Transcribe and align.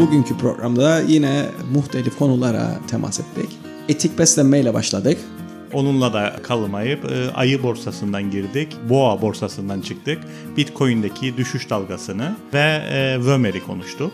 Bugünkü 0.00 0.36
programda 0.36 1.00
yine 1.00 1.46
muhtelif 1.74 2.18
konulara 2.18 2.80
temas 2.90 3.20
ettik. 3.20 3.50
Etik 3.88 4.18
beslenmeyle 4.18 4.74
başladık. 4.74 5.18
Onunla 5.72 6.12
da 6.12 6.36
kalmayıp 6.42 7.12
e, 7.12 7.30
ayı 7.34 7.62
borsasından 7.62 8.30
girdik, 8.30 8.68
boğa 8.88 9.22
borsasından 9.22 9.80
çıktık, 9.80 10.18
Bitcoin'deki 10.56 11.36
düşüş 11.36 11.70
dalgasını 11.70 12.36
ve 12.54 12.82
e, 12.90 13.18
Vömer'i 13.20 13.60
konuştuk. 13.60 14.12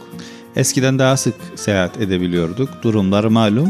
Eskiden 0.57 0.99
daha 0.99 1.17
sık 1.17 1.35
seyahat 1.55 2.01
edebiliyorduk. 2.01 2.69
Durumlar 2.83 3.25
malum. 3.25 3.69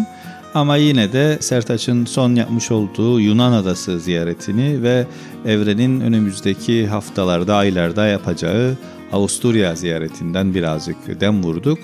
Ama 0.55 0.77
yine 0.77 1.13
de 1.13 1.39
Sertaç'ın 1.41 2.05
son 2.05 2.35
yapmış 2.35 2.71
olduğu 2.71 3.21
Yunan 3.21 3.53
adası 3.53 4.01
ziyaretini 4.01 4.83
ve 4.83 5.07
Evren'in 5.47 6.01
önümüzdeki 6.01 6.87
haftalarda, 6.87 7.57
aylarda 7.57 8.07
yapacağı 8.07 8.77
Avusturya 9.13 9.75
ziyaretinden 9.75 10.55
birazcık 10.55 11.21
dem 11.21 11.43
vurduk. 11.43 11.79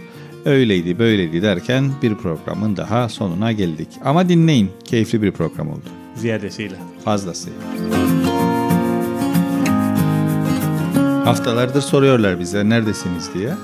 Öyleydi 0.44 0.98
böyleydi 0.98 1.42
derken 1.42 1.90
bir 2.02 2.14
programın 2.14 2.76
daha 2.76 3.08
sonuna 3.08 3.52
geldik. 3.52 3.88
Ama 4.04 4.28
dinleyin, 4.28 4.70
keyifli 4.84 5.22
bir 5.22 5.32
program 5.32 5.70
oldu. 5.70 5.84
Ziyadesiyle. 6.14 6.76
Fazlasıyla. 7.04 7.58
Haftalardır 11.24 11.80
soruyorlar 11.80 12.40
bize 12.40 12.68
neredesiniz 12.68 13.34
diye. 13.34 13.54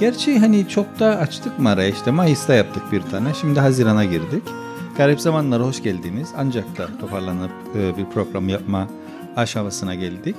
Gerçi 0.00 0.38
hani 0.38 0.68
çok 0.68 1.00
da 1.00 1.18
açtık 1.18 1.58
mı 1.58 1.68
araya 1.68 1.88
işte 1.88 2.10
Mayıs'ta 2.10 2.54
yaptık 2.54 2.82
bir 2.92 3.00
tane. 3.00 3.34
Şimdi 3.40 3.60
Haziran'a 3.60 4.04
girdik. 4.04 4.42
Garip 4.96 5.20
zamanlara 5.20 5.62
hoş 5.62 5.82
geldiniz. 5.82 6.28
Ancak 6.36 6.78
da 6.78 6.88
toparlanıp 7.00 7.50
e, 7.76 7.96
bir 7.96 8.04
program 8.04 8.48
yapma 8.48 8.88
aşamasına 9.36 9.94
geldik. 9.94 10.36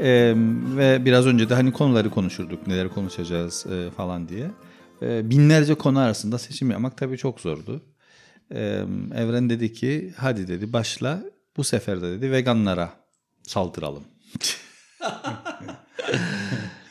E, 0.00 0.34
ve 0.76 1.04
biraz 1.04 1.26
önce 1.26 1.48
de 1.48 1.54
hani 1.54 1.72
konuları 1.72 2.10
konuşurduk. 2.10 2.66
Neler 2.66 2.88
konuşacağız 2.88 3.66
e, 3.66 3.90
falan 3.90 4.28
diye. 4.28 4.50
E, 5.02 5.30
binlerce 5.30 5.74
konu 5.74 5.98
arasında 5.98 6.38
seçim 6.38 6.70
yapmak 6.70 6.98
tabii 6.98 7.18
çok 7.18 7.40
zordu. 7.40 7.84
E, 8.54 8.60
Evren 9.14 9.50
dedi 9.50 9.72
ki 9.72 10.14
hadi 10.16 10.48
dedi 10.48 10.72
başla. 10.72 11.22
Bu 11.56 11.64
sefer 11.64 12.02
de 12.02 12.10
dedi 12.10 12.32
veganlara 12.32 12.92
saldıralım. 13.42 14.04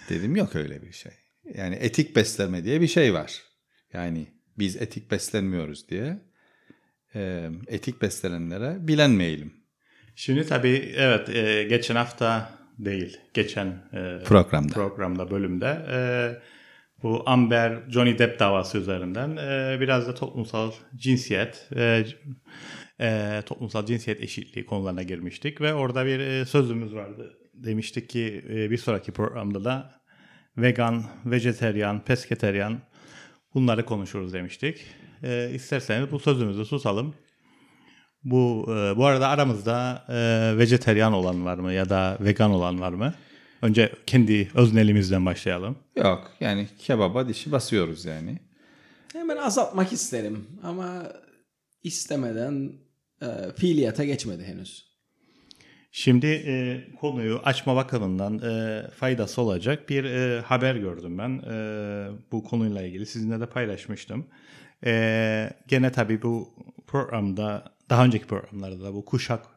Dedim 0.10 0.36
yok 0.36 0.56
öyle 0.56 0.82
bir 0.82 0.92
şey. 0.92 1.12
Yani 1.56 1.76
etik 1.76 2.16
beslenme 2.16 2.64
diye 2.64 2.82
bir 2.82 2.88
şey 2.88 3.14
var. 3.14 3.42
Yani 3.94 4.28
biz 4.60 4.76
etik 4.76 5.12
beslenmiyoruz 5.12 5.90
diye 5.90 6.18
e, 7.16 7.50
etik 7.68 8.02
beslenenlere 8.02 8.88
bilenmeyelim. 8.88 9.54
Şimdi 10.16 10.48
tabii 10.48 10.94
evet 10.96 11.30
e, 11.30 11.64
geçen 11.64 11.96
hafta 11.96 12.50
değil, 12.80 13.18
geçen 13.34 13.68
e, 13.68 14.24
Programda. 14.26 14.74
programda 14.74 15.32
bölümde 15.32 15.86
e, 15.92 15.98
bu 17.04 17.24
Amber 17.26 17.80
Johnny 17.90 18.20
Depp 18.20 18.40
davası 18.40 18.78
üzerinden 18.78 19.38
e, 19.38 19.78
biraz 19.82 20.08
da 20.08 20.14
toplumsal 20.14 20.72
cinsiyet 20.96 21.70
e, 21.76 22.06
e, 23.02 23.42
toplumsal 23.46 23.86
cinsiyet 23.86 24.22
eşitliği 24.22 24.66
konularına 24.66 25.04
girmiştik 25.04 25.62
ve 25.62 25.74
orada 25.74 26.06
bir 26.06 26.20
e, 26.20 26.46
sözümüz 26.46 26.96
vardı. 26.96 27.38
Demiştik 27.54 28.10
ki 28.10 28.46
e, 28.50 28.72
bir 28.72 28.78
sonraki 28.78 29.12
programda 29.12 29.64
da 29.64 29.92
vegan, 30.58 31.06
vejeteryan, 31.26 32.04
pesketeryan 32.06 32.82
bunları 33.54 33.86
konuşuruz 33.86 34.34
demiştik. 34.34 34.86
E, 35.24 35.52
isterseniz 35.54 36.12
bu 36.12 36.20
sözümüzü 36.20 36.66
susalım. 36.66 37.16
Bu 38.24 38.66
e, 38.70 38.98
bu 38.98 39.06
arada 39.06 39.28
aramızda 39.28 40.06
e, 40.10 40.58
vejeteryan 40.58 41.14
olan 41.14 41.46
var 41.46 41.58
mı 41.58 41.74
ya 41.74 41.90
da 41.90 42.18
vegan 42.20 42.52
olan 42.52 42.82
var 42.82 42.92
mı? 42.92 43.14
Önce 43.62 43.92
kendi 44.08 44.50
öznelimizden 44.56 45.26
başlayalım. 45.26 45.78
Yok 45.96 46.32
yani 46.40 46.68
kebaba 46.80 47.28
dişi 47.28 47.52
basıyoruz 47.52 48.06
yani. 48.06 48.40
Hemen 49.14 49.38
azaltmak 49.38 49.94
isterim 49.94 50.48
ama 50.64 51.04
istemeden 51.84 52.72
e, 53.22 53.28
fiiliyata 53.56 54.06
geçmedi 54.06 54.44
henüz. 54.44 54.88
Şimdi 55.92 56.28
e, 56.28 56.84
konuyu 57.00 57.40
açma 57.44 57.76
bakımından 57.76 58.40
e, 58.40 58.84
faydası 58.92 59.42
olacak 59.42 59.90
bir 59.90 60.04
e, 60.04 60.42
haber 60.42 60.76
gördüm 60.76 61.18
ben. 61.18 61.42
E, 61.52 62.08
bu 62.32 62.44
konuyla 62.44 62.82
ilgili 62.82 63.06
sizinle 63.06 63.40
de 63.40 63.46
paylaşmıştım. 63.46 64.28
E, 64.86 65.50
gene 65.68 65.92
tabii 65.92 66.22
bu 66.22 66.54
programda 66.88 67.64
daha 67.90 68.06
önceki 68.06 68.28
programlarda 68.28 68.84
da 68.84 68.94
bu 68.94 69.06
kuşak 69.06 69.57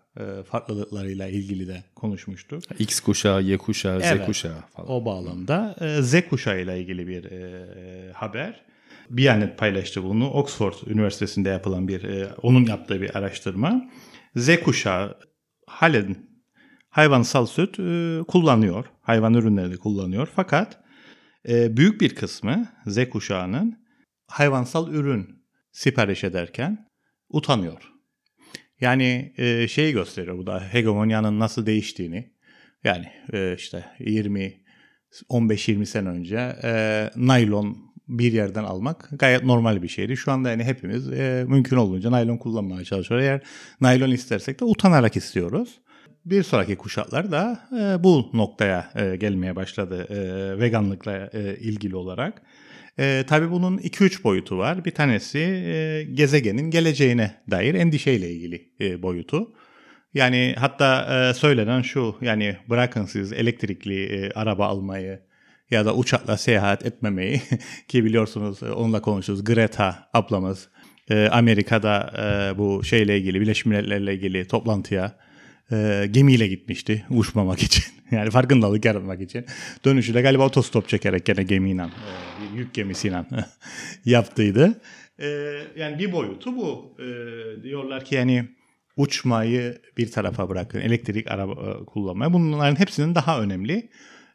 farklılıklarıyla 0.50 1.28
ilgili 1.28 1.69
de 1.69 1.84
konuşmuştuk. 1.94 2.62
X 2.78 3.00
kuşağı, 3.00 3.42
Y 3.42 3.58
kuşağı, 3.58 4.00
Evet. 4.03 4.22
Z 4.22 4.26
kuşağı 4.26 4.60
falan. 4.76 4.91
O 4.91 5.04
bağlamda 5.04 5.76
e, 5.81 6.03
Z 6.03 6.28
kuşağıyla 6.28 6.75
ilgili 6.75 7.06
bir 7.06 7.25
e, 7.25 8.12
haber. 8.12 8.62
Biyanet 9.10 9.58
paylaştı 9.58 10.04
bunu. 10.04 10.31
Oxford 10.31 10.75
Üniversitesi'nde 10.86 11.48
yapılan 11.48 11.88
bir, 11.88 12.04
e, 12.04 12.34
onun 12.42 12.64
yaptığı 12.64 13.00
bir 13.00 13.16
araştırma. 13.16 13.91
Z 14.36 14.60
kuşağı 14.60 15.19
halen 15.66 16.16
hayvansal 16.91 17.47
süt 17.47 17.78
e, 17.78 18.20
kullanıyor. 18.28 18.84
Hayvan 19.02 19.34
ürünleri 19.34 19.76
kullanıyor. 19.76 20.28
Fakat 20.34 20.81
e, 21.48 21.76
büyük 21.76 22.00
bir 22.00 22.14
kısmı 22.14 22.69
Z 22.87 23.08
kuşağının 23.08 23.78
hayvansal 24.26 24.92
ürün 24.92 25.44
sipariş 25.72 26.25
ederken 26.25 26.88
utanıyor. 27.28 27.92
Yani 28.81 29.33
e, 29.39 29.69
şeyi 29.69 29.93
gösteriyor 29.93 30.39
bu 30.39 30.47
da 30.47 30.61
hegemonyanın 30.73 31.41
nasıl 31.41 31.67
değiştiğini. 31.67 32.31
Yani 32.85 33.07
e, 33.33 33.55
işte 33.55 33.85
20 33.99 34.61
15-20 35.31 35.87
sene 35.87 36.09
önce 36.09 36.57
e, 36.63 37.11
naylon 37.17 37.91
bir 38.09 38.33
yerden 38.33 38.65
almak 38.65 39.09
gayet 39.13 39.45
normal 39.45 39.83
bir 39.83 39.89
şeydi. 39.89 40.17
Şu 40.17 40.33
anda 40.33 40.51
yani 40.51 40.65
hepimiz 40.65 41.13
e, 41.13 41.45
mümkün 41.49 41.77
olduğunca 41.77 42.11
naylon 42.11 42.37
kullanmaya 42.37 42.85
çalışıyoruz. 42.85 43.27
Eğer 43.27 43.41
naylon 43.81 44.11
istersek 44.11 44.61
de 44.61 44.65
utanarak 44.65 45.17
istiyoruz. 45.17 45.81
Bir 46.25 46.43
sonraki 46.43 46.77
kuşaklar 46.77 47.33
da 47.33 47.69
e, 47.73 48.05
bu 48.05 48.31
noktaya 48.33 48.91
e, 48.95 49.17
gelmeye 49.17 49.57
başladı 49.57 50.07
e, 50.11 50.61
veganlıkla 50.61 51.31
e, 51.33 51.57
ilgili 51.57 51.97
olarak. 51.97 52.43
E, 53.00 53.25
tabii 53.27 53.50
bunun 53.50 53.78
2-3 53.78 54.25
boyutu 54.25 54.59
var. 54.59 54.84
Bir 54.84 54.91
tanesi 54.91 55.38
e, 55.38 56.03
gezegenin 56.12 56.71
geleceğine 56.71 57.34
dair 57.50 57.75
endişeyle 57.75 58.31
ilgili 58.31 58.69
e, 58.81 59.03
boyutu. 59.03 59.53
Yani 60.15 60.55
hatta 60.59 61.06
e, 61.31 61.34
söylenen 61.34 61.83
şu 61.83 62.16
yani 62.21 62.56
bırakın 62.69 63.05
siz 63.05 63.33
elektrikli 63.33 64.05
e, 64.05 64.31
araba 64.31 64.66
almayı 64.66 65.21
ya 65.71 65.84
da 65.87 65.94
uçakla 65.94 66.37
seyahat 66.37 66.87
etmemeyi 66.87 67.43
ki 67.88 68.05
biliyorsunuz 68.05 68.62
e, 68.62 68.72
onunla 68.72 69.03
konuşuyoruz. 69.03 69.44
Greta 69.44 70.09
ablamız 70.12 70.69
e, 71.11 71.28
Amerika'da 71.28 72.12
e, 72.19 72.59
bu 72.59 72.84
şeyle 72.84 73.19
ilgili 73.19 73.41
Birleşmiş 73.41 73.67
Milletler'le 73.67 74.15
ilgili 74.15 74.49
toplantıya 74.49 75.17
e, 75.72 76.06
gemiyle 76.10 76.47
gitmişti 76.47 77.04
uçmamak 77.10 77.62
için. 77.62 77.84
Yani 78.10 78.31
farkındalık 78.31 78.84
yaratmak 78.84 79.20
için. 79.20 79.47
Dönüşü 79.84 80.14
de 80.14 80.22
galiba 80.22 80.47
otostop 80.47 80.88
çekerek 80.88 81.26
gene 81.26 81.42
gemiyle, 81.42 81.82
e, 81.82 82.56
yük 82.56 82.75
gemisiyle 82.75 83.25
yaptıydı. 84.04 84.81
E, 85.19 85.26
yani 85.76 85.98
bir 85.98 86.12
boyutu 86.12 86.56
bu. 86.56 86.97
E, 86.98 87.06
diyorlar 87.62 88.04
ki 88.04 88.14
yani 88.14 88.48
uçmayı 88.97 89.78
bir 89.98 90.10
tarafa 90.10 90.48
bırakın, 90.48 90.81
elektrik 90.81 91.31
araba 91.31 91.53
e, 91.53 91.84
kullanmayı. 91.84 92.32
Bunların 92.32 92.78
hepsinin 92.81 93.14
daha 93.14 93.41
önemli 93.41 93.88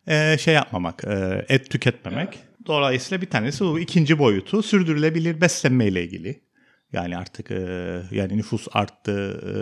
e, 0.07 0.37
şey 0.37 0.53
yapmamak, 0.53 1.03
e, 1.03 1.45
et 1.49 1.69
tüketmemek. 1.69 2.39
Dolayısıyla 2.67 3.21
bir 3.21 3.29
tanesi 3.29 3.65
bu 3.65 3.79
ikinci 3.79 4.19
boyutu 4.19 4.63
sürdürülebilir 4.63 5.41
beslenmeyle 5.41 6.03
ilgili. 6.03 6.44
Yani 6.93 7.17
artık 7.17 7.51
e, 7.51 8.01
yani 8.11 8.37
nüfus 8.37 8.67
arttı, 8.71 9.41
e, 9.45 9.55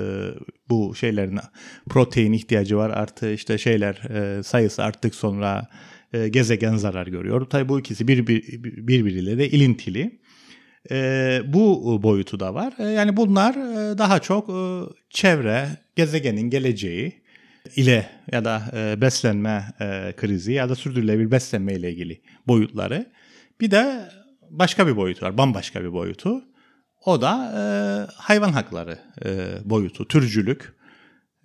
bu 0.69 0.95
şeylerin 0.95 1.39
protein 1.89 2.33
ihtiyacı 2.33 2.77
var 2.77 2.89
artı 2.89 3.31
işte 3.31 3.57
şeyler 3.57 3.95
e, 3.95 4.43
sayısı 4.43 4.83
arttık 4.83 5.15
sonra 5.15 5.67
e, 6.13 6.27
gezegen 6.27 6.75
zarar 6.75 7.07
görüyor. 7.07 7.45
Tabii 7.45 7.69
bu 7.69 7.79
ikisi 7.79 8.07
bir, 8.07 8.27
bir, 8.27 8.63
birbiriyle 8.87 9.37
de 9.37 9.49
ilintili. 9.49 10.19
E, 10.91 11.41
bu 11.45 11.99
boyutu 12.03 12.39
da 12.39 12.53
var. 12.53 12.73
E, 12.79 12.83
yani 12.83 13.17
bunlar 13.17 13.53
e, 13.55 13.97
daha 13.97 14.19
çok 14.19 14.49
e, 14.49 14.81
çevre, 15.09 15.67
gezegenin 15.95 16.49
geleceği 16.49 17.23
ile 17.75 18.09
ya 18.31 18.45
da 18.45 18.61
e, 18.73 19.01
beslenme 19.01 19.65
e, 19.81 20.13
krizi 20.17 20.53
ya 20.53 20.69
da 20.69 20.75
sürdürülebilir 20.75 21.31
beslenme 21.31 21.73
ile 21.73 21.91
ilgili 21.91 22.21
boyutları. 22.47 23.11
Bir 23.61 23.71
de 23.71 24.09
başka 24.49 24.87
bir 24.87 24.95
boyutu 24.95 25.25
var, 25.25 25.37
bambaşka 25.37 25.81
bir 25.83 25.93
boyutu. 25.93 26.52
O 27.05 27.21
da 27.21 27.53
e, 27.57 27.61
hayvan 28.15 28.51
hakları 28.51 28.99
e, 29.25 29.29
boyutu, 29.65 30.07
türcülük. 30.07 30.73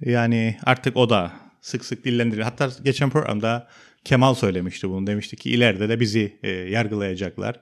Yani 0.00 0.56
artık 0.64 0.96
o 0.96 1.10
da 1.10 1.32
sık 1.60 1.84
sık 1.84 2.05
dillendiriliyor. 2.05 2.44
Hatta 2.44 2.70
geçen 2.84 3.10
programda 3.10 3.69
Kemal 4.05 4.34
söylemişti 4.34 4.88
bunu. 4.88 5.06
Demişti 5.06 5.37
ki 5.37 5.50
ileride 5.50 5.88
de 5.88 6.00
bizi 6.00 6.38
e, 6.43 6.50
yargılayacaklar. 6.50 7.60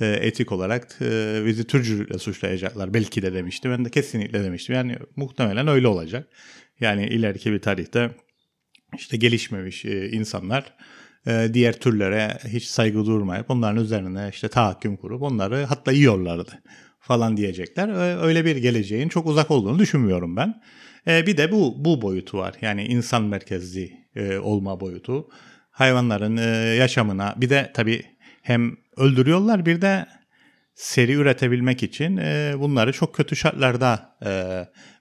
E, 0.00 0.06
etik 0.06 0.52
olarak 0.52 0.96
e, 1.00 1.42
bizi 1.46 1.66
türcülükle 1.66 2.18
suçlayacaklar. 2.18 2.94
Belki 2.94 3.22
de 3.22 3.34
demişti. 3.34 3.70
Ben 3.70 3.84
de 3.84 3.90
kesinlikle 3.90 4.44
demiştim. 4.44 4.74
Yani 4.74 4.96
muhtemelen 5.16 5.68
öyle 5.68 5.88
olacak. 5.88 6.28
Yani 6.80 7.06
ileriki 7.06 7.52
bir 7.52 7.58
tarihte 7.58 8.10
işte 8.96 9.16
gelişmemiş 9.16 9.84
e, 9.84 10.10
insanlar 10.10 10.74
e, 11.26 11.50
diğer 11.52 11.80
türlere 11.80 12.38
hiç 12.48 12.64
saygı 12.64 13.06
durmayıp 13.06 13.50
onların 13.50 13.84
üzerine 13.84 14.28
işte 14.32 14.48
tahakküm 14.48 14.96
kurup 14.96 15.22
onları 15.22 15.64
hatta 15.64 15.92
yiyorlardı 15.92 16.62
falan 17.00 17.36
diyecekler. 17.36 18.18
Öyle 18.22 18.44
bir 18.44 18.56
geleceğin 18.56 19.08
çok 19.08 19.26
uzak 19.26 19.50
olduğunu 19.50 19.78
düşünmüyorum 19.78 20.36
ben. 20.36 20.54
E, 21.06 21.26
bir 21.26 21.36
de 21.36 21.52
bu 21.52 21.84
bu 21.84 22.02
boyutu 22.02 22.38
var. 22.38 22.54
Yani 22.60 22.84
insan 22.84 23.22
merkezli 23.24 23.92
e, 24.16 24.38
olma 24.38 24.80
boyutu. 24.80 25.28
Hayvanların 25.70 26.36
e, 26.36 26.74
yaşamına 26.74 27.34
bir 27.36 27.50
de 27.50 27.70
tabii 27.74 28.02
hem 28.42 28.76
öldürüyorlar 28.96 29.66
bir 29.66 29.80
de 29.80 30.06
seri 30.74 31.12
üretebilmek 31.12 31.82
için 31.82 32.16
bunları 32.60 32.92
çok 32.92 33.14
kötü 33.14 33.36
şartlarda 33.36 34.16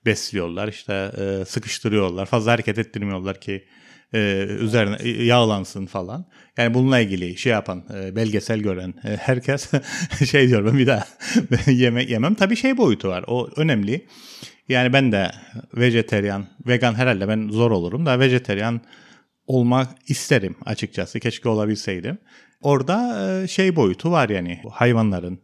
besliyorlar. 0.06 0.68
İşte 0.68 1.12
sıkıştırıyorlar. 1.48 2.26
Fazla 2.26 2.52
hareket 2.52 2.78
ettirmiyorlar 2.78 3.42
ki 3.42 3.66
e, 4.14 4.46
üzerine 4.60 5.10
yağlansın 5.10 5.86
falan. 5.86 6.26
Yani 6.58 6.74
bununla 6.74 7.00
ilgili 7.00 7.38
şey 7.38 7.52
yapan, 7.52 7.84
e, 7.96 8.16
belgesel 8.16 8.60
gören 8.60 8.94
e, 9.04 9.18
herkes 9.18 9.72
şey 10.30 10.48
diyor 10.48 10.66
ben 10.66 10.78
bir 10.78 10.88
daha 10.88 11.08
yemek 11.72 12.10
yemem. 12.10 12.36
Tabii 12.36 12.56
şey 12.56 12.78
boyutu 12.78 13.08
var. 13.08 13.24
O 13.28 13.50
önemli. 13.56 14.06
Yani 14.70 14.94
ben 14.94 15.12
de 15.12 15.32
vejeteryan, 15.74 16.46
vegan 16.68 16.96
herhalde 16.96 17.28
ben 17.28 17.50
zor 17.50 17.72
olurum 17.72 18.06
da 18.06 18.20
vejeteryan 18.20 18.82
olmak 19.48 19.90
isterim 20.08 20.56
açıkçası. 20.66 21.20
Keşke 21.20 21.50
olabilseydim. 21.50 22.18
Orada 22.62 23.28
e, 23.44 23.48
şey 23.48 23.76
boyutu 23.76 24.12
var 24.12 24.30
yani 24.30 24.62
hayvanların. 24.72 25.40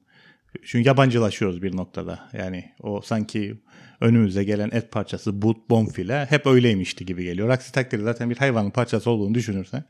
Çünkü 0.65 0.88
yabancılaşıyoruz 0.88 1.62
bir 1.62 1.75
noktada. 1.75 2.30
Yani 2.33 2.71
o 2.80 3.01
sanki 3.01 3.62
önümüze 4.03 4.44
gelen 4.44 4.69
et 4.73 4.91
parçası, 4.91 5.41
but, 5.41 5.69
bonfile 5.69 6.25
hep 6.29 6.47
öyleymişti 6.47 7.05
gibi 7.05 7.23
geliyor. 7.23 7.50
Aksi 7.50 7.71
takdirde 7.71 8.03
zaten 8.03 8.29
bir 8.29 8.38
hayvanın 8.38 8.69
parçası 8.69 9.09
olduğunu 9.09 9.35
düşünürsen 9.35 9.83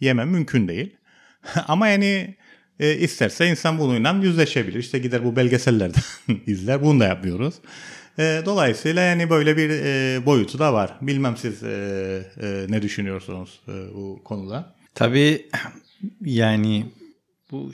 yemem 0.00 0.28
mümkün 0.28 0.68
değil. 0.68 0.96
Ama 1.68 1.88
yani 1.88 2.36
e, 2.80 2.94
isterse 2.94 3.46
insan 3.46 3.78
bununla 3.78 4.20
yüzleşebilir. 4.22 4.78
İşte 4.78 4.98
gider 4.98 5.24
bu 5.24 5.36
belgesellerde 5.36 5.98
izler. 6.46 6.82
Bunu 6.82 7.00
da 7.00 7.04
yapıyoruz. 7.04 7.54
E, 8.18 8.42
dolayısıyla 8.44 9.02
yani 9.02 9.30
böyle 9.30 9.56
bir 9.56 9.70
e, 9.70 10.26
boyutu 10.26 10.58
da 10.58 10.72
var. 10.72 10.98
Bilmem 11.00 11.36
siz 11.36 11.62
e, 11.62 11.68
e, 12.42 12.66
ne 12.68 12.82
düşünüyorsunuz 12.82 13.60
e, 13.68 13.72
bu 13.94 14.20
konuda? 14.24 14.74
Tabii 14.94 15.46
yani 16.20 16.86
bu 17.50 17.72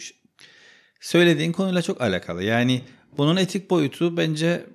söylediğin 1.01 1.53
konuyla 1.53 1.83
çok 1.83 2.01
alakalı. 2.01 2.43
Yani 2.43 2.83
bunun 3.17 3.37
etik 3.37 3.71
boyutu 3.71 4.17
bence 4.17 4.67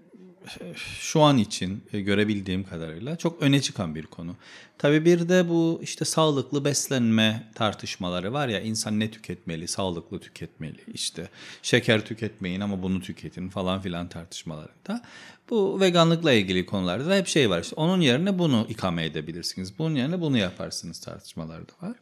şu 1.00 1.22
an 1.22 1.38
için 1.38 1.84
e, 1.94 2.02
görebildiğim 2.02 2.64
kadarıyla 2.64 3.16
çok 3.16 3.42
öne 3.42 3.62
çıkan 3.62 3.96
bir 3.96 4.06
konu. 4.06 4.36
Tabii 4.78 5.06
bir 5.06 5.30
de 5.30 5.50
bu 5.50 5.80
işte 5.84 6.06
sağlıklı 6.06 6.66
beslenme 6.66 7.52
tartışmaları 7.56 8.34
var 8.34 8.48
ya 8.48 8.62
insan 8.62 9.00
ne 9.00 9.12
tüketmeli, 9.12 9.68
sağlıklı 9.68 10.20
tüketmeli, 10.20 10.80
işte 10.94 11.30
şeker 11.62 12.06
tüketmeyin 12.06 12.60
ama 12.60 12.84
bunu 12.84 13.02
tüketin 13.02 13.50
falan 13.50 13.82
filan 13.82 14.10
tartışmalarında. 14.10 15.02
Bu 15.50 15.80
veganlıkla 15.80 16.34
ilgili 16.34 16.66
konularda 16.66 17.10
da 17.10 17.16
hep 17.16 17.28
şey 17.28 17.50
var 17.50 17.62
işte 17.62 17.76
onun 17.76 18.02
yerine 18.02 18.40
bunu 18.40 18.66
ikame 18.70 19.06
edebilirsiniz, 19.06 19.80
bunun 19.80 19.96
yerine 19.96 20.22
bunu 20.22 20.38
yaparsınız 20.38 21.00
tartışmaları 21.00 21.68
da 21.68 21.88
var. 21.88 21.96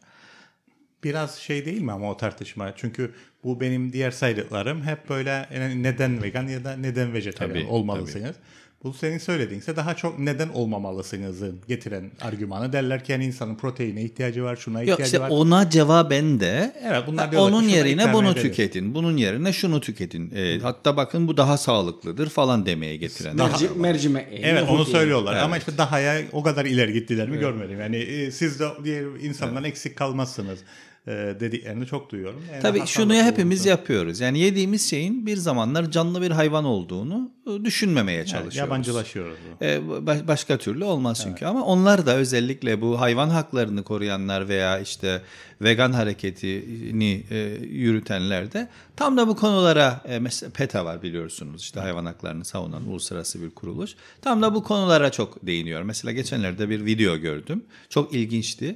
Biraz 1.03 1.35
şey 1.35 1.65
değil 1.65 1.81
mi 1.81 1.91
ama 1.91 2.11
o 2.11 2.17
tartışma? 2.17 2.73
Çünkü 2.75 3.11
bu 3.43 3.61
benim 3.61 3.93
diğer 3.93 4.11
saydıklarım 4.11 4.81
hep 4.81 5.09
böyle 5.09 5.47
neden 5.83 6.23
vegan 6.23 6.47
ya 6.47 6.63
da 6.63 6.75
neden 6.75 7.13
vejetaryen 7.13 7.65
olmalısınız. 7.65 8.35
Tabii. 8.35 8.63
Bu 8.83 8.93
senin 8.93 9.17
söylediğinse 9.17 9.75
daha 9.75 9.95
çok 9.95 10.19
neden 10.19 10.49
olmamalısınızı 10.49 11.51
getiren 11.67 12.11
argümanı 12.21 12.73
derler 12.73 13.03
ki 13.03 13.11
yani 13.11 13.25
insanın 13.25 13.55
proteine 13.55 14.03
ihtiyacı 14.03 14.43
var, 14.43 14.55
şuna 14.55 14.81
ihtiyacı 14.81 15.01
Yok 15.01 15.05
işte 15.05 15.19
var. 15.19 15.29
ona 15.29 15.69
cevaben 15.69 16.39
de 16.39 16.73
evet, 16.83 17.03
bunlar 17.07 17.33
onun 17.33 17.63
yerine 17.63 18.13
bunu 18.13 18.31
ederiz. 18.31 18.43
tüketin, 18.43 18.95
bunun 18.95 19.17
yerine 19.17 19.53
şunu 19.53 19.81
tüketin. 19.81 20.35
E, 20.35 20.59
hatta 20.59 20.97
bakın 20.97 21.27
bu 21.27 21.37
daha 21.37 21.57
sağlıklıdır 21.57 22.29
falan 22.29 22.65
demeye 22.65 22.97
getiren. 22.97 23.35
Merci, 23.35 23.69
mercime. 23.75 24.29
Evet 24.31 24.63
onu 24.69 24.85
söylüyorlar 24.85 25.33
evet. 25.33 25.43
ama 25.43 25.57
işte 25.57 25.77
dahaya 25.77 26.21
o 26.31 26.43
kadar 26.43 26.65
ileri 26.65 26.93
gittiler 26.93 27.27
mi 27.27 27.33
evet. 27.33 27.41
görmedim. 27.41 27.79
Yani 27.79 27.97
e, 27.97 28.31
siz 28.31 28.59
de 28.59 28.67
diğer 28.83 29.03
insandan 29.03 29.63
evet. 29.63 29.71
eksik 29.71 29.95
kalmazsınız 29.95 30.59
dediklerini 31.07 31.85
çok 31.85 32.11
duyuyorum. 32.11 32.43
Yani 32.51 32.61
Tabii 32.61 32.87
şunu 32.87 33.13
hepimiz 33.13 33.61
olduğunu. 33.61 33.69
yapıyoruz. 33.69 34.19
Yani 34.19 34.39
yediğimiz 34.39 34.89
şeyin 34.89 35.25
bir 35.25 35.37
zamanlar 35.37 35.91
canlı 35.91 36.21
bir 36.21 36.31
hayvan 36.31 36.65
olduğunu 36.65 37.31
e, 37.47 37.65
düşünmemeye 37.65 38.25
çalışıyoruz. 38.25 38.55
Yani 38.55 38.65
yabancılaşıyoruz. 38.65 39.37
Ee, 39.61 39.81
başka 40.27 40.57
türlü 40.57 40.83
olmaz 40.83 41.19
çünkü 41.23 41.45
evet. 41.45 41.55
ama 41.55 41.65
onlar 41.65 42.05
da 42.05 42.15
özellikle 42.15 42.81
bu 42.81 43.01
hayvan 43.01 43.29
haklarını 43.29 43.83
koruyanlar 43.83 44.49
veya 44.49 44.79
işte 44.79 45.21
vegan 45.61 45.91
hareketini 45.91 47.23
e, 47.31 47.37
yürütenler 47.61 48.53
de 48.53 48.67
tam 48.95 49.17
da 49.17 49.27
bu 49.27 49.35
konulara 49.35 50.01
e, 50.05 50.19
mesela 50.19 50.51
PETA 50.51 50.85
var 50.85 51.03
biliyorsunuz 51.03 51.61
işte 51.61 51.79
hayvan 51.79 52.05
haklarını 52.05 52.45
savunan 52.45 52.87
uluslararası 52.87 53.41
bir 53.41 53.49
kuruluş. 53.49 53.95
Tam 54.21 54.41
da 54.41 54.55
bu 54.55 54.63
konulara 54.63 55.11
çok 55.11 55.47
değiniyor. 55.47 55.81
Mesela 55.81 56.11
geçenlerde 56.11 56.69
bir 56.69 56.85
video 56.85 57.17
gördüm. 57.17 57.63
Çok 57.89 58.13
ilginçti 58.13 58.75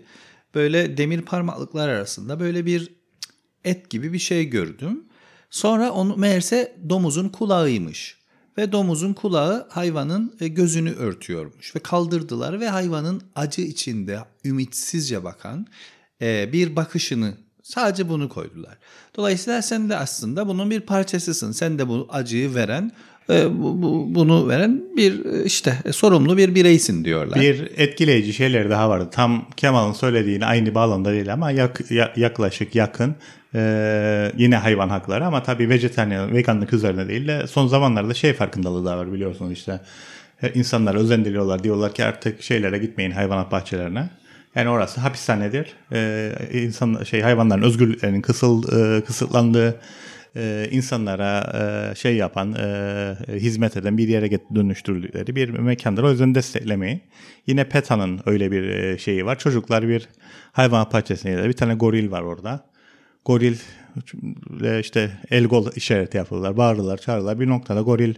böyle 0.56 0.98
demir 0.98 1.22
parmaklıklar 1.22 1.90
arasında 1.90 2.40
böyle 2.40 2.66
bir 2.66 2.96
et 3.64 3.90
gibi 3.90 4.14
bir 4.14 4.20
şey 4.20 4.46
gördüm. 4.50 5.04
Sonra 5.50 5.92
onu 5.92 6.18
meğerse 6.18 6.78
domuzun 6.90 7.30
kulağıymış. 7.30 8.18
Ve 8.58 8.72
domuzun 8.72 9.14
kulağı 9.14 9.68
hayvanın 9.70 10.36
e, 10.40 10.48
gözünü 10.48 10.94
örtüyormuş. 10.94 11.76
Ve 11.76 11.80
kaldırdılar 11.80 12.60
ve 12.60 12.70
hayvanın 12.70 13.22
acı 13.36 13.62
içinde 13.62 14.20
ümitsizce 14.46 15.24
bakan 15.24 15.68
e, 16.22 16.54
bir 16.54 16.76
bakışını 16.76 17.38
sadece 17.64 18.10
bunu 18.10 18.30
koydular. 18.30 18.78
Dolayısıyla 19.16 19.62
sen 19.62 19.90
de 19.90 19.98
aslında 19.98 20.48
bunun 20.48 20.70
bir 20.72 20.82
parçasısın. 20.82 21.52
Sen 21.52 21.80
de 21.80 21.88
bu 21.88 22.08
acıyı 22.10 22.56
veren 22.56 22.92
bu, 23.29 23.81
bu, 23.81 24.15
bunu 24.15 24.47
veren 24.47 24.81
bir 24.97 25.25
e, 25.25 25.44
işte 25.44 25.74
e, 25.85 25.91
sorumlu 25.91 26.38
bir 26.38 26.56
bireysin 26.56 27.06
diyorlar. 27.06 27.41
Bir 27.41 27.71
etkileyici 27.77 28.33
şeyler 28.33 28.69
daha 28.69 28.89
vardı. 28.89 29.09
Tam 29.12 29.45
Kemal'ın 29.57 29.94
söylediğine 29.94 30.45
aynı 30.45 30.75
bağlamda 30.75 31.12
değil 31.12 31.33
ama 31.33 31.51
yak, 31.51 31.81
yaklaşık 32.15 32.75
yakın 32.75 33.15
ee, 33.56 34.31
yine 34.38 34.56
hayvan 34.56 34.89
hakları 34.89 35.25
ama 35.25 35.44
tabii 35.44 35.69
vejetaryen 35.69 36.33
veganlık 36.33 36.74
üzerine 36.74 37.07
değil 37.07 37.27
de 37.27 37.47
son 37.47 37.68
zamanlarda 37.68 38.13
şey 38.13 38.33
farkındalığı 38.33 38.85
da 38.85 38.97
var 38.97 39.13
biliyorsunuz 39.13 39.51
işte 39.51 39.79
insanlar 40.53 40.95
özendiriyorlar 40.95 41.63
diyorlar 41.63 41.94
ki 41.94 42.03
artık 42.03 42.41
şeylere 42.41 42.77
gitmeyin 42.77 43.12
hayvanat 43.12 43.51
bahçelerine. 43.51 44.09
Yani 44.56 44.69
orası 44.69 45.01
hapishanedir. 45.01 45.74
Ee, 45.94 46.31
insan 46.53 47.03
şey 47.03 47.21
hayvanların 47.21 47.62
özgürlüklerinin 47.62 48.22
kısıl, 48.22 48.63
e, 48.98 49.03
kısıtlandığı 49.03 49.79
e, 50.38 50.67
insanlara 50.72 51.53
e, 51.91 51.96
şey 51.96 52.15
yapan, 52.15 52.53
e, 52.53 53.15
hizmet 53.29 53.77
eden 53.77 53.98
bir 53.98 54.08
yere 54.08 54.32
dönüştürdükleri 54.56 55.36
bir 55.36 55.50
mekandır. 55.50 56.03
O 56.03 56.12
yüzden 56.12 56.36
desteklemeyin. 56.36 57.01
Yine 57.48 57.70
PETA'nın 57.70 58.20
öyle 58.25 58.51
bir 58.51 58.63
e, 58.63 58.98
şeyi 58.98 59.25
var. 59.25 59.39
Çocuklar 59.39 59.88
bir 59.88 60.10
hayvan 60.51 60.88
bahçesine 60.94 61.48
bir 61.48 61.53
tane 61.53 61.74
goril 61.74 62.12
var 62.12 62.22
orada. 62.22 62.65
Goril 63.25 63.56
işte 64.79 65.12
el 65.32 65.46
gol 65.46 65.67
işareti 65.75 66.17
yapıyorlar. 66.17 66.58
Bağırırlar, 66.58 66.98
çağırırlar. 66.98 67.39
Bir 67.39 67.48
noktada 67.48 67.82
goril 67.82 68.15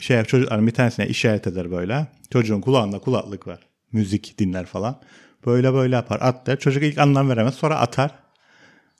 şey 0.00 0.24
çocukların 0.24 0.66
bir 0.66 0.72
tanesine 0.72 1.06
işaret 1.06 1.46
eder 1.46 1.70
böyle. 1.70 2.06
Çocuğun 2.32 2.60
kulağında 2.60 2.98
kulaklık 2.98 3.46
var. 3.46 3.58
Müzik 3.92 4.38
dinler 4.38 4.66
falan. 4.66 5.00
Böyle 5.46 5.72
böyle 5.72 5.94
yapar. 5.94 6.18
At 6.20 6.46
der. 6.46 6.58
Çocuk 6.58 6.82
ilk 6.82 6.98
anlam 6.98 7.28
veremez. 7.28 7.54
Sonra 7.54 7.78
atar. 7.78 8.10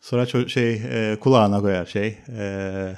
Sonra 0.00 0.48
şey 0.48 0.72
e, 0.72 1.16
kulağına 1.20 1.60
koyar 1.60 1.86
şey. 1.86 2.18
E, 2.38 2.96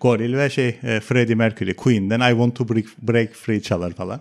Goril 0.00 0.36
ve 0.36 0.50
şey 0.50 0.68
e, 0.68 1.00
Freddie 1.00 1.34
Mercury 1.34 1.74
Queen'den 1.74 2.20
I 2.20 2.30
Want 2.30 2.56
to 2.56 2.68
Break, 2.68 2.84
break 3.02 3.32
Free 3.32 3.62
çalar 3.62 3.92
falan. 3.92 4.20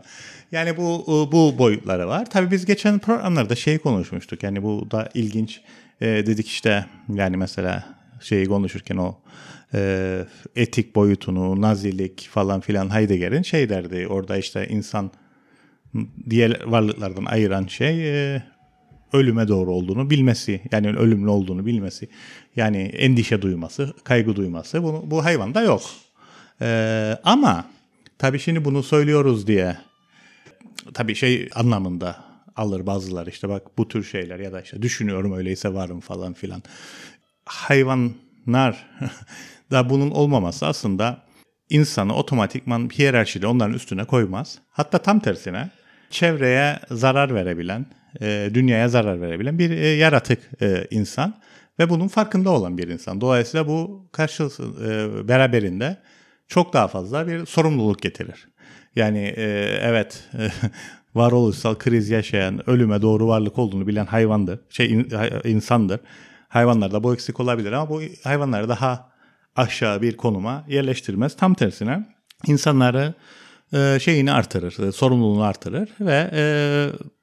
Yani 0.51 0.77
bu 0.77 1.03
bu 1.31 1.57
boyutları 1.57 2.07
var. 2.07 2.29
Tabii 2.29 2.51
biz 2.51 2.65
geçen 2.65 2.99
programlarda 2.99 3.55
şey 3.55 3.77
konuşmuştuk. 3.77 4.43
Yani 4.43 4.63
bu 4.63 4.91
da 4.91 5.09
ilginç. 5.13 5.61
E, 6.01 6.05
dedik 6.05 6.47
işte 6.47 6.85
yani 7.13 7.37
mesela 7.37 7.95
şeyi 8.21 8.45
konuşurken 8.45 8.97
o 8.97 9.17
e, 9.73 10.19
etik 10.55 10.95
boyutunu, 10.95 11.61
nazilik 11.61 12.29
falan 12.31 12.61
filan 12.61 12.93
Heidegger'in 12.95 13.41
şey 13.41 13.69
derdi. 13.69 14.07
Orada 14.07 14.37
işte 14.37 14.67
insan 14.67 15.11
diğer 16.29 16.63
varlıklardan 16.65 17.25
ayıran 17.25 17.65
şey 17.67 18.33
e, 18.35 18.43
ölüme 19.13 19.47
doğru 19.47 19.71
olduğunu 19.71 20.09
bilmesi, 20.09 20.61
yani 20.71 20.89
ölümlü 20.89 21.29
olduğunu 21.29 21.65
bilmesi, 21.65 22.09
yani 22.55 22.77
endişe 22.77 23.41
duyması, 23.41 23.93
kaygı 24.03 24.35
duyması 24.35 24.83
bunu, 24.83 25.03
bu 25.05 25.25
hayvanda 25.25 25.61
yok. 25.61 25.81
Ee, 26.61 27.17
ama 27.23 27.65
tabii 28.17 28.39
şimdi 28.39 28.65
bunu 28.65 28.83
söylüyoruz 28.83 29.47
diye 29.47 29.77
tabii 30.93 31.15
şey 31.15 31.49
anlamında 31.55 32.23
alır 32.55 32.85
bazıları 32.85 33.29
işte 33.29 33.49
bak 33.49 33.77
bu 33.77 33.87
tür 33.87 34.03
şeyler 34.03 34.39
ya 34.39 34.53
da 34.53 34.61
işte 34.61 34.81
düşünüyorum 34.81 35.33
öyleyse 35.33 35.73
varım 35.73 35.99
falan 35.99 36.33
filan. 36.33 36.63
Hayvanlar 37.45 38.87
da 39.71 39.89
bunun 39.89 40.11
olmaması 40.11 40.65
aslında 40.65 41.23
insanı 41.69 42.15
otomatikman 42.15 42.89
hiyerarşide 42.89 43.47
onların 43.47 43.73
üstüne 43.73 44.03
koymaz. 44.05 44.59
Hatta 44.69 44.97
tam 44.97 45.19
tersine 45.19 45.69
çevreye 46.09 46.79
zarar 46.91 47.35
verebilen 47.35 47.85
e, 48.21 48.49
dünyaya 48.53 48.89
zarar 48.89 49.21
verebilen 49.21 49.59
bir 49.59 49.71
e, 49.71 49.87
yaratık 49.87 50.39
e, 50.61 50.87
insan 50.91 51.33
ve 51.79 51.89
bunun 51.89 52.07
farkında 52.07 52.49
olan 52.49 52.77
bir 52.77 52.87
insan. 52.87 53.21
Dolayısıyla 53.21 53.67
bu 53.67 54.07
karşı 54.11 54.43
e, 54.43 55.27
beraberinde 55.27 55.97
çok 56.47 56.73
daha 56.73 56.87
fazla 56.87 57.27
bir 57.27 57.45
sorumluluk 57.45 58.01
getirir. 58.01 58.47
Yani 58.95 59.33
e, 59.37 59.43
evet 59.81 60.23
e, 60.33 60.49
varoluşsal 61.15 61.75
kriz 61.75 62.09
yaşayan, 62.09 62.69
ölüme 62.69 63.01
doğru 63.01 63.27
varlık 63.27 63.57
olduğunu 63.59 63.87
bilen 63.87 64.05
hayvandır, 64.05 64.59
şey 64.69 64.93
in, 64.93 65.09
insandır. 65.43 65.99
Hayvanlarda 66.47 67.03
bu 67.03 67.13
eksik 67.13 67.39
olabilir 67.39 67.71
ama 67.71 67.89
bu 67.89 68.01
hayvanları 68.23 68.69
daha 68.69 69.09
aşağı 69.55 70.01
bir 70.01 70.17
konuma 70.17 70.65
yerleştirmez. 70.67 71.35
Tam 71.35 71.53
tersine 71.53 72.05
insanları 72.47 73.13
e, 73.73 73.99
şeyini 73.99 74.31
artırır, 74.31 74.87
e, 74.87 74.91
sorumluluğunu 74.91 75.43
artırır 75.43 75.89
ve 75.99 76.29
e, 76.33 76.41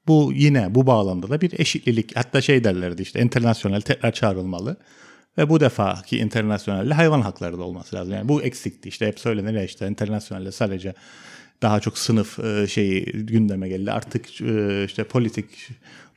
bu 0.07 0.33
yine 0.35 0.75
bu 0.75 0.87
bağlamda 0.87 1.31
da 1.31 1.41
bir 1.41 1.61
eşitlilik 1.61 2.17
hatta 2.17 2.41
şey 2.41 2.65
derlerdi 2.65 3.03
işte 3.03 3.21
internasyonel 3.21 3.81
tekrar 3.81 4.13
çağrılmalı. 4.13 4.77
Ve 5.39 5.49
bu 5.49 5.61
defaki 5.61 6.19
internasyonelde 6.19 6.95
hayvan 6.95 7.21
hakları 7.21 7.59
da 7.59 7.63
olması 7.63 7.97
lazım. 7.97 8.15
Yani 8.15 8.29
bu 8.29 8.43
eksikti. 8.43 8.89
İşte 8.89 9.07
hep 9.07 9.21
söylenir 9.21 9.55
ya 9.55 9.65
işte 9.65 9.89
internasyonelde 9.89 10.53
sadece 10.53 10.95
daha 11.63 11.81
çok 11.81 11.99
sınıf 11.99 12.39
e, 12.39 12.67
şeyi 12.67 13.05
gündeme 13.05 13.69
geldi. 13.69 13.93
Artık 13.93 14.31
işte 14.87 15.05
politik 15.05 15.47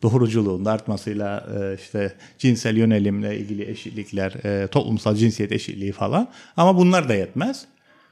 doğruculuğun 0.01 0.65
da 0.65 0.71
artmasıyla 0.71 1.47
işte 1.81 2.13
cinsel 2.37 2.77
yönelimle 2.77 3.37
ilgili 3.37 3.71
eşitlikler, 3.71 4.33
toplumsal 4.67 5.15
cinsiyet 5.15 5.51
eşitliği 5.51 5.91
falan. 5.91 6.29
Ama 6.57 6.77
bunlar 6.77 7.09
da 7.09 7.13
yetmez. 7.13 7.65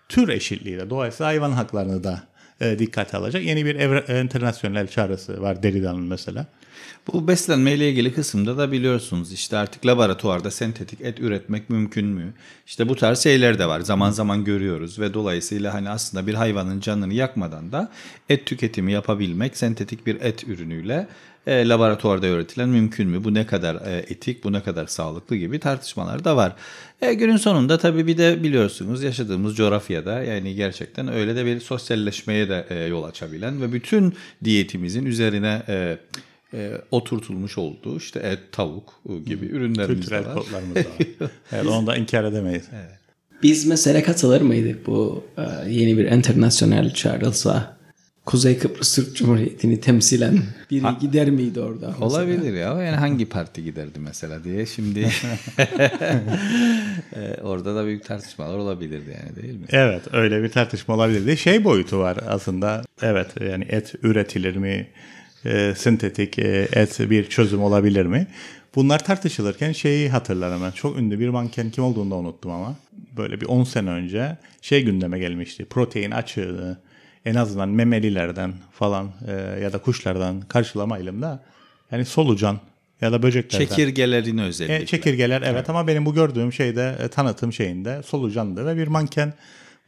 Tür 0.10 0.30
eşitliği 0.30 0.78
de 0.78 0.90
dolayısıyla 0.90 1.28
hayvan 1.28 1.52
haklarını 1.52 2.04
da 2.04 2.24
dikkate 2.80 3.18
alacak. 3.18 3.44
Yeni 3.44 3.66
bir 3.66 3.76
evre, 3.76 4.22
internasyonel 4.22 4.88
çağrısı 4.88 5.42
var 5.42 5.64
Derrida'nın 5.64 6.04
mesela. 6.04 6.46
Bu 7.08 7.28
beslenme 7.28 7.74
ile 7.74 7.90
ilgili 7.90 8.14
kısımda 8.14 8.58
da 8.58 8.72
biliyorsunuz 8.72 9.34
işte 9.34 9.58
artık 9.58 9.86
laboratuvarda 9.86 10.52
sentetik 10.52 11.02
et 11.02 11.20
üretmek 11.20 11.70
mümkün 11.70 12.06
mü? 12.06 12.34
İşte 12.68 12.90
bu 12.90 12.96
tarz 12.96 13.20
şeyler 13.20 13.60
de 13.60 13.66
var. 13.66 13.80
Zaman 13.80 14.12
zaman 14.12 14.44
görüyoruz 14.44 15.00
ve 15.00 15.14
dolayısıyla 15.14 15.74
hani 15.74 15.90
aslında 15.90 16.28
bir 16.28 16.34
hayvanın 16.34 16.80
canını 16.80 17.14
yakmadan 17.14 17.72
da 17.72 17.92
et 18.30 18.46
tüketimi 18.46 18.92
yapabilmek 18.92 19.58
sentetik 19.58 20.08
bir 20.08 20.22
et 20.22 20.44
ürünüyle 20.48 21.08
e, 21.48 21.70
laboratuvarda 21.70 22.28
üretilen 22.28 22.70
mümkün 22.70 23.10
mü? 23.10 23.24
Bu 23.24 23.34
ne 23.34 23.46
kadar 23.46 23.76
e, 23.76 24.06
etik, 24.10 24.44
bu 24.44 24.54
ne 24.54 24.64
kadar 24.64 24.88
sağlıklı 24.88 25.36
gibi 25.36 25.60
tartışmalar 25.60 26.24
da 26.24 26.36
var. 26.36 26.54
E, 27.02 27.14
günün 27.14 27.38
sonunda 27.38 27.78
tabii 27.78 28.08
bir 28.08 28.18
de 28.18 28.44
biliyorsunuz 28.44 29.04
yaşadığımız 29.04 29.56
coğrafyada 29.56 30.24
yani 30.24 30.56
gerçekten 30.56 31.14
öyle 31.14 31.36
de 31.36 31.46
bir 31.46 31.60
sosyalleşmeye 31.60 32.50
de 32.50 32.66
e, 32.70 32.76
yol 32.76 33.04
açabilen 33.04 33.62
ve 33.62 33.74
bütün 33.74 34.14
diyetimizin 34.44 35.06
üzerine 35.06 35.64
e, 35.68 35.98
e, 36.54 36.72
oturtulmuş 36.92 37.58
olduğu 37.58 37.98
işte 37.98 38.20
et, 38.20 38.40
tavuk 38.52 39.02
gibi 39.26 39.46
ürünlerimiz 39.46 40.00
Kültürel 40.00 40.26
var. 40.26 40.34
kodlarımız 40.34 40.76
var. 40.76 40.84
evet, 41.52 41.68
onu 41.68 41.88
da 41.88 41.96
inkar 41.96 42.24
edemeyiz. 42.24 42.64
Evet. 42.74 43.00
Biz 43.44 43.66
mesela 43.66 44.04
katılır 44.04 44.42
mıydık 44.42 44.88
bu 44.88 45.24
e, 45.38 45.70
yeni 45.70 45.98
bir 45.98 46.06
internasyonel 46.12 46.94
çağrılsa? 46.94 47.75
Kuzey 48.26 48.58
Kıbrıs 48.58 48.96
Türk 48.96 49.16
Cumhuriyeti'ni 49.16 49.80
temsilen 49.80 50.40
biri 50.72 50.82
ha, 50.82 50.98
gider 51.02 51.30
miydi 51.30 51.60
orada? 51.60 51.88
Mesela? 51.88 52.06
Olabilir 52.06 52.54
ya. 52.54 52.84
Yani 52.84 52.96
hangi 52.96 53.26
parti 53.26 53.64
giderdi 53.64 54.00
mesela 54.00 54.44
diye 54.44 54.66
şimdi 54.66 55.00
e, 57.16 57.42
orada 57.44 57.76
da 57.76 57.86
büyük 57.86 58.06
tartışmalar 58.06 58.58
olabilirdi 58.58 59.18
yani 59.24 59.44
değil 59.44 59.60
mi? 59.60 59.66
Evet 59.70 60.02
öyle 60.14 60.44
bir 60.44 60.50
tartışma 60.50 60.96
olabilirdi. 60.96 61.38
Şey 61.38 61.64
boyutu 61.64 62.00
var 62.00 62.18
aslında. 62.28 62.84
Evet 63.02 63.28
yani 63.42 63.66
et 63.70 63.94
üretilir 64.04 64.56
mi? 64.56 64.88
e, 65.46 65.74
sentetik 65.76 66.40
e, 66.40 66.68
et 66.74 67.00
bir 67.00 67.30
çözüm 67.30 67.62
olabilir 67.62 68.06
mi? 68.06 68.28
Bunlar 68.76 69.06
tartışılırken 69.06 69.72
şeyi 69.72 70.10
hatırlarım 70.10 70.64
ben. 70.64 70.72
Çok 70.72 70.98
ünlü 70.98 71.20
bir 71.20 71.30
manken 71.30 71.70
kim 71.70 71.84
olduğunu 71.84 72.12
da 72.12 72.16
unuttum 72.16 72.52
ama. 72.52 72.76
Böyle 73.18 73.42
bir 73.42 73.46
10 73.46 73.64
sene 73.64 73.90
önce 73.90 74.38
şey 74.62 74.84
gündeme 74.84 75.20
gelmişti. 75.20 75.66
Protein 75.66 76.12
açığını 76.12 76.78
en 77.26 77.36
azından 77.36 77.70
memelilerden 77.70 78.54
falan 78.72 79.12
e, 79.28 79.32
ya 79.64 79.74
da 79.74 79.78
kuşlardan 79.78 80.42
karşılamayalım 80.42 81.22
da 81.22 81.44
yani 81.92 82.06
solucan 82.06 82.60
ya 83.02 83.12
da 83.12 83.24
böceklerden. 83.24 83.66
Çekirgelerin 83.66 84.38
özellikle. 84.38 84.76
E, 84.76 84.86
çekirgeler 84.86 85.42
evet, 85.42 85.52
evet 85.52 85.70
ama 85.70 85.88
benim 85.88 86.06
bu 86.06 86.14
gördüğüm 86.14 86.54
şeyde 86.54 86.96
e, 87.00 87.08
tanıtım 87.08 87.54
şeyinde 87.54 88.04
solucandı 88.04 88.66
ve 88.66 88.78
bir 88.78 88.88
manken 88.88 89.34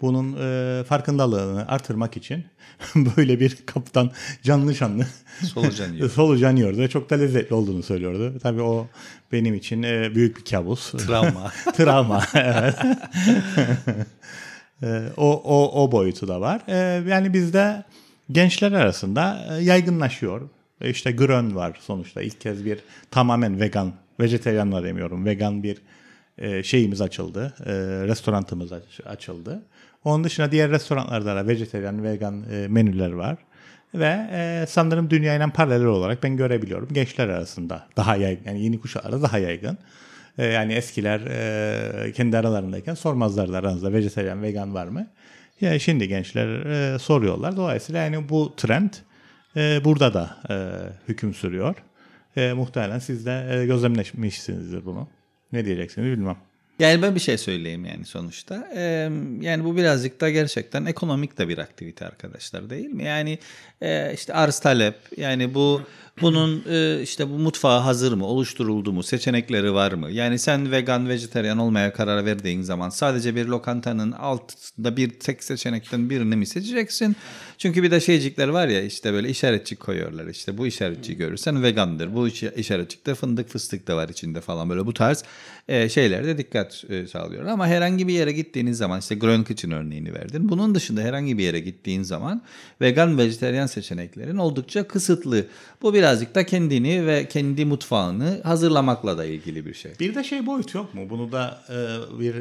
bunun 0.01 0.37
e, 0.39 0.83
farkındalığını 0.83 1.67
artırmak 1.67 2.17
için 2.17 2.45
böyle 2.95 3.39
bir 3.39 3.57
kaptan 3.65 4.11
canlı 4.43 4.75
şanlı 4.75 5.07
solucan 5.53 5.93
yiyor. 5.93 6.09
solucan 6.15 6.55
yiyordu 6.55 6.77
ve 6.77 6.89
çok 6.89 7.09
da 7.09 7.15
lezzetli 7.15 7.53
olduğunu 7.53 7.83
söylüyordu. 7.83 8.39
Tabii 8.43 8.61
o 8.61 8.87
benim 9.31 9.55
için 9.55 9.83
e, 9.83 10.15
büyük 10.15 10.37
bir 10.37 10.45
kabus. 10.45 10.91
Travma. 10.91 11.51
Travma 11.77 12.23
evet. 12.33 12.75
E, 14.83 15.01
o, 15.17 15.41
o, 15.43 15.83
o 15.83 15.91
boyutu 15.91 16.27
da 16.27 16.41
var. 16.41 16.61
E, 16.67 17.09
yani 17.09 17.33
bizde 17.33 17.83
gençler 18.31 18.71
arasında 18.71 19.47
e, 19.51 19.63
yaygınlaşıyor. 19.63 20.49
E 20.81 20.89
işte 20.89 21.11
Grön 21.11 21.55
var 21.55 21.77
sonuçta. 21.81 22.21
İlk 22.21 22.41
kez 22.41 22.65
bir 22.65 22.79
tamamen 23.11 23.59
vegan, 23.59 23.93
vejeteryan 24.19 24.71
var 24.73 24.83
demiyorum. 24.83 25.25
Vegan 25.25 25.63
bir 25.63 25.77
e, 26.37 26.63
şeyimiz 26.63 27.01
açıldı. 27.01 27.53
E, 27.65 27.73
restorantımız 28.07 28.71
açıldı. 29.05 29.61
Onun 30.03 30.23
dışında 30.23 30.51
diğer 30.51 30.71
restoranlarda 30.71 31.35
da 31.35 31.47
vejeteryan, 31.47 32.03
vegan 32.03 32.43
e, 32.51 32.67
menüler 32.67 33.11
var. 33.11 33.37
Ve 33.93 34.27
e, 34.31 34.65
sanırım 34.69 35.09
dünyayla 35.09 35.47
paralel 35.47 35.85
olarak 35.85 36.23
ben 36.23 36.37
görebiliyorum 36.37 36.89
gençler 36.93 37.27
arasında 37.27 37.87
daha 37.97 38.15
yaygın, 38.15 38.45
yani 38.45 38.63
yeni 38.63 38.79
kuşaklarda 38.81 39.21
daha 39.21 39.37
yaygın. 39.37 39.77
E, 40.37 40.45
yani 40.45 40.73
eskiler 40.73 41.19
e, 42.05 42.11
kendi 42.11 42.37
aralarındayken 42.37 42.93
sormazlardı 42.93 43.57
aranızda 43.57 43.93
vejeteryan, 43.93 44.43
vegan 44.43 44.73
var 44.73 44.87
mı? 44.87 45.07
Ya 45.61 45.79
şimdi 45.79 46.07
gençler 46.07 46.47
e, 46.65 46.99
soruyorlar. 46.99 47.57
Dolayısıyla 47.57 48.03
yani 48.03 48.29
bu 48.29 48.55
trend 48.55 48.89
e, 49.55 49.83
burada 49.83 50.13
da 50.13 50.37
hüküm 51.07 51.33
sürüyor. 51.33 51.75
Muhtemelen 52.55 52.99
siz 52.99 53.25
de 53.25 53.47
e, 53.51 53.65
gözlemlemişsinizdir 53.65 54.85
bunu. 54.85 55.07
Ne 55.51 55.65
diyeceksiniz 55.65 56.17
bilmem. 56.17 56.37
Yani 56.79 57.01
ben 57.01 57.15
bir 57.15 57.19
şey 57.19 57.37
söyleyeyim 57.37 57.85
yani 57.85 58.05
sonuçta. 58.05 58.67
Ee, 58.75 59.09
yani 59.41 59.63
bu 59.63 59.77
birazcık 59.77 60.21
da 60.21 60.29
gerçekten 60.29 60.85
ekonomik 60.85 61.37
de 61.37 61.47
bir 61.47 61.57
aktivite 61.57 62.05
arkadaşlar 62.05 62.69
değil 62.69 62.89
mi? 62.89 63.03
Yani 63.03 63.39
e, 63.81 64.13
işte 64.13 64.33
arz 64.33 64.59
talep 64.59 64.95
yani 65.17 65.53
bu 65.53 65.81
bunun 66.21 66.63
e, 66.69 67.01
işte 67.01 67.29
bu 67.29 67.39
mutfağı 67.39 67.79
hazır 67.79 68.13
mı, 68.13 68.25
oluşturuldu 68.25 68.93
mu, 68.93 69.03
seçenekleri 69.03 69.73
var 69.73 69.91
mı? 69.91 70.11
Yani 70.11 70.39
sen 70.39 70.71
vegan, 70.71 71.09
vejeteryan 71.09 71.57
olmaya 71.57 71.93
karar 71.93 72.25
verdiğin 72.25 72.61
zaman 72.61 72.89
sadece 72.89 73.35
bir 73.35 73.45
lokantanın 73.45 74.11
altında 74.11 74.97
bir 74.97 75.09
tek 75.09 75.43
seçenekten 75.43 76.09
birini 76.09 76.35
mi 76.35 76.45
seçeceksin? 76.45 77.15
Çünkü 77.57 77.83
bir 77.83 77.91
de 77.91 77.99
şeycikler 77.99 78.47
var 78.47 78.67
ya 78.67 78.81
işte 78.81 79.13
böyle 79.13 79.29
işaretçik 79.29 79.79
koyuyorlar. 79.79 80.27
İşte 80.27 80.57
bu 80.57 80.67
işaretçiği 80.67 81.17
görürsen 81.17 81.63
vegandır. 81.63 82.15
Bu 82.15 82.27
işaretçikte 82.27 83.15
fındık 83.15 83.49
fıstık 83.49 83.87
da 83.87 83.95
var 83.95 84.09
içinde 84.09 84.41
falan 84.41 84.69
böyle 84.69 84.85
bu 84.85 84.93
tarz 84.93 85.23
e, 85.67 85.89
şeylerde 85.89 86.37
dikkat 86.37 86.83
e, 86.89 87.07
sağlıyor. 87.07 87.45
Ama 87.45 87.67
herhangi 87.67 88.07
bir 88.07 88.13
yere 88.13 88.31
gittiğiniz 88.31 88.77
zaman 88.77 88.99
işte 88.99 89.15
Grön 89.15 89.45
için 89.49 89.71
örneğini 89.71 90.13
verdin. 90.13 90.49
Bunun 90.49 90.75
dışında 90.75 91.01
herhangi 91.01 91.37
bir 91.37 91.43
yere 91.43 91.59
gittiğin 91.59 92.03
zaman 92.03 92.41
vegan, 92.81 93.17
vejeteryan 93.17 93.67
seçeneklerin 93.67 94.37
oldukça 94.37 94.87
kısıtlı. 94.87 95.45
Bu 95.81 95.93
biraz 95.93 96.06
birazcık 96.07 96.35
da 96.35 96.45
kendini 96.45 97.05
ve 97.05 97.27
kendi 97.27 97.65
mutfağını 97.65 98.41
hazırlamakla 98.43 99.17
da 99.17 99.25
ilgili 99.25 99.65
bir 99.65 99.73
şey. 99.73 99.91
Bir 99.99 100.15
de 100.15 100.23
şey 100.23 100.45
boyut 100.45 100.75
yok 100.75 100.93
mu? 100.93 101.09
Bunu 101.09 101.31
da 101.31 101.61
e, 101.69 101.75
bir 102.19 102.35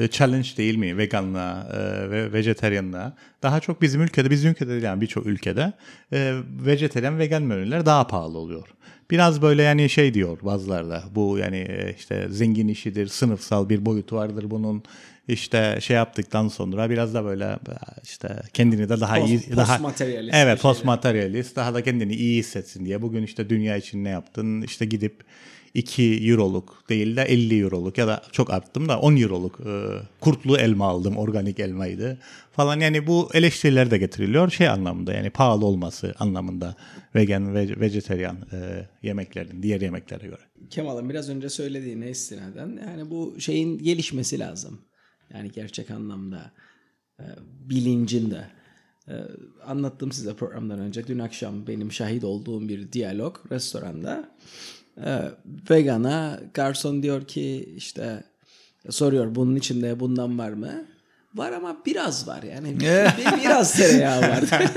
e, 0.00 0.08
challenge 0.08 0.48
değil 0.56 0.76
mi? 0.76 0.98
Veganlığa 0.98 1.68
e, 1.72 2.10
ve 2.10 2.32
vejeteryanlığa. 2.32 3.12
Daha 3.42 3.60
çok 3.60 3.82
bizim 3.82 4.02
ülkede, 4.02 4.30
bizim 4.30 4.50
ülkede 4.50 4.70
değil 4.70 4.82
yani 4.82 5.00
birçok 5.00 5.26
ülkede 5.26 5.72
e, 6.12 6.34
vejeteryan, 6.66 7.18
vegan 7.18 7.42
menüler 7.42 7.86
daha 7.86 8.06
pahalı 8.06 8.38
oluyor. 8.38 8.68
Biraz 9.10 9.42
böyle 9.42 9.62
yani 9.62 9.88
şey 9.88 10.14
diyor 10.14 10.38
bazılarda 10.42 11.02
bu 11.14 11.38
yani 11.38 11.56
e, 11.56 11.94
işte 11.98 12.26
zengin 12.30 12.68
işidir, 12.68 13.06
sınıfsal 13.06 13.68
bir 13.68 13.86
boyutu 13.86 14.16
vardır 14.16 14.50
bunun 14.50 14.82
işte 15.28 15.78
şey 15.80 15.96
yaptıktan 15.96 16.48
sonra 16.48 16.90
biraz 16.90 17.14
da 17.14 17.24
böyle 17.24 17.58
işte 18.02 18.42
kendini 18.52 18.88
de 18.88 19.00
daha 19.00 19.16
post, 19.16 19.28
iyi 19.28 19.56
daha 19.56 19.78
materyalist 19.78 20.34
evet 20.34 20.60
post 20.60 20.84
materyalist 20.84 21.56
daha 21.56 21.74
da 21.74 21.84
kendini 21.84 22.14
iyi 22.14 22.38
hissetsin 22.38 22.84
diye 22.84 23.02
bugün 23.02 23.22
işte 23.22 23.50
dünya 23.50 23.76
için 23.76 24.04
ne 24.04 24.08
yaptın 24.08 24.62
işte 24.62 24.84
gidip 24.84 25.24
2 25.74 26.30
euroluk 26.30 26.84
değil 26.88 27.16
de 27.16 27.22
50 27.22 27.62
euroluk 27.62 27.98
ya 27.98 28.06
da 28.06 28.22
çok 28.32 28.50
arttım 28.50 28.88
da 28.88 29.00
10 29.00 29.16
euroluk 29.16 29.60
e, 29.60 29.72
kurtlu 30.20 30.58
elma 30.58 30.86
aldım 30.86 31.16
organik 31.16 31.60
elmaydı 31.60 32.18
falan 32.52 32.80
yani 32.80 33.06
bu 33.06 33.28
eleştiriler 33.34 33.90
de 33.90 33.98
getiriliyor 33.98 34.50
şey 34.50 34.68
anlamında 34.68 35.12
yani 35.12 35.30
pahalı 35.30 35.66
olması 35.66 36.14
anlamında 36.18 36.74
vegan 37.14 37.54
ve 37.54 37.80
vejeteryan 37.80 38.36
e, 38.52 38.86
yemeklerin 39.02 39.62
diğer 39.62 39.80
yemeklere 39.80 40.26
göre. 40.26 40.40
Kemal'ın 40.70 41.10
biraz 41.10 41.28
önce 41.28 41.48
söylediğine 41.48 42.10
istinaden 42.10 42.80
yani 42.86 43.10
bu 43.10 43.34
şeyin 43.40 43.78
gelişmesi 43.78 44.38
lazım. 44.38 44.87
Yani 45.34 45.50
gerçek 45.52 45.90
anlamda 45.90 46.52
e, 47.20 47.24
bilincin 47.68 48.30
de 48.30 48.44
Ee, 49.10 49.12
anlattım 49.66 50.12
size 50.12 50.34
programdan 50.34 50.78
önce. 50.78 51.06
Dün 51.06 51.18
akşam 51.18 51.66
benim 51.66 51.92
şahit 51.92 52.24
olduğum 52.24 52.68
bir 52.68 52.92
diyalog 52.92 53.38
restoranda. 53.52 54.28
Ee, 55.04 55.20
vegana 55.70 56.40
garson 56.54 57.02
diyor 57.02 57.24
ki 57.24 57.72
işte 57.76 58.24
soruyor 58.90 59.34
bunun 59.34 59.56
içinde 59.56 60.00
bundan 60.00 60.38
var 60.38 60.50
mı? 60.50 60.84
Var 61.34 61.52
ama 61.52 61.76
biraz 61.86 62.28
var 62.28 62.42
yani. 62.42 62.76
Bir- 62.80 63.40
biraz 63.44 63.76
tereyağı 63.76 64.20
var. 64.22 64.44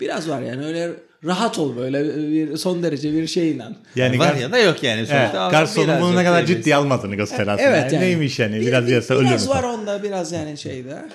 biraz 0.00 0.28
var 0.28 0.42
yani 0.42 0.64
öyle 0.66 0.92
rahat 1.24 1.58
ol 1.58 1.76
böyle 1.76 2.04
bir 2.32 2.56
son 2.56 2.82
derece 2.82 3.12
bir 3.12 3.26
şeyle. 3.26 3.64
Yani 3.96 4.18
var 4.18 4.34
ya 4.34 4.52
da 4.52 4.58
yok 4.58 4.82
yani 4.82 4.96
sonuçta. 5.06 5.40
Evet, 5.42 5.50
garsonun 5.50 6.00
bunu 6.00 6.16
ne 6.16 6.24
kadar 6.24 6.36
diyeceğiz. 6.38 6.64
ciddi 6.64 6.74
almadığını 6.74 7.14
göster 7.14 7.46
aslında. 7.46 7.62
Evet 7.62 7.92
yani. 7.92 8.04
Neymiş 8.04 8.38
yani 8.38 8.60
Bir- 8.60 8.66
biraz 8.66 8.86
bir- 8.86 8.92
yasa 8.92 9.14
ölür 9.14 9.24
Biraz 9.28 9.44
mü 9.46 9.50
var 9.54 9.62
falan. 9.62 9.80
onda 9.80 10.02
biraz 10.02 10.32
yani 10.32 10.58
şeyde. 10.58 11.08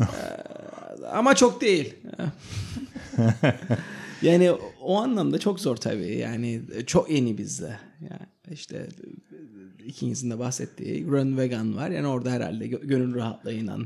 Ee, 0.00 0.04
ama 1.12 1.34
çok 1.34 1.60
değil. 1.60 1.94
yani 4.22 4.52
o 4.82 4.96
anlamda 5.00 5.38
çok 5.38 5.60
zor 5.60 5.76
tabii. 5.76 6.16
Yani 6.18 6.60
çok 6.86 7.10
yeni 7.10 7.38
bizde. 7.38 7.78
Yani 8.00 8.20
işte 8.52 8.86
ikinizin 9.86 10.30
de 10.30 10.38
bahsettiği 10.38 11.06
Run 11.06 11.38
Vegan 11.38 11.76
var. 11.76 11.90
Yani 11.90 12.06
orada 12.06 12.30
herhalde 12.30 12.66
gö- 12.66 12.86
gönül 12.86 13.14
rahatlığıyla 13.14 13.78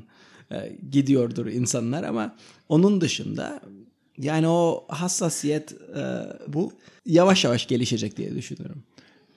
e, 0.53 0.73
gidiyordur 0.91 1.47
insanlar 1.47 2.03
ama 2.03 2.37
onun 2.69 3.01
dışında 3.01 3.61
yani 4.19 4.49
o 4.49 4.85
hassasiyet 4.89 5.73
e, 5.73 6.03
bu 6.49 6.73
yavaş 7.07 7.45
yavaş 7.45 7.67
gelişecek 7.67 8.17
diye 8.17 8.35
düşünüyorum. 8.35 8.83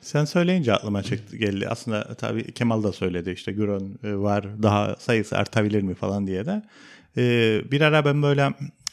Sen 0.01 0.25
söyleyince 0.25 0.73
aklıma 0.73 1.03
çıktı 1.03 1.37
geldi. 1.37 1.67
Aslında 1.69 2.15
tabii 2.15 2.51
Kemal 2.51 2.83
da 2.83 2.91
söyledi 2.91 3.31
işte 3.31 3.51
Güron 3.51 3.99
e, 4.03 4.15
var 4.15 4.63
daha 4.63 4.95
sayısı 4.95 5.37
artabilir 5.37 5.81
mi 5.81 5.95
falan 5.95 6.27
diye 6.27 6.45
de. 6.45 6.61
Ee, 7.17 7.61
bir 7.71 7.81
ara 7.81 8.05
ben 8.05 8.23
böyle 8.23 8.41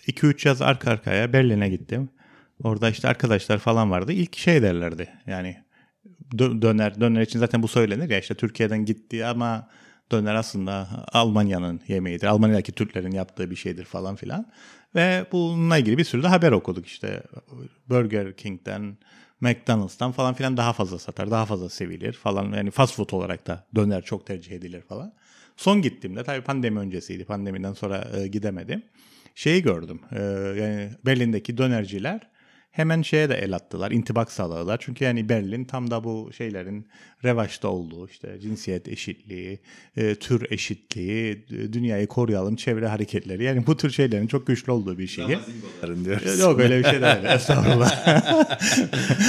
2-3 0.06 0.48
yaz 0.48 0.62
arka 0.62 0.90
arkaya 0.90 1.32
Berlin'e 1.32 1.68
gittim. 1.68 2.08
Orada 2.62 2.90
işte 2.90 3.08
arkadaşlar 3.08 3.58
falan 3.58 3.90
vardı. 3.90 4.12
İlk 4.12 4.36
şey 4.36 4.62
derlerdi 4.62 5.08
yani 5.26 5.56
dö- 6.32 6.62
döner 6.62 7.00
döner 7.00 7.20
için 7.20 7.38
zaten 7.38 7.62
bu 7.62 7.68
söylenir 7.68 8.10
ya 8.10 8.18
işte 8.18 8.34
Türkiye'den 8.34 8.84
gitti 8.84 9.26
ama 9.26 9.68
döner 10.12 10.34
aslında 10.34 10.88
Almanya'nın 11.12 11.80
yemeğidir. 11.88 12.26
Almanya'daki 12.26 12.72
Türklerin 12.72 13.10
yaptığı 13.12 13.50
bir 13.50 13.56
şeydir 13.56 13.84
falan 13.84 14.16
filan. 14.16 14.46
Ve 14.94 15.26
bununla 15.32 15.78
ilgili 15.78 15.98
bir 15.98 16.04
sürü 16.04 16.22
de 16.22 16.28
haber 16.28 16.52
okuduk 16.52 16.86
işte 16.86 17.22
Burger 17.88 18.36
King'den 18.36 18.96
McDonald's'tan 19.40 20.12
falan 20.12 20.34
filan 20.34 20.56
daha 20.56 20.72
fazla 20.72 20.98
satar, 20.98 21.30
daha 21.30 21.46
fazla 21.46 21.68
sevilir 21.68 22.12
falan. 22.12 22.52
Yani 22.52 22.70
fast 22.70 22.94
food 22.94 23.10
olarak 23.10 23.46
da 23.46 23.66
döner 23.74 24.02
çok 24.02 24.26
tercih 24.26 24.52
edilir 24.52 24.82
falan. 24.82 25.12
Son 25.56 25.82
gittiğimde 25.82 26.24
tabii 26.24 26.40
pandemi 26.40 26.78
öncesiydi. 26.78 27.24
Pandemiden 27.24 27.72
sonra 27.72 28.08
e, 28.16 28.26
gidemedim. 28.26 28.82
Şeyi 29.34 29.62
gördüm. 29.62 30.00
e, 30.12 30.22
yani 30.60 30.90
Berlin'deki 31.06 31.58
dönerciler 31.58 32.20
hemen 32.70 33.02
şeye 33.02 33.28
de 33.28 33.34
el 33.34 33.52
attılar. 33.52 33.90
intibak 33.90 34.32
sağladılar. 34.32 34.78
Çünkü 34.80 35.04
yani 35.04 35.28
Berlin 35.28 35.64
tam 35.64 35.90
da 35.90 36.04
bu 36.04 36.30
şeylerin 36.36 36.86
revaçta 37.24 37.68
olduğu 37.68 38.08
işte 38.08 38.40
cinsiyet 38.40 38.88
eşitliği, 38.88 39.60
e, 39.96 40.14
tür 40.14 40.46
eşitliği, 40.50 41.46
e, 41.50 41.72
dünyayı 41.72 42.06
koruyalım, 42.06 42.56
çevre 42.56 42.88
hareketleri. 42.88 43.44
Yani 43.44 43.66
bu 43.66 43.76
tür 43.76 43.90
şeylerin 43.90 44.26
çok 44.26 44.46
güçlü 44.46 44.72
olduğu 44.72 44.98
bir 44.98 45.06
şehir. 45.06 45.38
Onların 45.78 46.04
diyoruz. 46.04 46.38
Yok 46.38 46.60
öyle 46.60 46.78
bir 46.78 46.84
şey 46.84 47.02
değil. 47.02 47.24
Estağfurullah. 47.34 48.06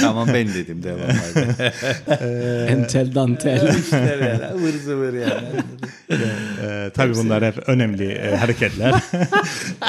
tamam 0.00 0.28
ben 0.34 0.48
dedim 0.48 0.82
devam 0.82 1.00
hadi. 1.00 1.72
Entel 2.72 3.14
dantel. 3.14 3.78
İşler 3.78 4.18
yani 4.18 4.54
ıvır 4.54 4.72
zıvır 4.72 5.14
yani. 5.14 5.46
Ee, 6.62 6.90
tabii 6.94 7.14
bunlar 7.14 7.44
hep 7.44 7.68
önemli 7.68 8.12
e, 8.12 8.36
hareketler. 8.36 8.94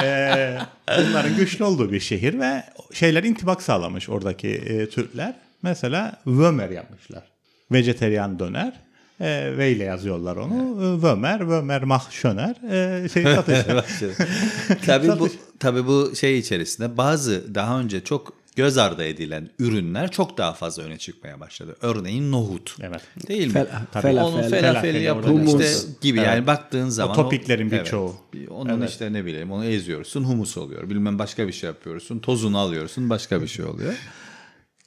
Ee, 0.04 0.58
bunların 0.98 1.36
güçlü 1.36 1.64
olduğu 1.64 1.92
bir 1.92 2.00
şehir 2.00 2.40
ve 2.40 2.64
şeyler 2.94 3.24
intibak 3.42 3.62
sağlamış 3.62 4.10
oradaki 4.10 4.48
e, 4.48 4.90
Türkler. 4.90 5.34
Mesela 5.62 6.22
Vömer 6.28 6.70
yapmışlar. 6.70 7.24
Vejeteryan 7.72 8.40
döner. 8.40 8.74
E, 9.20 9.58
v 9.58 9.72
ile 9.72 9.84
yazıyorlar 9.84 10.36
onu. 10.36 10.54
E, 10.54 11.04
Vömer, 11.04 11.50
Vömer 11.50 11.84
mach 11.84 12.12
schöner. 12.12 12.56
E, 13.04 13.10
şey 13.10 13.24
satışlar. 13.36 13.86
tabii 14.86 15.20
bu 15.20 15.30
tabii 15.60 15.88
bu 15.88 16.16
şey 16.16 16.40
içerisinde 16.40 16.98
bazı 16.98 17.56
daha 17.56 17.80
önce 17.80 18.04
çok 18.04 18.34
göz 18.56 18.78
ardı 18.78 19.04
edilen 19.04 19.50
ürünler 19.60 20.12
çok 20.12 20.38
daha 20.38 20.54
fazla 20.54 20.84
öne 20.84 20.98
çıkmaya 20.98 21.40
başladı. 21.40 21.76
Örneğin 21.82 22.32
nohut. 22.32 22.76
Evet. 22.82 23.02
Değil 23.28 23.48
mi? 23.48 23.54
Fel- 23.54 23.68
Tabii. 23.92 24.02
felafel. 24.02 24.24
Onun 24.24 24.50
felafeli 24.50 25.04
yapılan 25.04 25.32
humus. 25.32 25.62
işte 25.62 25.90
gibi 26.02 26.18
yani 26.18 26.48
baktığın 26.48 26.90
zaman. 26.90 27.16
topiklerin 27.16 27.70
evet. 27.70 27.86
birçoğu. 27.86 28.16
Bir 28.34 28.48
Onun 28.48 28.88
işte 28.88 29.14
ne 29.14 29.26
bileyim 29.26 29.52
onu 29.52 29.66
eziyorsun 29.66 30.24
humus 30.24 30.58
oluyor. 30.58 30.90
Bilmem 30.90 31.20
başka 31.20 31.48
bir 31.48 31.54
şey 31.54 31.68
yapıyorsun. 31.68 32.20
Tozunu 32.20 32.58
alıyorsun 32.58 33.10
başka 33.10 33.42
bir 33.42 33.48
şey 33.48 33.66
oluyor. 33.66 33.94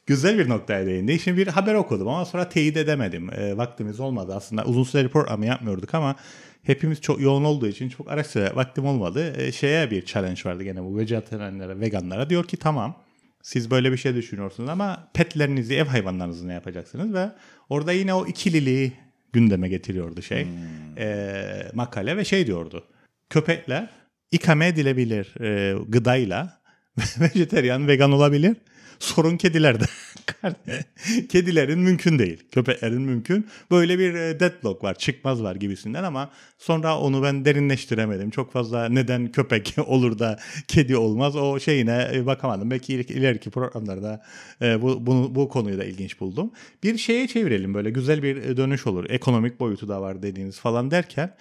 Güzel 0.07 0.39
bir 0.39 0.49
noktaya 0.49 0.87
değindi. 0.87 1.19
Şimdi 1.19 1.37
bir 1.37 1.47
haber 1.47 1.75
okudum 1.75 2.09
ama 2.09 2.25
sonra 2.25 2.49
teyit 2.49 2.77
edemedim. 2.77 3.31
E, 3.33 3.57
vaktimiz 3.57 4.01
olmadı 4.01 4.33
aslında. 4.37 4.65
Uzun 4.65 4.85
süreli 4.85 5.09
programı 5.09 5.47
yapmıyorduk 5.47 5.95
ama 5.95 6.17
hepimiz 6.63 7.01
çok 7.01 7.21
yoğun 7.21 7.45
olduğu 7.45 7.67
için 7.67 7.89
çok 7.89 8.11
araştıra 8.11 8.57
vaktim 8.57 8.87
olmadı. 8.87 9.35
E, 9.37 9.53
şeye 9.53 9.91
bir 9.91 10.05
challenge 10.05 10.41
vardı 10.45 10.63
gene 10.63 10.83
bu 10.83 10.99
vejetaryenlere, 10.99 11.81
veganlara. 11.81 12.31
Diyor 12.31 12.45
ki 12.45 12.57
tamam 12.57 13.04
siz 13.45 13.71
böyle 13.71 13.93
bir 13.93 13.97
şey 13.97 14.15
düşünüyorsunuz 14.15 14.69
ama 14.69 15.09
petlerinizi, 15.15 15.75
ev 15.75 15.85
hayvanlarınızı 15.85 16.49
ne 16.49 16.53
yapacaksınız? 16.53 17.15
Ve 17.15 17.29
orada 17.69 17.93
yine 17.93 18.15
o 18.15 18.27
ikililiği 18.27 18.93
gündeme 19.33 19.69
getiriyordu 19.69 20.23
şey. 20.23 20.47
E, 20.99 21.71
makale 21.75 22.17
ve 22.17 22.25
şey 22.25 22.47
diyordu. 22.47 22.85
Köpekler 23.31 23.91
ikame 24.31 24.67
edilebilir 24.69 25.41
e, 25.41 25.75
gıdayla 25.89 26.61
vejeteryan, 27.21 27.89
vegan 27.89 28.13
olabilir. 28.13 28.57
Sorun 28.99 29.37
kedilerde. 29.37 29.85
Kedilerin 31.29 31.79
mümkün 31.79 32.19
değil. 32.19 32.43
Köpeklerin 32.53 33.03
mümkün. 33.03 33.47
Böyle 33.71 33.99
bir 33.99 34.15
e, 34.15 34.41
deadlock 34.41 34.85
var, 34.85 34.95
çıkmaz 34.95 35.43
var 35.43 35.57
gibisinden 35.57 36.05
ama 36.05 36.31
sonra 36.59 36.99
onu 36.99 37.23
ben 37.23 37.45
derinleştiremedim. 37.45 38.31
Çok 38.31 38.53
fazla 38.53 38.89
neden 38.89 39.33
köpek 39.33 39.75
olur 39.87 40.19
da 40.19 40.39
kedi 40.69 40.97
olmaz 40.97 41.37
o 41.37 41.61
şeyine 41.61 42.11
e, 42.15 42.27
bakamadım. 42.27 42.71
Belki 42.71 42.95
iler- 42.95 43.13
ileriki 43.13 43.51
programlarda 43.51 44.23
e, 44.63 44.83
bu, 44.83 45.07
bunu, 45.07 45.35
bu 45.35 45.49
konuyu 45.49 45.79
da 45.79 45.85
ilginç 45.85 46.21
buldum. 46.21 46.51
Bir 46.83 46.99
şeye 46.99 47.29
çevirelim 47.29 47.75
böyle 47.75 47.91
güzel 47.91 48.23
bir 48.23 48.57
dönüş 48.57 48.87
olur. 48.87 49.07
Ekonomik 49.09 49.61
boyutu 49.61 49.89
da 49.89 50.03
var 50.03 50.23
dediğiniz 50.23 50.59
falan 50.59 50.91
derken 50.91 51.35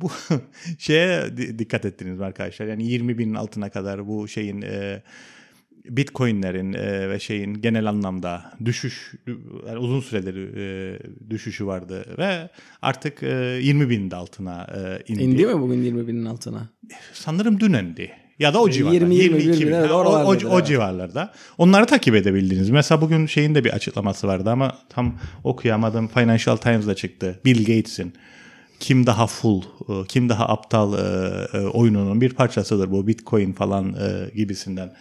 bu 0.00 0.10
şeye 0.78 1.36
di- 1.36 1.58
dikkat 1.58 1.84
ettiniz 1.84 2.18
mi 2.18 2.24
arkadaşlar? 2.24 2.66
Yani 2.66 2.86
20 2.86 3.18
binin 3.18 3.34
altına 3.34 3.70
kadar 3.70 4.06
bu 4.06 4.28
şeyin 4.28 4.62
e, 4.62 5.02
Bitcoin'lerin 5.84 6.72
e, 6.72 7.10
ve 7.10 7.20
şeyin 7.20 7.54
genel 7.54 7.86
anlamda 7.86 8.52
düşüş 8.64 9.12
yani 9.66 9.78
uzun 9.78 10.00
süredir 10.00 10.56
e, 10.56 10.98
düşüşü 11.30 11.66
vardı 11.66 12.04
ve 12.18 12.48
artık 12.82 13.22
e, 13.22 13.58
20 13.62 13.90
binin 13.90 14.10
altına 14.10 14.66
e, 14.76 15.12
indi. 15.12 15.22
İndi 15.22 15.46
mi 15.46 15.60
bugün 15.60 15.82
20 15.82 16.08
binin 16.08 16.24
altına? 16.24 16.68
Sanırım 17.12 17.60
dün 17.60 17.72
indi. 17.72 18.12
Ya 18.38 18.54
da 18.54 18.60
o 18.60 18.70
civarlarda. 18.70 19.04
20, 19.04 19.14
21 19.14 19.40
22 19.42 19.66
bin, 19.66 19.72
evet, 19.72 19.90
Ha, 19.90 19.94
o, 19.94 20.04
o, 20.04 20.36
o 20.48 20.56
evet. 20.56 20.66
civarlarda. 20.66 21.32
Onları 21.58 21.86
takip 21.86 22.14
edebildiniz. 22.14 22.70
Mesela 22.70 23.00
bugün 23.00 23.26
şeyin 23.26 23.54
de 23.54 23.64
bir 23.64 23.70
açıklaması 23.70 24.26
vardı 24.26 24.50
ama 24.50 24.78
tam 24.88 25.18
okuyamadım. 25.44 26.08
Financial 26.08 26.56
Times'da 26.56 26.94
çıktı. 26.94 27.40
Bill 27.44 27.58
Gates'in 27.58 28.12
kim 28.80 29.06
daha 29.06 29.26
full, 29.26 29.62
e, 29.88 30.06
kim 30.08 30.28
daha 30.28 30.48
aptal 30.48 30.94
e, 30.94 31.58
e, 31.58 31.66
oyununun 31.66 32.20
bir 32.20 32.32
parçasıdır 32.32 32.90
bu 32.90 33.06
Bitcoin 33.06 33.52
falan 33.52 33.96
gibisinden 34.34 34.92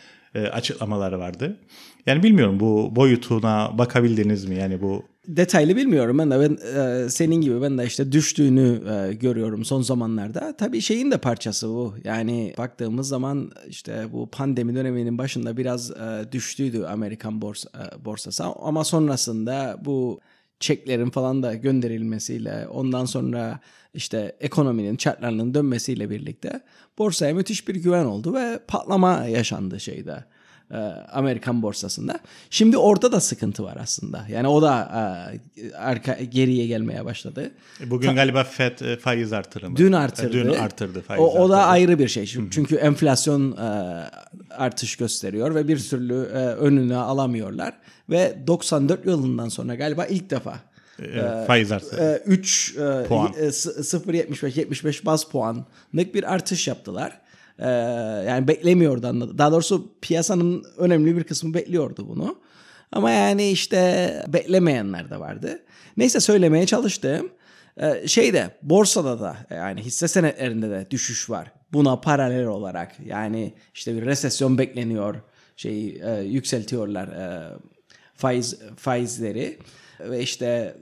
açıklamaları 0.52 1.20
vardı. 1.20 1.58
Yani 2.06 2.24
bilmiyorum 2.24 2.60
bu 2.60 2.96
boyutuna 2.96 3.78
bakabildiniz 3.78 4.46
mi? 4.46 4.56
Yani 4.56 4.82
bu 4.82 5.04
Detaylı 5.30 5.76
bilmiyorum 5.76 6.18
ben 6.18 6.32
de 6.32 6.40
ben 6.40 6.80
e, 6.80 7.10
senin 7.10 7.36
gibi 7.36 7.62
ben 7.62 7.78
de 7.78 7.86
işte 7.86 8.12
düştüğünü 8.12 8.82
e, 8.90 9.14
görüyorum 9.14 9.66
son 9.66 9.82
zamanlarda. 9.82 10.58
Tabii 10.58 10.82
şeyin 10.82 11.12
de 11.12 11.18
parçası 11.18 11.68
bu. 11.68 11.96
Yani 12.04 12.54
baktığımız 12.58 13.08
zaman 13.08 13.52
işte 13.68 14.06
bu 14.12 14.30
pandemi 14.32 14.76
döneminin 14.76 15.18
başında 15.18 15.58
biraz 15.58 15.92
e, 15.92 16.32
düştüydü 16.32 16.84
Amerikan 16.84 17.42
borsa, 17.42 17.70
e, 17.70 18.06
borsası 18.06 18.44
ama 18.44 18.84
sonrasında 18.84 19.78
bu 19.86 20.20
çeklerin 20.60 21.10
falan 21.10 21.44
da 21.44 21.56
gönderilmesiyle 21.56 22.68
ondan 22.68 23.06
sonra 23.06 23.60
işte 23.94 24.36
ekonominin 24.40 24.96
çarklarının 24.96 25.54
dönmesiyle 25.54 26.10
birlikte 26.10 26.62
borsaya 26.98 27.34
müthiş 27.34 27.68
bir 27.68 27.76
güven 27.76 28.06
oldu 28.06 28.34
ve 28.34 28.60
patlama 28.68 29.26
yaşandı 29.26 29.80
şeyde 29.80 30.26
e, 30.72 30.78
Amerikan 31.12 31.62
borsasında. 31.62 32.20
Şimdi 32.50 32.78
orada 32.78 33.12
da 33.12 33.20
sıkıntı 33.20 33.64
var 33.64 33.78
aslında. 33.82 34.26
Yani 34.30 34.48
o 34.48 34.62
da 34.62 34.92
e, 35.58 35.74
arka 35.76 36.14
geriye 36.14 36.68
gelmeye 36.68 37.06
başladı. 37.06 37.52
bugün 37.86 38.16
galiba 38.16 38.44
FED 38.44 38.80
e, 38.80 38.98
faiz 38.98 39.34
artırımı. 39.34 39.76
Dün 39.76 39.92
artırdı. 39.92 40.34
Dün 40.34 40.50
artırdı 40.50 41.02
faiz 41.02 41.22
O, 41.22 41.26
o 41.26 41.50
da 41.50 41.58
artırdı. 41.58 41.72
ayrı 41.72 42.00
bir 42.00 42.08
şey. 42.08 42.26
Çünkü, 42.26 42.76
enflasyon 42.76 43.52
e, 43.52 43.60
artış 44.50 44.96
gösteriyor 44.96 45.56
ve 45.56 45.68
bir 45.68 45.80
türlü 45.80 46.14
e, 46.14 46.38
önüne 46.38 46.96
alamıyorlar. 46.98 47.74
Ve 48.10 48.38
94 48.48 49.06
yılından 49.06 49.50
sonra 49.50 49.76
galiba 49.76 50.06
ilk 50.06 50.30
defa 50.30 50.60
E, 51.00 51.46
faiz 51.48 51.72
artırdı. 51.72 52.24
3 52.26 52.76
Puan. 53.08 53.34
e, 53.38 53.46
0.75 53.48 54.60
75 54.60 55.06
baz 55.06 55.24
puanlık 55.24 56.16
bir 56.16 56.34
artış 56.34 56.68
yaptılar. 56.68 57.20
Ee, 57.60 57.70
yani 58.28 58.48
beklemiyordu 58.48 59.08
anladım. 59.08 59.38
Daha 59.38 59.52
doğrusu 59.52 59.94
piyasanın 60.02 60.64
önemli 60.78 61.18
bir 61.18 61.24
kısmı 61.24 61.54
bekliyordu 61.54 62.08
bunu. 62.08 62.36
Ama 62.92 63.12
yani 63.12 63.50
işte 63.50 64.24
beklemeyenler 64.28 65.10
de 65.10 65.20
vardı. 65.20 65.60
Neyse 65.98 66.20
söylemeye 66.20 66.66
çalıştım. 66.66 67.30
Ee, 67.78 68.08
şeyde 68.08 68.52
borsada 68.62 69.20
da 69.20 69.38
yani 69.50 69.82
hisse 69.82 70.08
senetlerinde 70.08 70.70
de 70.70 70.88
düşüş 70.92 71.30
var. 71.30 71.52
Buna 71.74 72.02
paralel 72.02 72.46
olarak 72.46 72.92
yani 73.06 73.54
işte 73.74 73.96
bir 73.96 74.06
resesyon 74.06 74.58
bekleniyor. 74.58 75.16
Şey 75.56 76.02
e, 76.04 76.22
yükseltiyorlar 76.22 77.08
e, 77.08 77.58
faiz 78.16 78.60
faizleri 78.78 79.60
ve 80.00 80.22
işte 80.22 80.76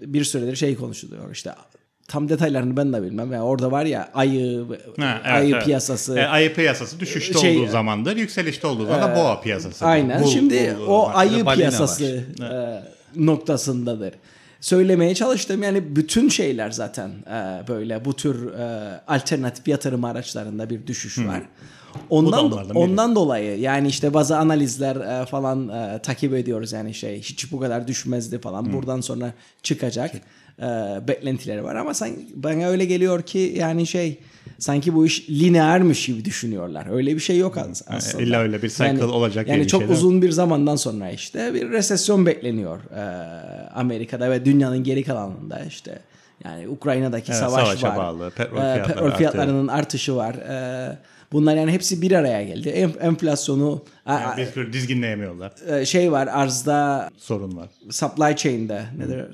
e, 0.00 0.12
bir 0.14 0.24
süredir 0.24 0.56
şey 0.56 0.76
konuşuluyor 0.76 1.32
işte 1.32 1.52
tam 2.12 2.28
detaylarını 2.28 2.76
ben 2.76 2.92
de 2.92 3.02
bilmem. 3.02 3.32
Yani 3.32 3.42
orada 3.42 3.70
var 3.72 3.84
ya 3.84 4.10
ayı 4.14 4.64
Ha, 5.00 5.20
evet, 5.24 5.34
ayı 5.34 5.54
evet. 5.54 5.64
piyasası. 5.64 6.18
E, 6.18 6.26
ayı 6.26 6.54
piyasası 6.54 7.00
düşüşte 7.00 7.38
Şey, 7.38 7.58
olduğu 7.58 7.70
zamandır, 7.70 8.16
yükselişte 8.16 8.66
olduğu 8.66 8.86
zaman 8.86 9.10
da 9.10 9.16
boğa 9.16 9.40
piyasası. 9.40 9.86
Aynen. 9.86 10.22
Bul- 10.22 10.28
Şimdi 10.28 10.76
bul- 10.78 10.86
o 10.86 11.02
var. 11.06 11.12
ayı 11.14 11.44
piyasası 11.44 12.24
e, 12.42 12.82
noktasındadır. 13.16 14.14
Söylemeye 14.60 15.14
çalıştım 15.14 15.62
yani 15.62 15.96
bütün 15.96 16.28
şeyler 16.28 16.70
zaten 16.70 17.10
e, 17.26 17.68
böyle 17.68 18.04
bu 18.04 18.16
tür 18.16 18.52
e, 18.52 19.00
alternatif 19.08 19.68
yatırım 19.68 20.04
araçlarında 20.04 20.70
bir 20.70 20.86
düşüş 20.86 21.18
var. 21.18 21.42
Ondan 22.10 22.44
onlardan 22.44 22.70
biri. 22.70 22.78
ondan 22.78 23.14
dolayı 23.14 23.60
yani 23.60 23.88
işte 23.88 24.14
bazı 24.14 24.36
analizler 24.36 24.96
e, 25.22 25.26
falan 25.26 25.68
e, 25.68 25.98
takip 26.02 26.34
ediyoruz 26.34 26.72
yani 26.72 26.94
şey 26.94 27.20
hiç 27.20 27.52
bu 27.52 27.60
kadar 27.60 27.88
düşmezdi 27.88 28.40
falan 28.40 28.72
buradan 28.72 29.00
sonra 29.00 29.32
çıkacak 29.62 30.12
e, 30.58 30.62
beklentileri 31.08 31.64
var 31.64 31.74
ama 31.74 31.94
sen 31.94 32.10
bana 32.34 32.66
öyle 32.68 32.84
geliyor 32.84 33.22
ki 33.22 33.54
yani 33.58 33.86
şey 33.86 34.18
sanki 34.58 34.94
bu 34.94 35.06
iş 35.06 35.30
lineermiş 35.30 36.06
gibi 36.06 36.24
düşünüyorlar. 36.24 36.86
Öyle 36.90 37.14
bir 37.14 37.20
şey 37.20 37.38
yok 37.38 37.56
as- 37.58 37.82
aslında. 37.86 38.22
illa 38.24 38.40
öyle 38.40 38.62
bir 38.62 38.68
cycle 38.68 38.84
yani, 38.86 39.04
olacak 39.04 39.48
Yani 39.48 39.66
çok 39.66 39.80
şey 39.80 39.88
mi? 39.88 39.94
uzun 39.94 40.22
bir 40.22 40.30
zamandan 40.30 40.76
sonra 40.76 41.10
işte 41.10 41.54
bir 41.54 41.70
resesyon 41.70 42.26
bekleniyor 42.26 42.78
e, 42.90 43.00
Amerika'da 43.74 44.30
ve 44.30 44.44
dünyanın 44.44 44.84
geri 44.84 45.04
kalanında 45.04 45.60
işte. 45.64 45.98
Yani 46.44 46.68
Ukrayna'daki 46.68 47.32
Evet, 47.32 47.40
savaş 47.40 47.64
savaşa 47.64 47.88
var. 47.88 47.96
bağlı, 47.96 48.30
petrol 48.30 48.56
E, 48.56 48.60
fiyatları 48.60 48.86
petrol 48.94 49.10
fiyatlarının 49.10 49.68
artışı 49.68 50.16
var. 50.16 50.34
E, 50.34 50.98
bunlar 51.32 51.56
yani 51.56 51.72
hepsi 51.72 52.02
bir 52.02 52.12
araya 52.12 52.42
geldi. 52.42 52.68
En- 52.68 52.94
enflasyonu 53.06 53.84
a- 54.06 54.12
Yani 54.20 54.48
türlü 54.54 54.72
dizginleyemiyorlar. 54.72 55.52
a- 55.70 55.84
şey 55.84 56.12
var 56.12 56.26
arzda 56.32 57.10
Sorun 57.18 57.56
var. 57.56 57.68
supply 57.90 58.36
chain'de 58.36 58.82
nedir? 58.98 59.24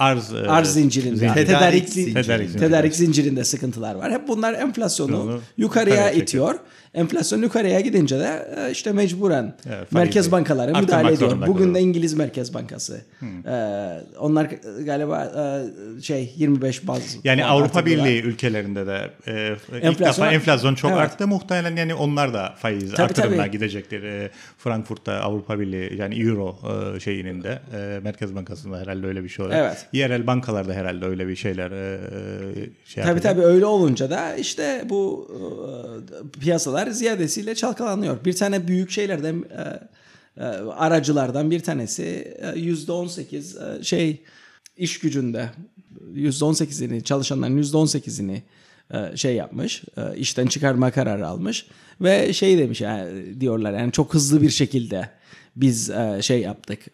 Arz, 0.00 0.32
e, 0.32 0.36
Arz 0.38 0.72
zincirinde, 0.74 1.16
zincir- 1.16 1.34
tedarik, 1.34 1.46
Tedarik 1.46 1.88
zincirinde, 1.88 2.58
tedarik 2.58 2.94
zincirinde 2.94 3.44
sıkıntılar 3.44 3.94
var. 3.94 4.12
Hep 4.12 4.28
bunlar 4.28 4.54
enflasyonu 4.54 5.22
Onu 5.22 5.40
yukarıya 5.56 6.10
itiyor. 6.10 6.54
Enflasyon 6.94 7.42
yukarıya 7.42 7.80
gidince 7.80 8.18
de 8.18 8.48
e, 8.56 8.70
işte 8.70 8.92
mecburen 8.92 9.54
Evet, 9.68 9.92
merkez 9.92 10.32
bankaları 10.32 10.80
müdahale 10.80 11.12
ediyor. 11.12 11.46
Bugün 11.46 11.74
de. 11.74 11.80
İngiliz 11.80 12.14
Merkez 12.14 12.54
Bankası. 12.54 13.00
E, 13.46 13.54
onlar 14.18 14.44
galiba 14.84 15.24
e, 15.98 16.02
şey 16.02 16.34
25 16.36 16.86
baz. 16.88 17.16
Yani 17.24 17.44
Avrupa. 17.44 17.86
Birliği 17.86 18.22
ülkelerinde 18.22 18.86
de 18.86 19.10
e, 19.26 19.52
ilk 19.76 19.84
Enflasyon- 19.84 20.04
defa 20.06 20.32
enflasyon 20.32 20.74
çok 20.74 20.90
Evet. 20.90 21.00
arttı. 21.00 21.26
Muhtemelen 21.28 21.76
yani 21.76 21.94
onlar 21.94 22.34
da 22.34 22.54
faiz 22.58 22.90
Tabii, 22.92 23.02
artırımına 23.02 23.42
tabii. 23.42 23.50
gidecektir. 23.50 24.30
Frankfurt'ta 24.58 25.12
Avrupa 25.12 25.60
Birliği 25.60 25.96
yani 25.96 26.20
Euro 26.20 26.56
şeyinin 27.00 27.42
de 27.42 27.58
Merkez 28.04 28.34
Bankası'nda 28.34 28.78
herhalde 28.78 29.06
öyle 29.06 29.24
bir 29.24 29.28
şey 29.28 29.44
oluyor. 29.44 29.60
Evet. 29.60 29.86
Yerel 29.92 30.26
bankalarda 30.26 30.72
herhalde 30.72 31.04
öyle 31.04 31.28
bir 31.28 31.36
şeyler 31.36 31.70
şey 32.84 33.02
Tabii 33.04 33.08
yapacak. 33.08 33.22
tabii 33.34 33.44
öyle 33.44 33.66
olunca 33.66 34.10
da 34.10 34.34
işte 34.36 34.84
bu 34.88 35.30
e, 36.40 36.40
piyasalar 36.80 36.90
ziyadesiyle 36.90 37.54
çalkalanıyor. 37.54 38.24
Bir 38.24 38.32
tane 38.32 38.68
büyük 38.68 38.90
şeylerden 38.90 39.44
e, 39.50 39.80
e, 40.36 40.44
aracılardan 40.76 41.50
bir 41.50 41.60
tanesi 41.60 42.34
e, 42.38 42.58
yüzde 42.58 42.92
on 42.92 43.06
sekiz 43.06 43.56
e, 43.56 43.82
şey 43.82 44.22
iş 44.76 44.98
gücünde 45.00 45.50
yüzde 46.12 46.44
on 46.44 46.52
sekizini 46.52 47.04
çalışanların 47.04 47.56
yüzde 47.56 47.76
on 47.76 47.86
sekizini 47.86 48.42
e, 48.90 49.16
şey 49.16 49.34
yapmış 49.34 49.84
işten 50.16 50.46
çıkarma 50.46 50.90
kararı 50.90 51.26
almış 51.26 51.66
ve 52.00 52.32
şey 52.32 52.58
demiş 52.58 52.80
yani 52.80 53.40
diyorlar 53.40 53.72
yani 53.72 53.92
çok 53.92 54.14
hızlı 54.14 54.42
bir 54.42 54.50
şekilde 54.50 55.10
biz 55.56 55.90
şey 56.20 56.40
yaptık 56.40 56.86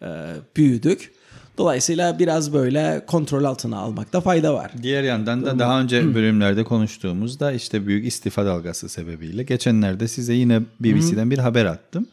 büyüdük. 0.55 1.16
Dolayısıyla 1.57 2.19
biraz 2.19 2.53
böyle 2.53 3.03
kontrol 3.07 3.43
altına 3.43 3.77
almakta 3.77 4.21
fayda 4.21 4.53
var. 4.53 4.71
Diğer 4.81 5.03
yandan 5.03 5.45
da 5.45 5.59
daha 5.59 5.81
önce 5.81 6.15
bölümlerde 6.15 6.63
konuştuğumuzda 6.63 7.51
işte 7.51 7.87
büyük 7.87 8.07
istifa 8.07 8.45
dalgası 8.45 8.89
sebebiyle 8.89 9.43
geçenlerde 9.43 10.07
size 10.07 10.33
yine 10.33 10.61
BBC'den 10.79 11.31
bir 11.31 11.37
haber 11.37 11.65
attım. 11.65 12.07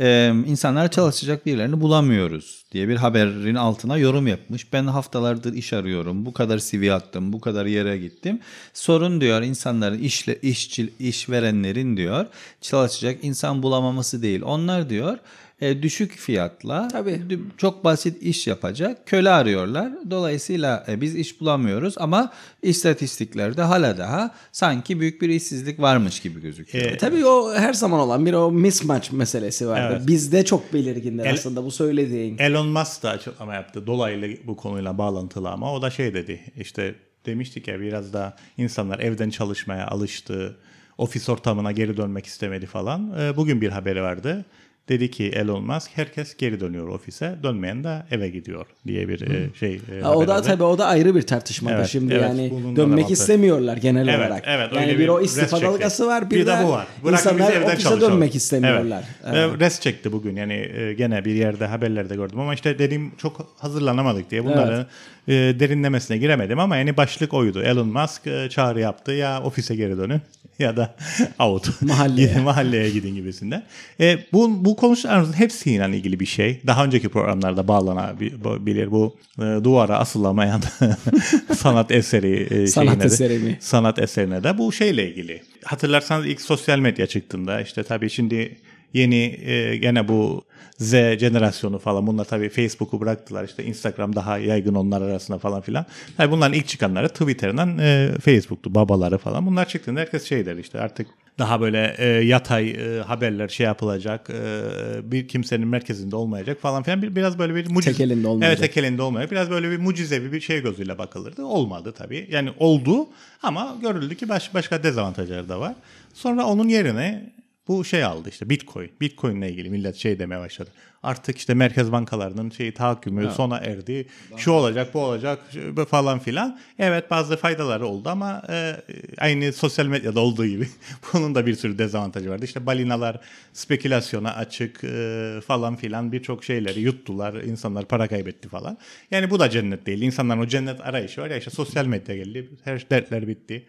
Ee, 0.00 0.32
insanlar 0.46 0.90
çalışacak 0.90 1.46
birilerini 1.46 1.80
bulamıyoruz 1.80 2.64
diye 2.72 2.88
bir 2.88 2.96
haberin 2.96 3.54
altına 3.54 3.98
yorum 3.98 4.26
yapmış. 4.26 4.72
Ben 4.72 4.86
haftalardır 4.86 5.52
iş 5.52 5.72
arıyorum. 5.72 6.26
Bu 6.26 6.32
kadar 6.32 6.58
CV 6.58 6.92
attım, 6.92 7.32
bu 7.32 7.40
kadar 7.40 7.66
yere 7.66 7.98
gittim. 7.98 8.40
Sorun 8.74 9.20
diyor 9.20 9.42
insanların 9.42 9.98
işle 9.98 10.38
işçi 10.40 10.92
işverenlerin 10.98 11.96
diyor 11.96 12.26
çalışacak 12.60 13.18
insan 13.22 13.62
bulamaması 13.62 14.22
değil. 14.22 14.42
Onlar 14.42 14.90
diyor 14.90 15.18
e, 15.62 15.82
düşük 15.82 16.12
fiyatla 16.12 16.88
Tabii. 16.88 17.20
çok 17.56 17.84
basit 17.84 18.22
iş 18.22 18.46
yapacak 18.46 19.06
köle 19.06 19.30
arıyorlar. 19.30 19.92
Dolayısıyla 20.10 20.84
e, 20.88 21.00
biz 21.00 21.14
iş 21.16 21.40
bulamıyoruz 21.40 21.94
ama 21.98 22.32
istatistiklerde 22.62 23.62
hala 23.62 23.98
daha 23.98 24.34
sanki 24.52 25.00
büyük 25.00 25.22
bir 25.22 25.28
işsizlik 25.28 25.80
varmış 25.80 26.20
gibi 26.20 26.40
gözüküyor. 26.40 26.84
E, 26.84 26.96
Tabii 26.96 27.26
o 27.26 27.54
her 27.54 27.72
zaman 27.72 28.00
olan 28.00 28.26
bir 28.26 28.32
o 28.32 28.50
mismatch 28.52 29.12
meselesi 29.12 29.68
vardır. 29.68 29.96
Evet. 29.96 30.06
Bizde 30.08 30.44
çok 30.44 30.72
belirgindir 30.72 31.24
El- 31.24 31.34
aslında 31.34 31.64
bu 31.64 31.70
söylediğin. 31.70 32.38
Elon 32.38 32.66
Musk 32.68 33.02
da 33.02 33.10
açıklama 33.10 33.54
yaptı. 33.54 33.86
Dolaylı 33.86 34.36
bu 34.46 34.56
konuyla 34.56 34.98
bağlantılı 34.98 35.50
ama 35.50 35.72
o 35.74 35.82
da 35.82 35.90
şey 35.90 36.14
dedi. 36.14 36.40
İşte 36.56 36.94
demiştik 37.26 37.68
ya 37.68 37.80
biraz 37.80 38.12
da 38.12 38.36
insanlar 38.58 38.98
evden 38.98 39.30
çalışmaya 39.30 39.86
alıştı. 39.86 40.56
Ofis 40.98 41.28
ortamına 41.28 41.72
geri 41.72 41.96
dönmek 41.96 42.26
istemedi 42.26 42.66
falan. 42.66 43.14
Ee, 43.20 43.36
Bugün 43.36 43.60
bir 43.60 43.68
haberi 43.68 44.02
vardı. 44.02 44.44
Dedi 44.88 45.10
ki 45.10 45.24
Elon 45.28 45.64
Musk 45.64 45.90
herkes 45.94 46.36
geri 46.36 46.60
dönüyor 46.60 46.88
ofise. 46.88 47.34
Dönmeyen 47.42 47.84
de 47.84 48.02
eve 48.10 48.28
gidiyor 48.28 48.66
diye 48.86 49.08
bir 49.08 49.20
e, 49.30 49.50
şey. 49.60 49.80
e, 49.98 50.00
Ha, 50.02 50.14
o 50.14 50.28
da 50.28 50.34
vardı. 50.34 50.46
tabii 50.46 50.62
o 50.62 50.78
da 50.78 50.86
ayrı 50.86 51.14
bir 51.14 51.22
tartışmadır 51.22 51.76
Evet, 51.76 51.88
şimdi 51.88 52.14
evet, 52.14 52.22
yani 52.22 52.50
dönmek 52.76 52.78
avantajı. 52.98 53.12
istemiyorlar 53.12 53.76
genel 53.76 54.08
Evet, 54.08 54.18
olarak. 54.30 54.44
evet, 54.46 54.68
yani 54.74 54.84
öyle 54.86 54.94
bir 54.94 54.98
bir 55.04 55.08
o 55.08 55.20
istifa 55.20 55.60
dalgası 55.60 56.06
var 56.06 56.30
bir, 56.30 56.36
Bir 56.36 56.46
de 56.46 56.50
de, 56.50 56.60
bu 56.64 56.68
var. 56.70 56.86
Bırakın 57.04 57.12
insanlar 57.30 57.52
evden 57.52 57.66
ofise 57.66 57.82
çalışalım. 57.82 58.12
dönmek 58.12 58.34
istemiyorlar. 58.34 59.04
Evet. 59.26 59.60
Ve 59.60 59.64
Res 59.66 59.80
çekti 59.80 60.12
bugün 60.12 60.36
yani 60.36 60.52
e, 60.76 60.92
gene 60.94 61.24
bir 61.24 61.34
yerde 61.34 61.66
haberlerde 61.66 62.14
gördüm 62.16 62.40
ama 62.40 62.54
işte 62.54 62.78
dediğim 62.78 63.12
çok 63.16 63.54
hazırlanamadık 63.58 64.30
diye 64.30 64.44
bunları 64.44 64.86
e, 65.28 65.32
derinlemesine 65.32 66.18
giremedim 66.18 66.58
ama 66.58 66.76
yani 66.76 66.96
başlık 66.96 67.34
oydu. 67.34 67.62
Elon 67.62 67.88
Musk 67.88 68.26
e, 68.26 68.48
çağrı 68.50 68.80
yaptı 68.80 69.12
ya 69.12 69.42
ofise 69.42 69.76
geri 69.76 69.98
dönün 69.98 70.20
ya 70.58 70.76
da 70.76 70.94
out. 71.38 71.82
Mahalleye. 71.82 72.28
Gidin, 72.28 72.42
mahalleye 72.42 72.90
gidin 72.90 73.14
gibisinde. 73.14 73.62
E, 74.00 74.18
bu 74.32 74.64
bu 74.64 74.71
konuşmalarımızın 74.76 75.32
hepsiyle 75.32 75.96
ilgili 75.96 76.20
bir 76.20 76.26
şey. 76.26 76.60
Daha 76.66 76.84
önceki 76.84 77.08
programlarda 77.08 77.68
bağlanabilir 77.68 78.90
bu 78.90 79.16
e, 79.38 79.42
duvara 79.42 79.98
asılamayan 79.98 80.62
sanat 81.56 81.90
eseri 81.90 82.32
e, 82.54 82.66
Sanat 82.66 83.00
de- 83.00 83.04
eseri 83.04 83.38
mi? 83.38 83.56
sanat 83.60 83.98
eserine 83.98 84.44
de 84.44 84.58
bu 84.58 84.72
şeyle 84.72 85.10
ilgili. 85.10 85.42
Hatırlarsanız 85.64 86.26
ilk 86.26 86.40
sosyal 86.40 86.78
medya 86.78 87.06
çıktığında 87.06 87.60
işte 87.60 87.82
tabii 87.82 88.10
şimdi 88.10 88.56
yeni 88.92 89.40
e, 89.44 89.76
gene 89.76 90.08
bu 90.08 90.44
Z 90.78 90.92
jenerasyonu 90.92 91.78
falan 91.78 92.06
bunlar 92.06 92.24
tabii 92.24 92.48
Facebook'u 92.48 93.00
bıraktılar 93.00 93.44
işte 93.44 93.64
Instagram 93.64 94.16
daha 94.16 94.38
yaygın 94.38 94.74
onlar 94.74 95.02
arasında 95.02 95.38
falan 95.38 95.60
filan. 95.60 95.86
Tabii 96.16 96.30
bunların 96.30 96.52
ilk 96.52 96.68
çıkanları 96.68 97.08
Twitter'dan 97.08 97.78
e, 97.78 98.10
Facebook'tu 98.24 98.74
babaları 98.74 99.18
falan. 99.18 99.46
Bunlar 99.46 99.68
çıktığında 99.68 100.00
herkes 100.00 100.24
şey 100.24 100.46
der 100.46 100.56
işte 100.56 100.80
artık 100.80 101.06
daha 101.38 101.60
böyle 101.60 101.94
e, 101.98 102.06
yatay 102.06 102.70
e, 102.70 103.02
haberler 103.02 103.48
şey 103.48 103.66
yapılacak 103.66 104.30
e, 104.30 105.10
bir 105.12 105.28
kimsenin 105.28 105.68
merkezinde 105.68 106.16
olmayacak 106.16 106.60
falan 106.60 106.82
filan 106.82 107.02
bir, 107.02 107.16
biraz 107.16 107.38
böyle 107.38 107.54
bir 107.54 107.70
mucize. 107.70 107.96
Tek 107.96 108.00
elinde 108.00 108.28
olmayacak. 108.28 108.58
Evet 108.58 108.74
tek 108.74 108.84
elinde 108.84 109.02
olmayacak. 109.02 109.30
Biraz 109.30 109.50
böyle 109.50 109.70
bir 109.70 109.78
mucizevi 109.78 110.32
bir 110.32 110.40
şey 110.40 110.62
gözüyle 110.62 110.98
bakılırdı. 110.98 111.44
Olmadı 111.44 111.94
tabii. 111.98 112.28
Yani 112.30 112.50
oldu 112.58 113.08
ama 113.42 113.76
görüldü 113.82 114.16
ki 114.16 114.28
baş, 114.28 114.54
başka 114.54 114.82
dezavantajları 114.82 115.48
da 115.48 115.60
var. 115.60 115.74
Sonra 116.14 116.44
onun 116.46 116.68
yerine 116.68 117.32
bu 117.68 117.84
şey 117.84 118.04
aldı 118.04 118.28
işte 118.28 118.50
Bitcoin. 118.50 118.90
Bitcoin 119.00 119.36
ile 119.36 119.50
ilgili 119.50 119.70
millet 119.70 119.96
şey 119.96 120.18
demeye 120.18 120.40
başladı. 120.40 120.70
Artık 121.02 121.38
işte 121.38 121.54
merkez 121.54 121.92
bankalarının 121.92 122.50
şeyi 122.50 122.74
tahakkümü 122.74 123.30
sona 123.30 123.58
erdi. 123.58 124.06
Şu 124.36 124.50
olacak, 124.50 124.94
bu 124.94 125.00
olacak 125.00 125.40
falan 125.88 126.18
filan. 126.18 126.58
Evet 126.78 127.10
bazı 127.10 127.36
faydaları 127.36 127.86
oldu 127.86 128.08
ama 128.08 128.42
e, 128.50 128.76
aynı 129.18 129.52
sosyal 129.52 129.86
medyada 129.86 130.20
olduğu 130.20 130.46
gibi 130.46 130.68
bunun 131.12 131.34
da 131.34 131.46
bir 131.46 131.54
sürü 131.54 131.78
dezavantajı 131.78 132.30
vardı. 132.30 132.44
İşte 132.44 132.66
balinalar 132.66 133.20
spekülasyona 133.52 134.34
açık 134.34 134.84
e, 134.84 135.40
falan 135.46 135.76
filan 135.76 136.12
birçok 136.12 136.44
şeyleri 136.44 136.80
yuttular. 136.80 137.34
İnsanlar 137.34 137.84
para 137.84 138.08
kaybetti 138.08 138.48
falan. 138.48 138.78
Yani 139.10 139.30
bu 139.30 139.40
da 139.40 139.50
cennet 139.50 139.86
değil. 139.86 140.02
İnsanların 140.02 140.40
o 140.40 140.46
cennet 140.46 140.80
arayışı 140.80 141.20
var 141.20 141.30
ya 141.30 141.36
işte 141.36 141.50
sosyal 141.50 141.86
medya 141.86 142.16
geldi. 142.16 142.50
Her 142.64 142.90
dertler 142.90 143.28
bitti. 143.28 143.66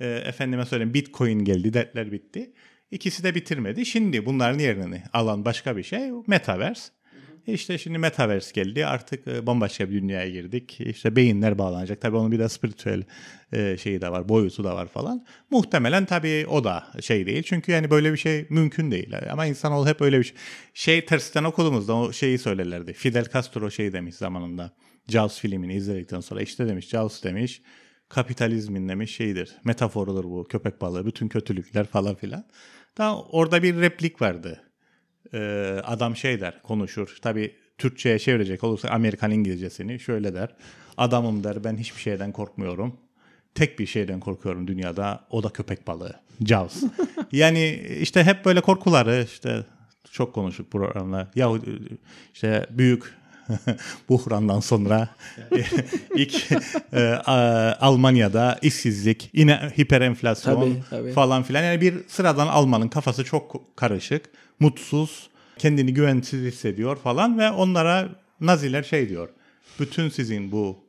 E, 0.00 0.06
efendime 0.06 0.66
söyleyeyim 0.66 0.94
Bitcoin 0.94 1.44
geldi, 1.44 1.74
dertler 1.74 2.12
bitti. 2.12 2.50
İkisi 2.90 3.24
de 3.24 3.34
bitirmedi. 3.34 3.86
Şimdi 3.86 4.26
bunların 4.26 4.58
yerini 4.58 5.02
alan 5.12 5.44
başka 5.44 5.76
bir 5.76 5.82
şey 5.82 6.10
Metaverse. 6.26 6.92
İşte 7.46 7.78
şimdi 7.78 7.98
Metaverse 7.98 8.62
geldi. 8.62 8.86
Artık 8.86 9.28
e, 9.28 9.46
bambaşka 9.46 9.90
bir 9.90 9.94
dünyaya 9.94 10.30
girdik. 10.30 10.80
İşte 10.80 11.16
beyinler 11.16 11.58
bağlanacak. 11.58 12.00
Tabii 12.00 12.16
onun 12.16 12.32
bir 12.32 12.38
de 12.38 12.48
spiritüel 12.48 13.02
e, 13.52 13.76
şeyi 13.76 14.00
de 14.00 14.12
var, 14.12 14.28
boyutu 14.28 14.64
da 14.64 14.76
var 14.76 14.86
falan. 14.86 15.26
Muhtemelen 15.50 16.04
tabii 16.04 16.46
o 16.46 16.64
da 16.64 16.86
şey 17.00 17.26
değil. 17.26 17.42
Çünkü 17.42 17.72
yani 17.72 17.90
böyle 17.90 18.12
bir 18.12 18.18
şey 18.18 18.46
mümkün 18.50 18.90
değil. 18.90 19.14
Ama 19.30 19.46
insanoğlu 19.46 19.88
hep 19.88 20.00
öyle 20.00 20.18
bir 20.18 20.24
şey. 20.24 20.36
Şey 20.74 21.04
tersten 21.04 21.44
okuduğumuzda 21.44 21.94
o 21.94 22.12
şeyi 22.12 22.38
söylerlerdi. 22.38 22.92
Fidel 22.92 23.26
Castro 23.32 23.70
şey 23.70 23.92
demiş 23.92 24.14
zamanında. 24.14 24.72
Jaws 25.08 25.40
filmini 25.40 25.74
izledikten 25.74 26.20
sonra 26.20 26.42
işte 26.42 26.68
demiş 26.68 26.88
Jaws 26.88 27.24
demiş 27.24 27.62
kapitalizmin 28.08 28.88
demiş 28.88 29.16
şeydir. 29.16 29.56
Metaforudur 29.64 30.24
bu 30.24 30.44
köpek 30.44 30.80
balığı. 30.80 31.06
Bütün 31.06 31.28
kötülükler 31.28 31.86
falan 31.86 32.14
filan. 32.14 32.44
Daha 32.98 33.22
orada 33.22 33.62
bir 33.62 33.80
replik 33.80 34.22
vardı 34.22 34.64
e, 35.34 35.38
adam 35.84 36.16
şey 36.16 36.40
der 36.40 36.62
konuşur. 36.62 37.16
Tabi 37.22 37.56
Türkçe'ye 37.78 38.18
çevirecek 38.18 38.64
olursa 38.64 38.88
Amerikan 38.88 39.30
İngilizcesini 39.30 40.00
şöyle 40.00 40.34
der. 40.34 40.54
Adamım 40.96 41.44
der 41.44 41.64
ben 41.64 41.76
hiçbir 41.76 42.00
şeyden 42.00 42.32
korkmuyorum. 42.32 42.96
Tek 43.54 43.78
bir 43.78 43.86
şeyden 43.86 44.20
korkuyorum 44.20 44.66
dünyada 44.66 45.26
o 45.30 45.42
da 45.42 45.48
köpek 45.48 45.86
balığı. 45.86 46.20
Jaws. 46.46 46.82
yani 47.32 47.68
işte 48.00 48.24
hep 48.24 48.44
böyle 48.44 48.60
korkuları 48.60 49.24
işte 49.24 49.64
çok 50.10 50.34
konuştuk 50.34 50.70
programda. 50.70 51.30
Ya 51.34 51.50
işte 52.34 52.66
büyük 52.70 53.14
buhrandan 54.08 54.60
sonra 54.60 55.08
ilk 56.16 56.48
e, 56.92 57.00
Almanya'da 57.80 58.58
işsizlik, 58.62 59.30
yine 59.32 59.72
hiperenflasyon 59.78 60.60
tabii, 60.60 60.82
tabii. 60.90 61.12
falan 61.12 61.42
filan. 61.42 61.62
Yani 61.62 61.80
bir 61.80 61.94
sıradan 62.08 62.46
Almanın 62.46 62.88
kafası 62.88 63.24
çok 63.24 63.76
karışık 63.76 64.30
mutsuz, 64.60 65.30
kendini 65.58 65.94
güvensiz 65.94 66.52
hissediyor 66.52 66.96
falan 66.96 67.38
ve 67.38 67.50
onlara 67.50 68.08
Naziler 68.40 68.82
şey 68.82 69.08
diyor. 69.08 69.28
Bütün 69.80 70.08
sizin 70.08 70.52
bu 70.52 70.84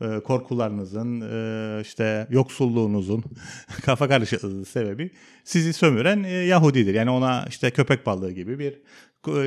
e, 0.00 0.20
korkularınızın, 0.20 1.20
e, 1.20 1.80
işte 1.82 2.26
yoksulluğunuzun, 2.30 3.24
kafa 3.84 4.08
karışıklığınızın 4.08 4.64
sebebi 4.64 5.10
sizi 5.44 5.72
sömüren 5.72 6.24
e, 6.24 6.30
Yahudidir. 6.30 6.94
Yani 6.94 7.10
ona 7.10 7.44
işte 7.48 7.70
köpek 7.70 8.06
balığı 8.06 8.32
gibi 8.32 8.58
bir 8.58 8.72
e, 8.72 8.78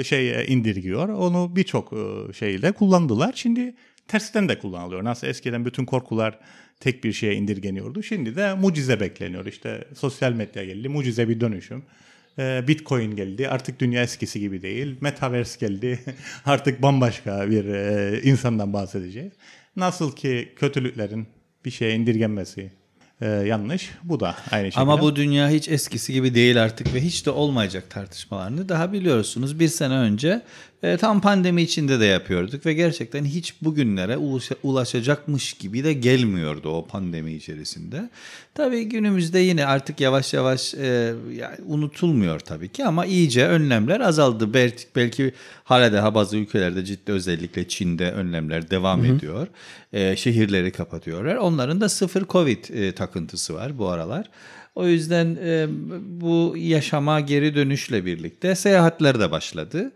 şey 0.04 0.32
e, 0.32 0.46
indirgiyor. 0.46 1.10
Onu 1.10 1.56
birçok 1.56 1.94
e, 1.94 2.34
şeyle 2.34 2.72
kullandılar. 2.72 3.34
Şimdi 3.36 3.76
tersten 4.08 4.50
de 4.50 4.60
kullanılıyor. 4.60 5.04
Nasıl 5.04 5.28
eskiden 5.28 5.66
bütün 5.66 5.86
korkular 5.86 6.40
tek 6.80 7.04
bir 7.04 7.14
şeye 7.14 7.36
indirgeniyordu. 7.36 8.04
Şimdi 8.04 8.36
de 8.36 8.54
mucize 8.54 9.00
bekleniyor. 9.00 9.46
İşte 9.46 9.88
sosyal 9.96 10.34
medya 10.34 10.66
geldi, 10.66 10.90
mucize 10.90 11.30
bir 11.30 11.40
dönüşüm. 11.40 11.84
Bitcoin 12.38 13.16
geldi. 13.16 13.50
Artık 13.50 13.80
dünya 13.80 14.04
eskisi 14.04 14.40
gibi 14.40 14.62
değil. 14.62 14.98
Metaverse 15.02 15.68
geldi. 15.68 16.00
Artık 16.46 16.82
bambaşka 16.82 17.50
bir 17.50 17.66
e, 17.66 18.22
insandan 18.24 18.74
bahsedeceğiz. 18.74 19.34
Nasıl 19.76 20.16
ki 20.16 20.54
kötülüklerin 20.56 21.28
bir 21.66 21.72
şeye 21.72 21.96
indirgenmesi 21.96 22.72
e, 23.22 23.28
yanlış. 23.28 23.90
Bu 24.04 24.20
da 24.20 24.36
aynı 24.52 24.66
şekilde. 24.66 24.82
Ama 24.82 25.02
bu 25.02 25.16
dünya 25.16 25.50
hiç 25.50 25.70
eskisi 25.70 26.14
gibi 26.14 26.36
değil 26.36 26.64
artık 26.64 26.94
ve 26.94 27.02
hiç 27.02 27.26
de 27.26 27.30
olmayacak 27.30 27.90
tartışmalarını 27.90 28.70
daha 28.70 28.94
biliyorsunuz. 28.94 29.60
Bir 29.60 29.68
sene 29.68 29.94
önce 29.94 30.42
e, 30.84 30.98
tam 30.98 31.22
pandemi 31.22 31.62
içinde 31.62 32.00
de 32.00 32.06
yapıyorduk 32.06 32.66
ve 32.66 32.74
gerçekten 32.74 33.26
hiç 33.26 33.62
bugünlere 33.62 34.18
ulaşacakmış 34.64 35.54
gibi 35.54 35.84
de 35.84 35.94
gelmiyordu 35.94 36.70
o 36.70 36.86
pandemi 36.86 37.34
içerisinde. 37.34 38.10
Tabii 38.56 38.84
günümüzde 38.84 39.40
yine 39.40 39.66
artık 39.66 40.00
yavaş 40.00 40.34
yavaş 40.34 40.74
e, 40.74 41.14
yani 41.32 41.56
unutulmuyor 41.66 42.40
tabii 42.40 42.70
ki 42.70 42.86
ama 42.86 43.06
iyice 43.06 43.48
önlemler 43.48 44.00
azaldı. 44.00 44.54
Belki, 44.54 44.84
belki 44.96 45.34
hala 45.64 45.94
daha 45.94 46.16
bazı 46.16 46.38
ülkelerde 46.38 46.86
ciddi 46.86 47.12
özellikle 47.12 47.68
Çin'de 47.68 48.12
önlemler 48.12 48.70
devam 48.72 49.04
Hı-hı. 49.04 49.16
ediyor. 49.16 49.48
E, 49.94 50.16
şehirleri 50.16 50.72
kapatıyorlar. 50.72 51.36
Onların 51.36 51.82
da 51.82 51.90
sıfır 51.90 52.26
Covid 52.26 52.70
e, 52.70 52.92
takıntısı 52.92 53.54
var 53.54 53.78
bu 53.78 53.88
aralar. 53.90 54.30
O 54.76 54.88
yüzden 54.88 55.38
e, 55.44 55.68
bu 56.22 56.54
yaşama 56.58 57.20
geri 57.20 57.56
dönüşle 57.56 58.06
birlikte 58.06 58.56
seyahatler 58.56 59.20
de 59.20 59.32
başladı. 59.32 59.92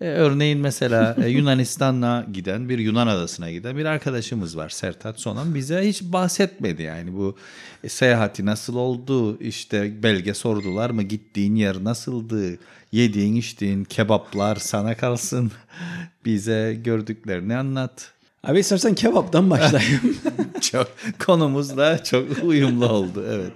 E, 0.00 0.04
örneğin 0.04 0.58
mesela 0.58 1.16
e, 1.24 1.28
Yunanistan'a 1.28 2.26
giden 2.32 2.68
bir 2.68 2.78
Yunan 2.78 3.06
adasına 3.06 3.50
giden 3.50 3.76
bir 3.76 3.84
arkadaşımız 3.84 4.56
var 4.56 4.68
Sertat 4.68 5.20
Sonan 5.20 5.54
bize 5.54 5.88
hiç 5.88 6.02
bahsetmedi 6.02 6.82
yani 6.82 7.16
bu 7.16 7.36
e, 7.84 7.88
seyahati 7.88 8.46
nasıl 8.46 8.76
oldu 8.76 9.38
işte 9.40 10.02
belge 10.02 10.34
sordular 10.34 10.90
mı 10.90 11.02
gittiğin 11.02 11.54
yer 11.54 11.84
nasıldı 11.84 12.58
yediğin 12.92 13.36
içtiğin 13.36 13.84
kebaplar 13.84 14.56
sana 14.56 14.96
kalsın 14.96 15.52
bize 16.24 16.78
gördüklerini 16.84 17.56
anlat. 17.56 18.12
Abi 18.44 18.58
istersen 18.58 18.94
kebaptan 18.94 19.50
başlayayım. 19.50 20.16
çok 20.60 20.88
konumuzla 21.18 22.04
çok 22.04 22.44
uyumlu 22.44 22.88
oldu 22.88 23.24
evet. 23.30 23.52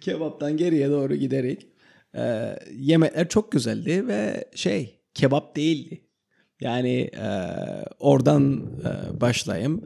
Kebaptan 0.00 0.56
geriye 0.56 0.90
doğru 0.90 1.14
giderek 1.14 1.66
e, 2.14 2.56
yemekler 2.78 3.28
çok 3.28 3.52
güzeldi 3.52 4.08
ve 4.08 4.44
şey 4.54 5.01
kebap 5.14 5.56
değildi. 5.56 6.00
Yani 6.60 7.10
e, 7.16 7.28
oradan 7.98 8.62
e, 8.84 9.20
başlayayım. 9.20 9.84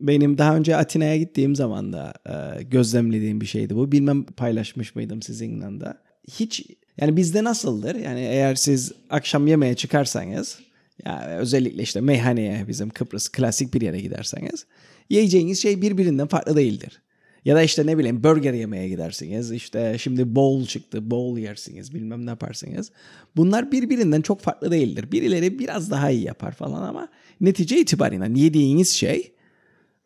Benim 0.00 0.38
daha 0.38 0.56
önce 0.56 0.76
Atina'ya 0.76 1.16
gittiğim 1.16 1.56
zaman 1.56 1.92
da 1.92 2.14
e, 2.26 2.62
gözlemlediğim 2.62 3.40
bir 3.40 3.46
şeydi 3.46 3.76
bu. 3.76 3.92
Bilmem 3.92 4.24
paylaşmış 4.24 4.94
mıydım 4.94 5.22
sizinle 5.22 5.80
de. 5.80 5.94
Hiç 6.28 6.66
yani 7.00 7.16
bizde 7.16 7.44
nasıldır? 7.44 7.94
Yani 7.94 8.20
eğer 8.20 8.54
siz 8.54 8.92
akşam 9.10 9.46
yemeğe 9.46 9.74
çıkarsanız 9.74 10.58
ya 11.04 11.36
özellikle 11.38 11.82
işte 11.82 12.00
meyhaneye 12.00 12.68
bizim 12.68 12.90
Kıbrıs 12.90 13.28
klasik 13.28 13.74
bir 13.74 13.80
yere 13.80 14.00
giderseniz 14.00 14.66
yiyeceğiniz 15.10 15.62
şey 15.62 15.82
birbirinden 15.82 16.26
farklı 16.26 16.56
değildir. 16.56 17.02
Ya 17.44 17.56
da 17.56 17.62
işte 17.62 17.86
ne 17.86 17.98
bileyim 17.98 18.24
burger 18.24 18.52
yemeye 18.52 18.88
gidersiniz. 18.88 19.52
İşte 19.52 19.96
şimdi 19.98 20.34
bowl 20.34 20.68
çıktı. 20.68 21.10
Bowl 21.10 21.40
yersiniz. 21.40 21.94
Bilmem 21.94 22.26
ne 22.26 22.30
yaparsınız. 22.30 22.92
Bunlar 23.36 23.72
birbirinden 23.72 24.20
çok 24.20 24.40
farklı 24.40 24.70
değildir. 24.70 25.12
Birileri 25.12 25.58
biraz 25.58 25.90
daha 25.90 26.10
iyi 26.10 26.22
yapar 26.22 26.52
falan 26.52 26.82
ama 26.82 27.08
netice 27.40 27.80
itibariyle 27.80 28.40
yediğiniz 28.40 28.88
şey 28.88 29.32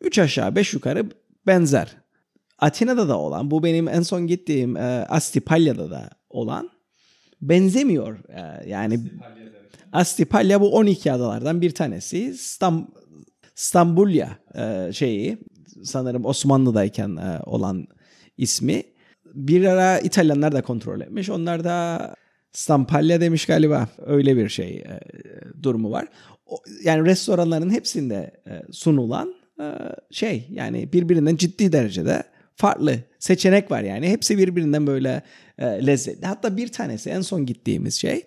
3 0.01 0.19
aşağı 0.19 0.55
5 0.55 0.73
yukarı 0.73 1.09
benzer. 1.47 1.97
Atina'da 2.59 3.07
da 3.07 3.17
olan 3.17 3.51
bu 3.51 3.63
benim 3.63 3.87
en 3.87 4.01
son 4.01 4.27
gittiğim 4.27 4.77
e, 4.77 4.81
Astipalya'da 5.09 5.91
da 5.91 6.09
olan 6.29 6.69
benzemiyor. 7.41 8.19
E, 8.29 8.69
yani 8.69 8.99
Astipalya 9.91 10.61
bu 10.61 10.75
12 10.75 11.11
adalardan 11.11 11.61
bir 11.61 11.71
tanesi. 11.71 12.33
Stam 12.37 12.87
Stambulya 13.55 14.37
e, 14.55 14.93
şeyi 14.93 15.37
sanırım 15.83 16.25
Osmanlı'dayken 16.25 17.15
e, 17.15 17.39
olan 17.45 17.87
ismi. 18.37 18.83
Bir 19.33 19.65
ara 19.65 19.99
İtalyanlar 19.99 20.51
da 20.51 20.61
kontrol 20.61 21.01
etmiş. 21.01 21.29
Onlar 21.29 21.63
da 21.63 22.15
Stampalya 22.51 23.21
demiş 23.21 23.45
galiba. 23.45 23.87
Öyle 24.05 24.37
bir 24.37 24.49
şey 24.49 24.77
e, 24.77 24.99
durumu 25.63 25.91
var. 25.91 26.07
Yani 26.83 27.05
restoranların 27.05 27.69
hepsinde 27.69 28.31
e, 28.47 28.61
sunulan 28.71 29.35
şey 30.11 30.47
yani 30.51 30.93
birbirinden 30.93 31.35
ciddi 31.35 31.71
derecede 31.71 32.23
farklı 32.55 32.99
seçenek 33.19 33.71
var 33.71 33.81
yani. 33.81 34.09
Hepsi 34.09 34.37
birbirinden 34.37 34.87
böyle 34.87 35.21
lezzetli. 35.59 36.25
Hatta 36.25 36.57
bir 36.57 36.67
tanesi 36.67 37.09
en 37.09 37.21
son 37.21 37.45
gittiğimiz 37.45 37.95
şey 37.95 38.23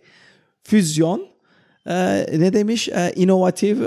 füzyon 0.63 1.29
e, 1.89 2.27
ne 2.39 2.53
demiş 2.53 2.89
e, 2.89 3.13
inovatif 3.17 3.79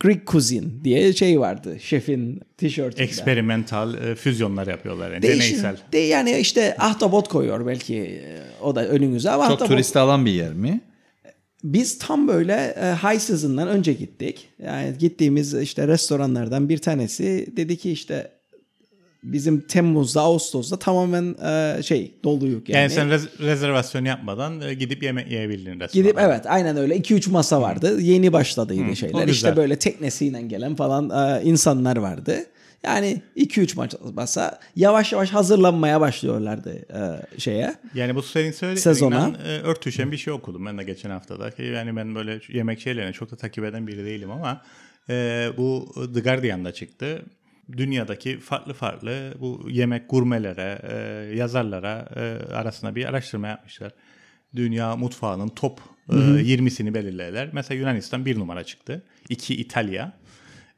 Greek 0.00 0.26
Cuisine 0.26 0.84
diye 0.84 1.12
şey 1.12 1.40
vardı 1.40 1.76
şefin 1.80 2.40
tişörtünde. 2.56 3.02
Eksperimental 3.02 3.94
e, 3.94 4.14
füzyonlar 4.14 4.66
yapıyorlar 4.66 5.12
yani 5.12 5.22
Değişim, 5.22 5.58
deneysel. 5.58 5.76
De, 5.92 5.98
yani 5.98 6.38
işte 6.38 6.76
ahtapot 6.78 7.28
koyuyor 7.28 7.66
belki 7.66 7.96
e, 7.96 8.38
o 8.62 8.74
da 8.74 8.88
önünüze 8.88 9.30
ama 9.30 9.44
Çok 9.44 9.52
ahtapot... 9.52 9.68
turist 9.68 9.96
alan 9.96 10.26
bir 10.26 10.30
yer 10.30 10.52
mi? 10.52 10.80
Biz 11.64 11.98
tam 11.98 12.28
böyle 12.28 12.52
e, 12.52 12.94
high 12.94 13.20
season'dan 13.20 13.68
önce 13.68 13.92
gittik. 13.92 14.48
Yani 14.62 14.98
gittiğimiz 14.98 15.54
işte 15.54 15.88
restoranlardan 15.88 16.68
bir 16.68 16.78
tanesi 16.78 17.46
dedi 17.56 17.76
ki 17.76 17.90
işte 17.92 18.30
bizim 19.32 19.60
Temmuz'da, 19.60 20.20
Ağustos'ta 20.20 20.78
tamamen 20.78 21.34
e, 21.44 21.82
şey 21.82 22.14
doluyuk 22.24 22.68
yani. 22.68 22.80
Yani 22.80 22.90
sen 22.90 23.08
rez- 23.08 23.38
rezervasyon 23.38 24.04
yapmadan 24.04 24.60
e, 24.60 24.74
gidip 24.74 25.02
yemek 25.02 25.30
yiyebildin 25.30 25.80
restoranda. 25.80 25.92
Gidip 25.92 26.18
evet 26.18 26.46
aynen 26.46 26.76
öyle 26.76 26.96
2-3 26.96 27.30
masa 27.30 27.62
vardı. 27.62 28.00
Yeni 28.00 28.32
başladıydı 28.32 28.90
Hı. 28.90 28.96
şeyler. 28.96 29.28
İşte 29.28 29.56
böyle 29.56 29.78
teknesiyle 29.78 30.42
gelen 30.42 30.74
falan 30.74 31.10
e, 31.10 31.42
insanlar 31.44 31.96
vardı. 31.96 32.46
Yani 32.82 33.22
2-3 33.36 34.12
masa 34.14 34.58
yavaş 34.76 35.12
yavaş 35.12 35.30
hazırlanmaya 35.30 36.00
başlıyorlardı 36.00 36.74
e, 36.74 37.40
şeye. 37.40 37.74
Yani 37.94 38.14
bu 38.14 38.22
senin 38.22 38.52
söylediğinden 38.52 39.36
e, 39.46 39.60
örtüşen 39.60 40.12
bir 40.12 40.16
şey 40.16 40.32
okudum 40.32 40.66
ben 40.66 40.78
de 40.78 40.84
geçen 40.84 41.10
haftada. 41.10 41.50
Yani 41.62 41.96
ben 41.96 42.14
böyle 42.14 42.40
yemek 42.48 42.80
şeylerini 42.80 43.12
çok 43.12 43.30
da 43.30 43.36
takip 43.36 43.64
eden 43.64 43.86
biri 43.86 44.04
değilim 44.04 44.30
ama 44.30 44.62
e, 45.10 45.48
bu 45.56 45.94
The 46.14 46.20
Guardian'da 46.20 46.72
çıktı 46.72 47.22
dünyadaki 47.72 48.40
farklı 48.40 48.72
farklı 48.72 49.34
bu 49.40 49.66
yemek 49.70 50.10
gurmelere, 50.10 50.78
e, 50.82 50.96
yazarlara 51.36 52.08
e, 52.16 52.54
arasında 52.54 52.94
bir 52.94 53.04
araştırma 53.04 53.48
yapmışlar. 53.48 53.92
Dünya 54.56 54.96
mutfağının 54.96 55.48
top 55.48 55.80
e, 56.10 56.14
20'sini 56.14 56.94
belirlediler. 56.94 57.48
Mesela 57.52 57.78
Yunanistan 57.78 58.26
bir 58.26 58.38
numara 58.38 58.64
çıktı. 58.64 59.02
İki 59.28 59.54
İtalya. 59.54 60.12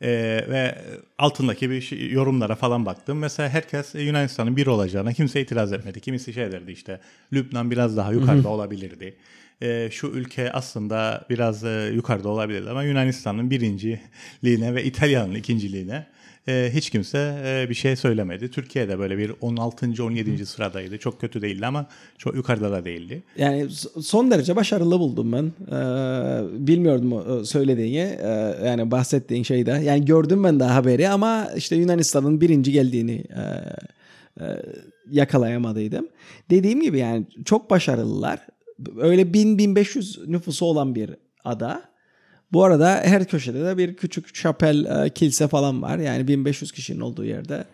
E, 0.00 0.10
ve 0.48 0.78
altındaki 1.18 1.70
bir 1.70 1.80
şey, 1.80 2.10
yorumlara 2.10 2.54
falan 2.54 2.86
baktım. 2.86 3.18
Mesela 3.18 3.48
herkes 3.48 3.94
Yunanistan'ın 3.94 4.56
bir 4.56 4.66
olacağına 4.66 5.12
kimse 5.12 5.40
itiraz 5.40 5.72
etmedi. 5.72 6.00
Kimisi 6.00 6.32
şey 6.32 6.52
derdi 6.52 6.72
işte 6.72 7.00
Lübnan 7.32 7.70
biraz 7.70 7.96
daha 7.96 8.12
yukarıda 8.12 8.48
olabilirdi. 8.48 9.16
E, 9.62 9.90
şu 9.90 10.06
ülke 10.06 10.52
aslında 10.52 11.26
biraz 11.30 11.64
e, 11.64 11.90
yukarıda 11.94 12.28
olabilirdi 12.28 12.70
ama 12.70 12.82
Yunanistan'ın 12.82 13.50
birinciliğine 13.50 14.74
ve 14.74 14.84
İtalya'nın 14.84 15.34
ikinciliğine 15.34 16.06
e, 16.48 16.70
hiç 16.74 16.90
kimse 16.90 17.18
e, 17.44 17.70
bir 17.70 17.74
şey 17.74 17.96
söylemedi. 17.96 18.50
Türkiye'de 18.50 18.98
böyle 18.98 19.18
bir 19.18 19.32
16. 19.40 20.04
17. 20.04 20.46
sıradaydı. 20.46 20.98
Çok 20.98 21.20
kötü 21.20 21.42
değildi 21.42 21.66
ama 21.66 21.86
çok 22.18 22.34
yukarıda 22.34 22.72
da 22.72 22.84
değildi. 22.84 23.22
Yani 23.38 23.66
son 24.02 24.30
derece 24.30 24.56
başarılı 24.56 24.98
buldum 24.98 25.32
ben. 25.32 25.44
Ee, 25.44 26.66
bilmiyordum 26.66 27.12
o 27.12 27.44
söylediğini. 27.44 28.18
Ee, 28.22 28.56
yani 28.64 28.90
bahsettiğin 28.90 29.42
şeyde. 29.42 29.70
Yani 29.70 30.04
gördüm 30.04 30.44
ben 30.44 30.60
de 30.60 30.64
haberi 30.64 31.08
ama 31.08 31.48
işte 31.56 31.76
Yunanistan'ın 31.76 32.40
birinci 32.40 32.72
geldiğini 32.72 33.24
e, 33.36 33.42
e, 34.44 34.62
yakalayamadıydım. 35.10 36.08
Dediğim 36.50 36.80
gibi 36.80 36.98
yani 36.98 37.26
çok 37.44 37.70
başarılılar. 37.70 38.46
Öyle 38.98 39.22
1000-1500 39.22 40.32
nüfusu 40.32 40.66
olan 40.66 40.94
bir 40.94 41.10
ada. 41.44 41.87
Bu 42.52 42.64
arada 42.64 43.00
her 43.04 43.24
köşede 43.24 43.64
de 43.64 43.78
bir 43.78 43.96
küçük 43.96 44.36
şapel, 44.36 45.04
e, 45.06 45.10
kilise 45.10 45.48
falan 45.48 45.82
var. 45.82 45.98
Yani 45.98 46.28
1500 46.28 46.72
kişinin 46.72 47.00
olduğu 47.00 47.24
yerde 47.24 47.64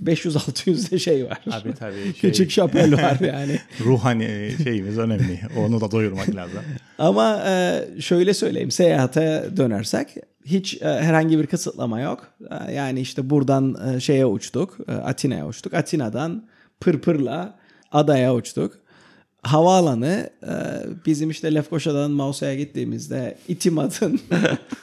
500-600 0.00 0.90
de 0.90 0.98
şey 0.98 1.24
var. 1.24 1.40
Abi 1.50 1.74
tabii 1.74 2.02
şey, 2.02 2.30
Küçük 2.30 2.50
şapel 2.50 2.92
var 2.92 3.20
yani. 3.20 3.60
ruhani 3.84 4.50
şeyimiz 4.64 4.98
önemli. 4.98 5.40
Onu 5.58 5.80
da 5.80 5.90
doyurmak 5.90 6.34
lazım. 6.34 6.60
Ama 6.98 7.44
e, 7.46 7.84
şöyle 8.00 8.34
söyleyeyim 8.34 8.70
seyahate 8.70 9.44
dönersek 9.56 10.08
hiç 10.44 10.82
e, 10.82 10.86
herhangi 10.86 11.38
bir 11.38 11.46
kısıtlama 11.46 12.00
yok. 12.00 12.26
E, 12.50 12.72
yani 12.72 13.00
işte 13.00 13.30
buradan 13.30 13.98
şeye 13.98 14.26
uçtuk, 14.26 14.78
Atina'ya 14.88 15.46
uçtuk. 15.46 15.74
Atina'dan 15.74 16.48
Pırpır'la 16.80 17.58
adaya 17.92 18.34
uçtuk. 18.34 18.85
Havaalanı 19.42 20.30
e, 20.42 20.52
bizim 21.06 21.30
işte 21.30 21.54
Lefkoşa'dan 21.54 22.10
Mausa'ya 22.10 22.54
gittiğimizde 22.54 23.36
İtimat'ın 23.48 24.20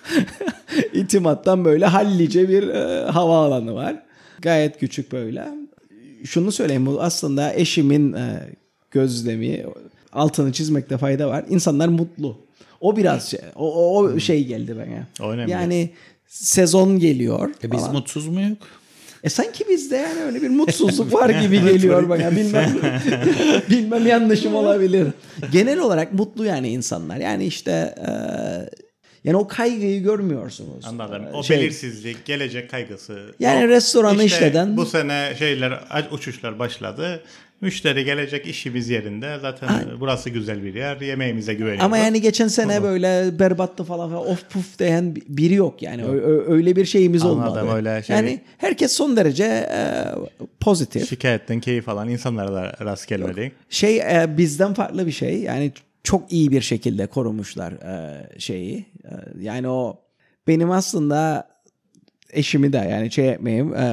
İtimat'tan 0.93 1.65
böyle 1.65 1.85
hallice 1.85 2.49
bir 2.49 2.67
e, 2.67 3.05
havaalanı 3.11 3.73
var. 3.73 4.03
Gayet 4.41 4.79
küçük 4.79 5.11
böyle. 5.11 5.47
Şunu 6.25 6.51
söyleyeyim 6.51 6.85
bu 6.85 7.01
aslında 7.01 7.53
eşimin 7.53 8.13
e, 8.13 8.39
gözlemi 8.91 9.65
altını 10.13 10.51
çizmekte 10.51 10.97
fayda 10.97 11.27
var. 11.27 11.45
İnsanlar 11.49 11.87
mutlu. 11.87 12.37
O 12.81 12.97
biraz 12.97 13.29
şey, 13.29 13.39
o, 13.55 13.97
o, 13.97 14.03
o 14.03 14.19
şey 14.19 14.45
geldi 14.45 14.75
bana. 14.75 15.27
O 15.27 15.31
önemli. 15.31 15.51
Yani 15.51 15.89
sezon 16.27 16.99
geliyor. 16.99 17.49
E 17.63 17.71
biz 17.71 17.79
falan. 17.79 17.93
mutsuz 17.93 18.27
muyuk? 18.27 18.57
E 19.23 19.29
sanki 19.29 19.65
bizde 19.69 19.95
yani 19.95 20.21
öyle 20.23 20.41
bir 20.41 20.49
mutsuzluk 20.49 21.13
var 21.13 21.29
gibi 21.41 21.61
geliyor 21.63 22.09
bana. 22.09 22.31
Bilmem 22.31 22.75
bilmem 23.69 24.07
yanlışım 24.07 24.55
olabilir. 24.55 25.07
Genel 25.51 25.79
olarak 25.79 26.13
mutlu 26.13 26.45
yani 26.45 26.67
insanlar. 26.69 27.17
Yani 27.17 27.45
işte 27.45 27.95
e, 27.97 28.11
yani 29.23 29.37
o 29.37 29.47
kaygıyı 29.47 30.03
görmüyorsunuz. 30.03 30.85
Anladım. 30.85 31.23
E, 31.23 31.31
O 31.33 31.43
şey, 31.43 31.57
belirsizlik, 31.57 32.25
gelecek 32.25 32.69
kaygısı. 32.71 33.19
Yani 33.39 33.65
O 33.65 33.67
restoranı 33.67 34.23
işte 34.23 34.37
işleden- 34.37 34.77
Bu 34.77 34.85
sene 34.85 35.33
şeyler 35.39 35.79
uçuşlar 36.11 36.59
başladı. 36.59 37.23
Müşteri 37.63 38.05
gelecek 38.05 38.47
işimiz 38.47 38.89
yerinde. 38.89 39.37
Zaten 39.41 39.69
burası 39.99 40.29
güzel 40.29 40.63
bir 40.63 40.73
yer. 40.75 41.01
Yemeğimize 41.01 41.53
güveniyoruz. 41.53 41.83
Ama 41.85 41.97
yani 41.97 42.21
geçen 42.21 42.47
sene 42.47 42.83
böyle 42.83 43.39
berbattı 43.39 43.83
falan 43.83 44.09
falan 44.09 44.27
of 44.27 44.49
puf 44.49 44.79
diyen 44.79 45.15
biri 45.27 45.53
yok 45.53 45.81
yani. 45.81 46.03
Ö- 46.03 46.53
öyle 46.53 46.75
bir 46.75 46.85
şeyimiz 46.85 47.23
Anladım, 47.25 47.67
olmadı. 47.67 47.75
öyle 47.75 48.03
şey- 48.03 48.15
Yani 48.15 48.41
herkes 48.57 48.91
son 48.91 49.17
derece 49.17 49.43
e, 49.71 50.05
pozitif. 50.59 51.09
şikayetten 51.09 51.59
keyif 51.59 51.89
alan 51.89 52.09
insanlara 52.09 52.53
da 52.53 52.73
rast 52.85 53.07
gelmedik. 53.07 53.51
Şey 53.69 53.97
e, 53.97 54.37
bizden 54.37 54.73
farklı 54.73 55.07
bir 55.07 55.11
şey. 55.11 55.41
Yani 55.41 55.71
çok 56.03 56.31
iyi 56.33 56.51
bir 56.51 56.61
şekilde 56.61 57.07
korumuşlar 57.07 57.71
e, 57.73 58.25
şeyi. 58.39 58.77
E, 59.05 59.11
yani 59.39 59.67
o 59.69 59.99
benim 60.47 60.71
aslında 60.71 61.47
eşimi 62.33 62.73
de 62.73 62.77
yani 62.77 63.11
şey 63.11 63.25
yapmayayım 63.25 63.73
e, 63.75 63.85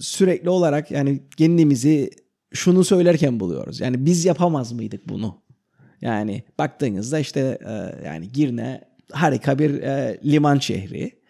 sürekli 0.00 0.50
olarak 0.50 0.90
yani 0.90 1.20
kendimizi 1.36 2.10
şunu 2.52 2.84
söylerken 2.84 3.40
buluyoruz. 3.40 3.80
Yani 3.80 4.06
biz 4.06 4.24
yapamaz 4.24 4.72
mıydık 4.72 5.08
bunu? 5.08 5.36
Yani 6.00 6.42
baktığınızda 6.58 7.18
işte 7.18 7.58
e, 7.66 8.06
yani 8.06 8.32
Girne 8.32 8.84
harika 9.12 9.58
bir 9.58 9.82
e, 9.82 10.20
liman 10.24 10.58
şehri. 10.58 11.20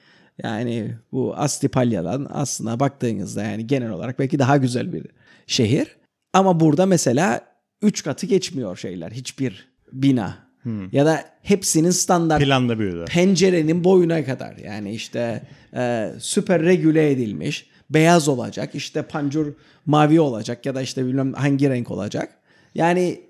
Yani 0.42 0.94
bu 1.12 1.36
Astipalya'dan 1.36 2.26
aslında 2.30 2.80
baktığınızda 2.80 3.42
yani 3.42 3.66
genel 3.66 3.90
olarak 3.90 4.18
belki 4.18 4.38
daha 4.38 4.56
güzel 4.56 4.92
bir 4.92 5.06
şehir. 5.46 5.96
Ama 6.32 6.60
burada 6.60 6.86
mesela 6.86 7.40
3 7.82 8.04
katı 8.04 8.26
geçmiyor 8.26 8.76
şeyler. 8.76 9.10
Hiçbir 9.10 9.68
bina. 9.92 10.50
Ya 10.92 11.06
da 11.06 11.24
hepsinin 11.42 11.90
standart 11.90 12.42
Planda 12.42 12.78
büyüdü. 12.78 13.04
pencerenin 13.08 13.84
boyuna 13.84 14.24
kadar. 14.24 14.56
Yani 14.56 14.92
işte 14.92 15.42
e, 15.74 16.12
süper 16.18 16.62
regüle 16.62 17.10
edilmiş. 17.10 17.70
Beyaz 17.90 18.28
olacak. 18.28 18.74
işte 18.74 19.02
pancur 19.02 19.46
mavi 19.86 20.20
olacak 20.20 20.66
ya 20.66 20.74
da 20.74 20.82
işte 20.82 21.06
bilmem 21.06 21.32
hangi 21.32 21.70
renk 21.70 21.90
olacak. 21.90 22.34
Yani 22.74 23.20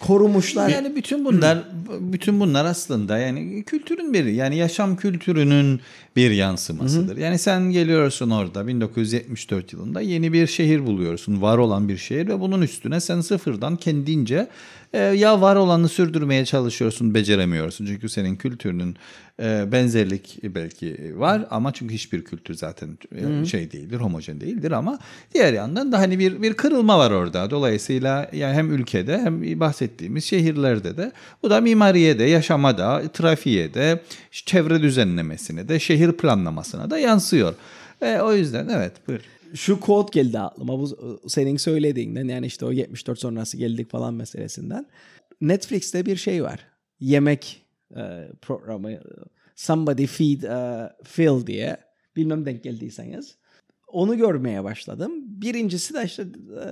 korumuşlar. 0.00 0.68
Yani 0.68 0.96
bütün 0.96 1.24
bunlar 1.24 1.58
bütün 2.00 2.40
bunlar 2.40 2.64
aslında 2.64 3.18
yani 3.18 3.64
kültürün 3.64 4.12
biri. 4.12 4.34
Yani 4.34 4.56
yaşam 4.56 4.96
kültürünün 4.96 5.80
bir 6.16 6.30
yansımasıdır. 6.30 7.16
Yani 7.16 7.38
sen 7.38 7.70
geliyorsun 7.70 8.30
orada 8.30 8.66
1974 8.66 9.72
yılında 9.72 10.00
yeni 10.00 10.32
bir 10.32 10.46
şehir 10.46 10.86
buluyorsun. 10.86 11.42
Var 11.42 11.58
olan 11.58 11.88
bir 11.88 11.96
şehir 11.96 12.28
ve 12.28 12.40
bunun 12.40 12.62
üstüne 12.62 13.00
sen 13.00 13.20
sıfırdan 13.20 13.76
kendince 13.76 14.48
ya 14.98 15.40
var 15.40 15.56
olanı 15.56 15.88
sürdürmeye 15.88 16.44
çalışıyorsun, 16.44 17.14
beceremiyorsun. 17.14 17.86
Çünkü 17.86 18.08
senin 18.08 18.36
kültürünün 18.36 18.96
e, 19.42 19.72
benzerlik 19.72 20.38
belki 20.42 21.14
var 21.16 21.46
ama 21.50 21.72
çünkü 21.72 21.94
hiçbir 21.94 22.24
kültür 22.24 22.54
zaten 22.54 22.98
e, 23.14 23.46
şey 23.46 23.72
değildir, 23.72 23.96
homojen 23.96 24.40
değildir 24.40 24.70
ama 24.70 24.98
diğer 25.34 25.52
yandan 25.52 25.92
da 25.92 25.98
hani 25.98 26.18
bir 26.18 26.42
bir 26.42 26.54
kırılma 26.54 26.98
var 26.98 27.10
orada. 27.10 27.50
Dolayısıyla 27.50 28.30
yani 28.32 28.54
hem 28.54 28.72
ülkede 28.72 29.18
hem 29.18 29.60
bahsettiğimiz 29.60 30.24
şehirlerde 30.24 30.96
de 30.96 31.12
bu 31.42 31.50
da 31.50 31.60
mimariye 31.60 32.18
de, 32.18 32.24
yaşama 32.24 32.78
da, 32.78 33.02
trafiğe 33.12 33.74
de, 33.74 34.00
çevre 34.30 34.82
düzenlemesine 34.82 35.68
de, 35.68 35.78
şehir 35.78 36.12
planlamasına 36.12 36.90
da 36.90 36.98
yansıyor. 36.98 37.54
E, 38.02 38.18
o 38.18 38.32
yüzden 38.32 38.68
evet 38.68 38.92
buyur. 39.08 39.20
Şu 39.54 39.80
quote 39.80 40.20
geldi 40.20 40.38
aklıma 40.38 40.78
bu 40.78 41.20
senin 41.28 41.56
söylediğinden 41.56 42.28
yani 42.28 42.46
işte 42.46 42.66
o 42.66 42.72
74 42.72 43.18
sonrası 43.18 43.56
geldik 43.56 43.90
falan 43.90 44.14
meselesinden. 44.14 44.86
Netflix'te 45.40 46.06
bir 46.06 46.16
şey 46.16 46.42
var. 46.42 46.66
Yemek 47.00 47.66
e, 47.96 48.28
programı. 48.42 48.90
Somebody 49.56 50.06
Feed 50.06 50.42
e, 50.42 50.90
Phil 51.04 51.46
diye. 51.46 51.76
Bilmem 52.16 52.46
denk 52.46 52.64
geldiyseniz. 52.64 53.36
Onu 53.86 54.16
görmeye 54.16 54.64
başladım. 54.64 55.12
Birincisi 55.26 55.94
de 55.94 56.04
işte 56.04 56.22
e, 56.22 56.66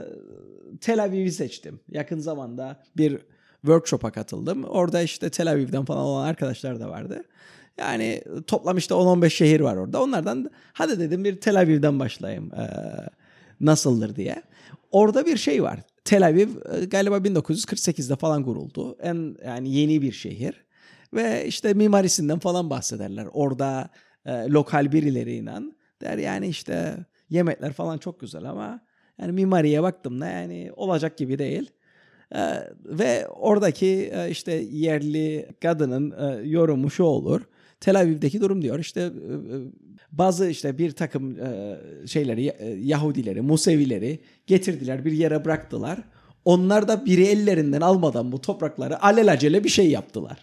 Tel 0.80 1.04
Aviv'i 1.04 1.32
seçtim. 1.32 1.80
Yakın 1.88 2.18
zamanda 2.18 2.82
bir 2.96 3.18
workshop'a 3.60 4.10
katıldım. 4.10 4.64
Orada 4.64 5.02
işte 5.02 5.30
Tel 5.30 5.50
Aviv'den 5.50 5.84
falan 5.84 6.02
olan 6.02 6.26
arkadaşlar 6.26 6.80
da 6.80 6.88
vardı. 6.88 7.24
Yani 7.78 8.22
toplam 8.46 8.76
işte 8.76 8.94
10-15 8.94 9.30
şehir 9.30 9.60
var 9.60 9.76
orada. 9.76 10.02
Onlardan 10.02 10.50
hadi 10.72 10.98
dedim 10.98 11.24
bir 11.24 11.40
Tel 11.40 11.60
Aviv'den 11.60 11.98
başlayayım. 11.98 12.50
Ee, 12.54 12.68
nasıldır 13.60 14.16
diye. 14.16 14.42
Orada 14.90 15.26
bir 15.26 15.36
şey 15.36 15.62
var. 15.62 15.80
Tel 16.04 16.26
Aviv 16.26 16.48
e, 16.48 16.84
galiba 16.84 17.16
1948'de 17.16 18.16
falan 18.16 18.44
kuruldu. 18.44 18.96
En 19.02 19.36
yani 19.46 19.74
yeni 19.74 20.02
bir 20.02 20.12
şehir. 20.12 20.64
Ve 21.14 21.46
işte 21.46 21.74
mimarisinden 21.74 22.38
falan 22.38 22.70
bahsederler. 22.70 23.26
Orada 23.32 23.90
e, 24.26 24.32
lokal 24.32 24.92
birileriyle 24.92 25.52
der 26.00 26.18
yani 26.18 26.48
işte 26.48 26.96
yemekler 27.30 27.72
falan 27.72 27.98
çok 27.98 28.20
güzel 28.20 28.44
ama 28.44 28.80
yani 29.20 29.32
mimariye 29.32 29.82
baktım 29.82 30.20
da 30.20 30.26
yani 30.26 30.70
olacak 30.76 31.18
gibi 31.18 31.38
değil. 31.38 31.70
Ee, 32.34 32.38
ve 32.84 33.28
oradaki 33.28 34.10
e, 34.14 34.30
işte 34.30 34.52
yerli 34.70 35.48
kadının 35.62 36.10
e, 36.10 36.48
yorumu 36.48 36.90
şu 36.90 37.04
olur. 37.04 37.42
Tel 37.80 38.00
Aviv'deki 38.00 38.40
durum 38.40 38.62
diyor 38.62 38.78
işte 38.78 39.00
e, 39.00 39.04
e, 39.04 39.10
bazı 40.12 40.48
işte 40.48 40.78
bir 40.78 40.90
takım 40.90 41.40
e, 41.40 41.76
şeyleri 42.06 42.54
Yahudileri, 42.82 43.40
Musevileri 43.40 44.18
getirdiler 44.46 45.04
bir 45.04 45.12
yere 45.12 45.44
bıraktılar. 45.44 45.98
Onlar 46.44 46.88
da 46.88 47.06
biri 47.06 47.24
ellerinden 47.24 47.80
almadan 47.80 48.32
bu 48.32 48.40
toprakları 48.40 49.02
alelacele 49.02 49.64
bir 49.64 49.68
şey 49.68 49.90
yaptılar. 49.90 50.38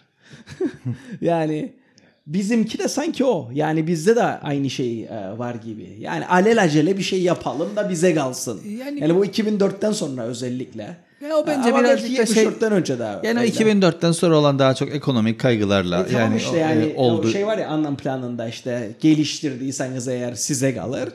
yani 1.20 1.72
Bizimki 2.26 2.78
de 2.78 2.88
sanki 2.88 3.24
o. 3.24 3.50
Yani 3.54 3.86
bizde 3.86 4.16
de 4.16 4.22
aynı 4.22 4.70
şey 4.70 5.08
var 5.36 5.54
gibi. 5.54 5.96
Yani 6.00 6.26
alelacele 6.26 6.98
bir 6.98 7.02
şey 7.02 7.22
yapalım 7.22 7.76
da 7.76 7.90
bize 7.90 8.14
kalsın. 8.14 8.60
Yani- 8.68 9.00
Yani, 9.00 9.14
bu 9.14 9.24
2004'ten 9.26 9.92
sonra 9.92 10.22
özellikle. 10.22 10.96
Ya 11.20 11.36
o 11.36 11.46
bence 11.46 11.68
Ama 11.70 11.80
birazcık 11.80 12.18
da 12.18 12.26
şey- 12.26 12.44
74'ten 12.44 12.72
önce 12.72 12.98
daha. 12.98 13.20
Yani 13.22 13.38
öyle. 13.40 13.48
2004'ten 13.48 14.12
sonra 14.12 14.36
olan 14.38 14.58
daha 14.58 14.74
çok 14.74 14.94
ekonomik 14.94 15.40
kaygılarla 15.40 16.00
E 16.00 16.06
tamam 16.06 16.20
yani, 16.20 16.36
işte 16.36 16.50
o- 16.52 16.56
yani 16.56 16.84
e, 16.84 16.96
oldu. 16.96 17.26
o 17.28 17.30
şey 17.30 17.46
var 17.46 17.58
ya 17.58 17.68
anlam 17.68 17.96
planında 17.96 18.48
işte 18.48 18.90
geliştirdiyseniz 19.00 20.08
eğer 20.08 20.34
size 20.34 20.74
kalır. 20.74 21.08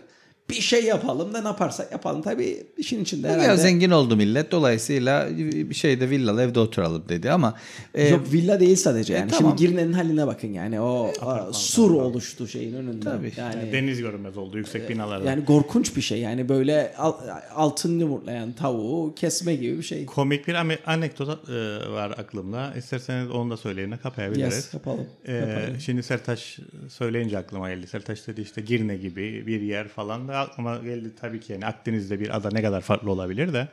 Bir 0.51 0.61
şey 0.61 0.83
yapalım 0.83 1.33
da 1.33 1.41
ne 1.41 1.47
yaparsak 1.47 1.91
yapalım. 1.91 2.21
Tabii 2.21 2.63
işin 2.77 3.01
içinde 3.03 3.27
herhalde. 3.29 3.43
Ya 3.47 3.57
zengin 3.57 3.91
oldu 3.91 4.15
millet 4.15 4.51
dolayısıyla 4.51 5.27
bir 5.37 5.73
şeyde 5.73 6.09
villalı 6.09 6.41
evde 6.41 6.59
oturalım 6.59 7.03
dedi 7.09 7.31
ama 7.31 7.53
e, 7.93 8.07
Yok 8.09 8.33
villa 8.33 8.59
değil 8.59 8.75
sadece 8.75 9.13
yani. 9.13 9.31
tamam. 9.31 9.57
Şimdi 9.57 9.71
Girne'nin 9.71 9.93
haline 9.93 10.27
bakın 10.27 10.47
yani 10.53 10.81
o, 10.81 11.11
o 11.25 11.53
sur 11.53 11.91
oluştu 11.91 12.47
şeyin 12.47 12.73
önünde. 12.73 13.03
Tabii. 13.05 13.31
Yani 13.37 13.71
Deniz 13.71 13.99
görünmez 14.01 14.37
oldu 14.37 14.57
yüksek 14.57 14.89
binalarda. 14.89 15.29
yani 15.29 15.45
korkunç 15.45 15.95
bir 15.95 16.01
şey 16.01 16.19
yani 16.19 16.49
böyle 16.49 16.93
al- 16.97 17.17
altın 17.55 17.99
yumurtlayan 17.99 18.51
tavuğu 18.53 19.15
kesme 19.15 19.55
gibi 19.55 19.77
bir 19.77 19.83
şey. 19.83 20.05
Komik 20.05 20.47
bir 20.47 20.55
anekdot 20.85 21.49
e, 21.49 21.53
var 21.91 22.11
aklımda. 22.11 22.73
İsterseniz 22.77 23.31
onu 23.31 23.51
da 23.51 23.57
söyleyin 23.57 23.91
kapayabiliriz. 24.03 24.55
Yes, 24.55 24.73
yapalım. 24.73 25.07
Ee, 25.27 25.57
şimdi 25.79 26.03
Sertaç 26.03 26.59
söyleyince 26.89 27.37
aklıma 27.37 27.69
geldi. 27.69 27.87
Sertaç 27.87 28.27
dedi 28.27 28.41
işte 28.41 28.61
Girne 28.61 28.97
gibi 28.97 29.47
bir 29.47 29.61
yer 29.61 29.87
falan 29.87 30.27
da 30.27 30.40
aklıma 30.41 30.77
geldi 30.77 31.11
tabii 31.21 31.39
ki 31.39 31.53
yani 31.53 31.65
Akdeniz'de 31.65 32.19
bir 32.19 32.35
ada 32.35 32.49
ne 32.51 32.61
kadar 32.61 32.81
farklı 32.81 33.11
olabilir 33.11 33.53
de. 33.53 33.67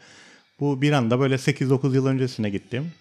Bu 0.61 0.83
bir 0.83 0.93
anda 0.93 1.21
böyle 1.21 1.35
8-9 1.35 1.95
yıl 1.95 2.07
öncesine 2.07 2.51
gittim. 2.51 2.93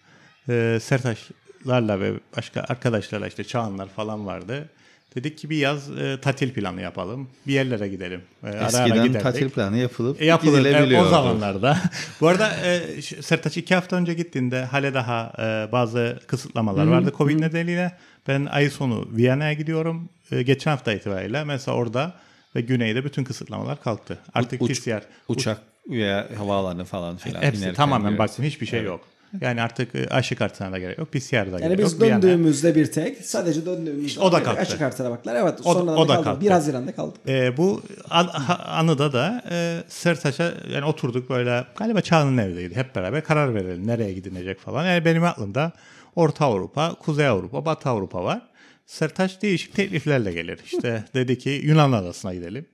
Ee, 0.50 0.80
Sertaçlarla 0.82 2.00
ve 2.00 2.14
başka 2.38 2.62
arkadaşlarla 2.62 3.28
işte 3.28 3.44
Çağanlar 3.44 3.88
falan 3.88 4.26
vardı. 4.26 4.70
Dedik 5.16 5.38
ki 5.38 5.50
bir 5.50 5.58
yaz 5.58 5.98
e, 5.98 6.20
tatil 6.22 6.54
planı 6.54 6.82
yapalım. 6.82 7.28
Bir 7.48 7.54
yerlere 7.54 7.88
gidelim. 7.88 8.22
E, 8.44 8.48
ara 8.48 8.60
ara 8.60 8.66
eskiden 8.66 9.04
giderdik. 9.04 9.22
tatil 9.22 9.50
planı 9.50 9.78
yapılıp 9.78 10.22
E, 10.22 10.26
yapılır 10.26 10.92
e, 10.92 11.02
o 11.02 11.06
zamanlarda. 11.06 11.78
Bu 12.22 12.28
arada 12.28 12.50
e, 12.66 13.02
Sertaç 13.02 13.58
iki 13.58 13.76
hafta 13.76 13.96
önce 13.96 14.14
gittiğinde 14.14 14.64
hale 14.66 14.94
daha 14.94 15.34
e, 15.40 15.72
bazı 15.72 16.20
kısıtlamalar 16.28 16.88
vardı 16.88 17.14
Covid 17.18 17.42
nedeniyle. 17.42 17.98
Ben 18.28 18.46
ay 18.46 18.70
sonu 18.70 19.08
Viyana'ya 19.12 19.54
gidiyorum. 19.54 20.10
E, 20.32 20.42
geçen 20.42 20.72
hafta 20.72 20.94
itibariyle 20.94 21.44
mesela 21.44 21.78
orada 21.78 22.14
ve 22.58 22.62
güneyde 22.62 23.04
bütün 23.06 23.24
kısıtlamalar 23.24 23.82
kalktı. 23.82 24.18
Artık 24.34 24.62
Uç- 24.62 24.70
PCR 24.86 25.02
Uçak 25.28 25.58
veya 25.90 26.28
havaalanı 26.38 26.86
falan 26.86 27.18
filan. 27.18 27.42
hepsi 27.42 27.60
inerken 27.60 27.76
tamamen 27.76 28.18
baktım 28.18 28.46
hiçbir 28.46 28.66
şey 28.66 28.84
yok. 28.84 29.02
Yani 29.42 29.62
artık 29.62 29.96
e, 29.96 30.08
aşı 30.10 30.36
kartına 30.36 30.72
da 30.72 30.80
gerek 30.80 30.98
yok. 30.98 31.12
PCR'da 31.12 31.36
Yani 31.60 31.60
gerek 31.60 31.78
biz 31.86 31.94
yok. 31.94 32.02
Viyana- 32.02 32.22
döndüğümüzde 32.22 32.76
bir 32.76 32.92
tek 32.92 33.18
sadece 33.26 33.66
döndüğümüzde 33.66 34.20
o 34.20 34.32
da 34.32 34.44
kalktı. 34.44 34.62
Açık 34.62 34.82
artıra 34.82 35.10
baktılar. 35.12 35.36
Evet 35.36 35.60
O 35.64 35.76
da- 35.76 35.80
sonradan 35.80 35.98
o 35.98 36.08
da 36.10 36.14
kaldı. 36.14 36.24
kalktı. 36.26 36.42
1 36.46 36.52
Haziran'da 36.52 36.96
kaldı. 36.96 37.16
E, 37.28 37.58
bu 37.58 37.82
an- 38.10 38.28
ha- 38.28 38.64
anıda 38.68 39.14
da 39.14 39.44
e, 39.52 39.84
Sertaç'a 39.88 40.52
yani 40.70 40.86
oturduk 40.86 41.30
böyle 41.30 41.66
galiba 41.78 42.02
Çağan'ın 42.02 42.38
evdeydi 42.38 42.76
hep 42.76 42.96
beraber 42.96 43.24
karar 43.24 43.56
verelim 43.56 43.88
nereye 43.88 44.14
gidilecek 44.14 44.60
falan. 44.60 44.86
Yani 44.86 45.06
benim 45.06 45.24
aklımda 45.24 45.72
Orta 46.16 46.46
Avrupa, 46.46 46.94
Kuzey 46.94 47.28
Avrupa, 47.28 47.66
Batı 47.66 47.90
Avrupa 47.90 48.24
var. 48.24 48.42
Sertaç 48.88 49.42
değişik 49.42 49.76
tekliflerle 49.76 50.34
gelir. 50.34 50.60
İşte 50.66 51.06
dedi 51.14 51.38
ki 51.38 51.50
Yunan 51.64 51.92
adasına 51.92 52.34
gidelim. 52.34 52.66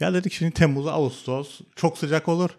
Ya 0.00 0.14
dedik 0.14 0.32
şimdi 0.32 0.52
Temmuz, 0.52 0.86
Ağustos 0.86 1.60
çok 1.76 1.98
sıcak 1.98 2.28
olur. 2.28 2.50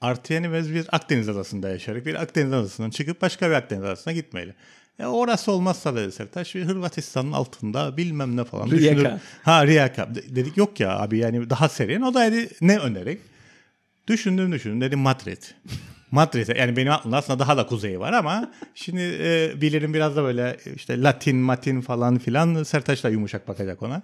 Artı 0.00 0.32
yani 0.32 0.54
biz 0.58 0.74
bir 0.74 0.86
Akdeniz 0.92 1.28
adasında 1.28 1.68
yaşarız. 1.68 2.04
Bir 2.06 2.14
Akdeniz 2.22 2.52
adasından 2.52 2.90
çıkıp 2.90 3.22
başka 3.22 3.48
bir 3.50 3.54
Akdeniz 3.54 3.84
adasına 3.84 4.12
gitmeyeli. 4.12 4.54
Ya 4.98 5.10
orası 5.10 5.52
olmazsa 5.52 5.96
dedi 5.96 6.12
Sertaç 6.12 6.54
bir 6.54 6.64
Hırvatistan'ın 6.64 7.32
altında 7.32 7.96
bilmem 7.96 8.36
ne 8.36 8.44
falan 8.44 8.70
Rijeka. 8.70 8.96
düşünür. 9.00 9.20
Ha 9.42 9.66
Rijeka. 9.66 10.14
De- 10.14 10.36
Dedik 10.36 10.56
yok 10.56 10.80
ya 10.80 10.98
abi 10.98 11.18
yani 11.18 11.50
daha 11.50 11.68
serin. 11.68 12.00
O 12.02 12.14
da 12.14 12.32
dedi 12.32 12.48
ne 12.60 12.78
önerik? 12.78 13.20
Düşündüm 14.08 14.52
düşündüm 14.52 14.80
dedim 14.80 14.98
Madrid. 14.98 15.42
Madrid 16.10 16.56
yani 16.56 16.76
benim 16.76 16.92
aklımda 16.92 17.16
aslında 17.16 17.38
daha 17.38 17.56
da 17.56 17.66
kuzeyi 17.66 18.00
var 18.00 18.12
ama 18.12 18.50
şimdi 18.74 19.00
e, 19.00 19.52
bilirim 19.60 19.94
biraz 19.94 20.16
da 20.16 20.22
böyle 20.22 20.56
işte 20.76 21.02
Latin, 21.02 21.36
Matin 21.36 21.80
falan 21.80 22.18
filan 22.18 22.62
Sertaç 22.62 23.04
da 23.04 23.08
yumuşak 23.08 23.48
bakacak 23.48 23.82
ona. 23.82 24.02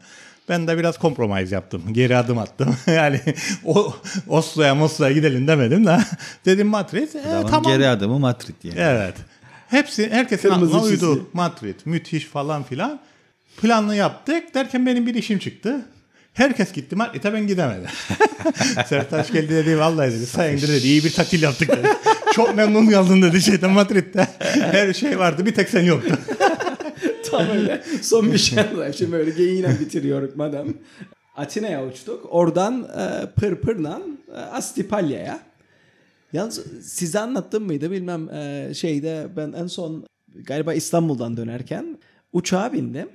Ben 0.49 0.67
de 0.67 0.79
biraz 0.79 0.99
kompromize 0.99 1.55
yaptım. 1.55 1.83
Geri 1.93 2.17
adım 2.17 2.39
attım. 2.39 2.77
yani 2.87 3.21
o 3.65 3.95
Oslo'ya 4.29 4.75
Moslo'ya 4.75 5.13
gidelim 5.13 5.47
demedim 5.49 5.87
de 5.87 5.99
dedim 6.45 6.67
Madrid. 6.67 7.15
E, 7.15 7.21
Adamın 7.21 7.49
tamam. 7.49 7.73
Geri 7.73 7.89
adımı 7.89 8.19
Madrid 8.19 8.55
yani. 8.63 8.79
Evet. 8.79 9.15
Hepsi 9.69 10.11
herkesin 10.11 10.49
Kırmızı 10.49 10.77
aklına 10.77 10.91
çizgi. 10.91 11.07
uydu. 11.07 11.29
Madrid 11.33 11.75
müthiş 11.85 12.25
falan 12.25 12.63
filan. 12.63 13.01
Planını 13.61 13.97
yaptık 13.97 14.55
derken 14.55 14.87
benim 14.87 15.07
bir 15.07 15.15
işim 15.15 15.39
çıktı. 15.39 15.81
Herkes 16.37 16.73
gitti 16.73 16.97
Madrid'e 16.97 17.33
ben 17.33 17.47
gidemedim. 17.47 17.91
Sertaç 18.89 19.33
geldi 19.33 19.49
dedi 19.49 19.79
vallahi 19.79 20.13
dedi 20.13 20.27
sayende 20.27 20.69
dedi 20.69 20.87
iyi 20.87 21.05
bir 21.05 21.13
tatil 21.13 21.43
yaptık 21.43 21.69
dedi. 21.69 21.89
Çok 22.33 22.57
memnun 22.57 22.87
kaldın 22.87 23.23
dedi 23.23 23.43
şeyden 23.43 23.71
Madrid'de. 23.71 24.29
Her 24.39 24.93
şey 24.93 25.19
vardı 25.19 25.47
bir 25.47 25.55
tek 25.55 25.69
sen 25.69 25.83
yoktun. 25.83 26.19
Tam 27.31 27.51
öyle. 27.51 27.83
Son 28.03 28.33
bir 28.33 28.39
şey 28.39 28.59
var. 28.59 28.93
Şimdi 28.93 29.13
böyle 29.13 29.31
geyiğine 29.31 29.81
bitiriyoruz 29.81 30.37
madem. 30.37 30.75
Atina'ya 31.37 31.87
uçtuk. 31.87 32.27
Oradan 32.31 32.83
e, 32.83 33.31
Pırpır'la 33.41 34.03
e, 34.35 34.39
Astipalya'ya. 34.39 35.41
Yalnız 36.33 36.63
size 36.83 37.21
anlattım 37.21 37.65
mıydı 37.65 37.91
bilmem 37.91 38.29
e, 38.29 38.75
şeyde 38.75 39.27
ben 39.37 39.53
en 39.53 39.67
son 39.67 40.07
galiba 40.35 40.75
İstanbul'dan 40.75 41.37
dönerken 41.37 41.99
uçağa 42.33 42.73
bindim. 42.73 43.09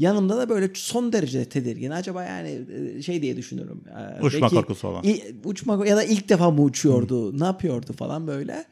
Yanımda 0.00 0.38
da 0.38 0.48
böyle 0.48 0.70
son 0.74 1.12
derece 1.12 1.44
tedirgin. 1.44 1.90
Acaba 1.90 2.24
yani 2.24 2.60
e, 2.96 3.02
şey 3.02 3.22
diye 3.22 3.36
düşünürüm. 3.36 3.84
E, 4.20 4.22
Uçma 4.22 4.40
belki 4.42 4.54
korkusu 4.54 4.88
olan. 4.88 5.04
uçma 5.44 5.86
ya 5.86 5.96
da 5.96 6.04
ilk 6.04 6.28
defa 6.28 6.50
mı 6.50 6.62
uçuyordu? 6.62 7.40
Ne 7.40 7.44
yapıyordu 7.44 7.92
falan 7.92 8.26
böyle. 8.26 8.64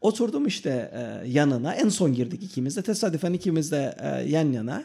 Oturdum 0.00 0.46
işte 0.46 0.90
e, 0.94 1.28
yanına. 1.28 1.74
En 1.74 1.88
son 1.88 2.12
girdik 2.12 2.42
ikimiz 2.42 2.76
de. 2.76 2.82
Tesadüfen 2.82 3.32
ikimiz 3.32 3.72
de 3.72 3.96
e, 4.00 4.30
yan 4.30 4.52
yana. 4.52 4.84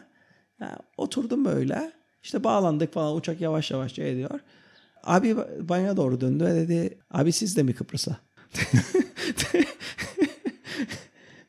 Ha, 0.60 0.78
oturdum 0.98 1.46
böyle. 1.46 1.92
İşte 2.24 2.44
bağlandık 2.44 2.94
falan. 2.94 3.16
Uçak 3.16 3.42
yavaş 3.42 3.72
yavaş 3.72 3.94
şey 3.94 4.12
ediyor. 4.12 4.40
Abi 5.04 5.36
bana 5.62 5.98
doğru 5.98 6.22
döndü 6.22 6.46
ve 6.46 6.56
dedi 6.56 6.98
abi 7.12 7.32
siz 7.32 7.58
de 7.58 7.64
mi 7.64 7.74
Kıbrıs'a? 7.74 8.18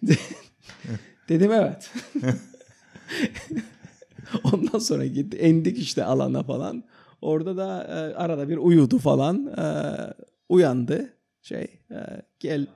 Dedim 1.29 1.53
evet. 1.53 1.91
Ondan 4.53 4.79
sonra 4.79 5.07
gitti. 5.07 5.39
indik 5.39 5.79
işte 5.79 6.05
alana 6.05 6.43
falan. 6.43 6.85
Orada 7.23 7.57
da 7.57 7.85
e, 7.85 8.15
arada 8.15 8.49
bir 8.49 8.57
uyudu 8.57 8.99
falan. 8.99 9.47
E, 9.47 9.67
uyandı. 10.49 11.13
Şey 11.43 11.67
e, 11.91 11.99
gel. 12.41 12.67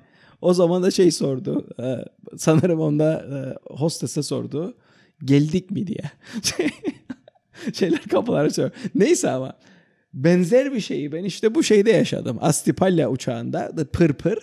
O 0.40 0.54
zaman 0.54 0.82
da 0.82 0.90
şey 0.90 1.10
sordu. 1.10 1.66
E, 1.82 2.04
sanırım 2.36 2.80
onda 2.80 3.12
e, 3.14 3.36
hostese 3.74 4.22
sordu. 4.22 4.74
Geldik 5.24 5.70
mi 5.70 5.86
diye. 5.86 6.10
Şeyler 7.72 8.02
kapıları 8.02 8.46
açıyor. 8.46 8.70
Neyse 8.94 9.30
ama 9.30 9.56
benzer 10.14 10.72
bir 10.72 10.80
şeyi 10.80 11.12
ben 11.12 11.24
işte 11.24 11.54
bu 11.54 11.62
şeyde 11.62 11.90
yaşadım. 11.90 12.38
Astipalya 12.40 13.10
uçağında 13.10 13.76
da 13.76 13.84
pır 13.84 14.12
pır. 14.12 14.38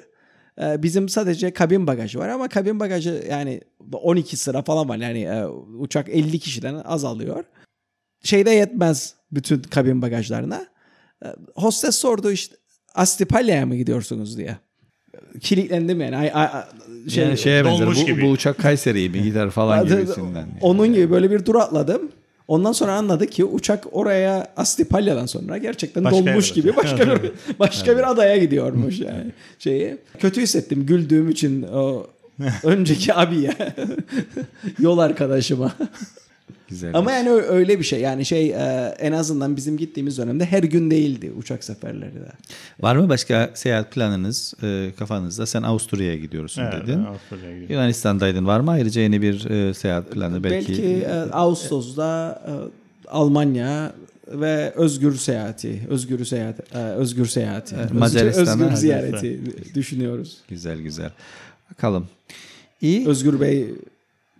Ee, 0.62 0.84
Bizim 0.84 1.10
sadece 1.10 1.54
kabin 1.54 1.88
bagajı 1.88 2.20
var 2.20 2.30
ama 2.30 2.48
kabin 2.48 2.80
bagajı 2.80 3.24
yani 3.30 3.62
12 3.92 4.38
sıra 4.38 4.62
falan 4.62 4.90
var. 4.90 4.98
Yani 4.98 5.22
e, 5.22 5.46
uçak 5.80 6.10
50 6.10 6.40
kişiden 6.40 6.76
azalıyor. 6.86 7.44
Şeyde 8.24 8.52
yetmez 8.52 9.16
bütün 9.32 9.62
kabin 9.62 10.02
bagajlarına. 10.02 10.66
Ee, 11.26 11.28
Hostes 11.56 11.96
sordu 11.96 12.32
işte 12.32 12.56
Astipalya'ya 12.96 13.66
mı 13.66 13.76
gidiyorsunuz 13.76 14.38
diye. 14.38 14.58
Kilitlendim 15.42 16.02
yani. 16.02 16.18
Ay, 16.18 16.32
ay, 16.34 16.50
şey, 17.10 17.24
yani 17.24 17.38
şeye 17.38 17.66
benzer. 17.66 17.88
Bu, 17.88 17.94
gibi. 17.94 18.22
bu 18.22 18.30
uçak 18.30 18.58
Kayseri'ye 18.58 19.10
mi 19.10 19.24
gider 19.24 19.50
falan 19.50 19.88
gibisinden. 19.88 20.48
Onun 20.62 20.94
gibi 20.94 21.12
böyle 21.12 21.32
bir 21.32 21.46
duratladım. 21.46 22.12
Ondan 22.48 22.72
sonra 22.72 22.94
anladık 22.94 23.32
ki 23.32 23.46
uçak 23.46 23.86
oraya 23.92 24.48
Astipalya'dan 24.58 25.26
sonra 25.26 25.58
gerçekten 25.58 26.04
Başka 26.04 26.18
dolmuş 26.18 26.54
gibi 26.54 26.76
başka 26.76 27.24
bir 27.24 27.32
başka 27.60 27.98
bir 27.98 28.12
adaya 28.12 28.38
gidiyormuş 28.38 29.00
yani 29.00 29.32
şeyi. 29.60 29.98
Kötü 30.20 30.42
hissettim 30.42 30.86
güldüğüm 30.86 31.30
için 31.30 31.64
o 31.64 32.08
önceki 32.64 33.14
abiye 33.14 33.54
yol 34.80 34.98
arkadaşıma. 34.98 35.74
Güzel. 36.70 36.92
Ama 36.94 37.12
yani 37.12 37.30
öyle 37.30 37.80
bir 37.80 37.84
şey 37.84 38.02
yani 38.02 38.26
şey 38.26 38.50
e, 38.50 38.96
en 39.00 39.12
azından 39.12 39.56
bizim 39.56 39.78
gittiğimiz 39.78 40.18
dönemde 40.18 40.46
her 40.46 40.64
gün 40.64 40.92
değildi 40.92 41.32
uçak 41.38 41.64
seferleri 41.64 42.16
de. 42.16 42.32
Var 42.80 42.96
mı 42.96 43.10
başka 43.10 43.52
seyahat 43.54 43.92
planınız 43.92 44.54
e, 44.64 44.92
kafanızda? 45.00 45.46
Sen 45.46 45.64
Avusturya'ya 45.64 46.18
gidiyorsun 46.18 46.62
Evet, 46.62 46.74
dedin. 46.74 47.04
Avustralya'ya 47.04 47.54
gidiyorum. 47.54 47.74
Yunanistan'daydın. 47.74 48.48
Var 48.48 48.60
mı 48.60 48.72
ayrıca 48.72 49.02
yeni 49.02 49.22
bir 49.22 49.50
e, 49.50 49.74
seyahat 49.74 50.12
planı? 50.12 50.44
Belki, 50.44 50.72
Belki, 50.72 51.08
Ağustos'ta 51.34 52.42
e, 52.48 52.52
Almanya 53.10 53.94
ve 54.28 54.72
özgür 54.76 55.16
seyahati, 55.16 55.82
özgür 55.90 56.26
seyahat, 56.26 56.76
özgür 56.76 57.26
seyahati, 57.26 57.76
özgür, 57.76 58.00
Macaristan'a, 58.00 58.64
özgür 58.64 58.76
ziyareti 58.76 59.42
düşünüyoruz. 59.76 60.38
Güzel 60.50 60.82
güzel. 60.82 61.12
Bakalım. 61.72 62.08
İyi. 62.82 63.08
Özgür 63.08 63.42
Bey 63.42 63.68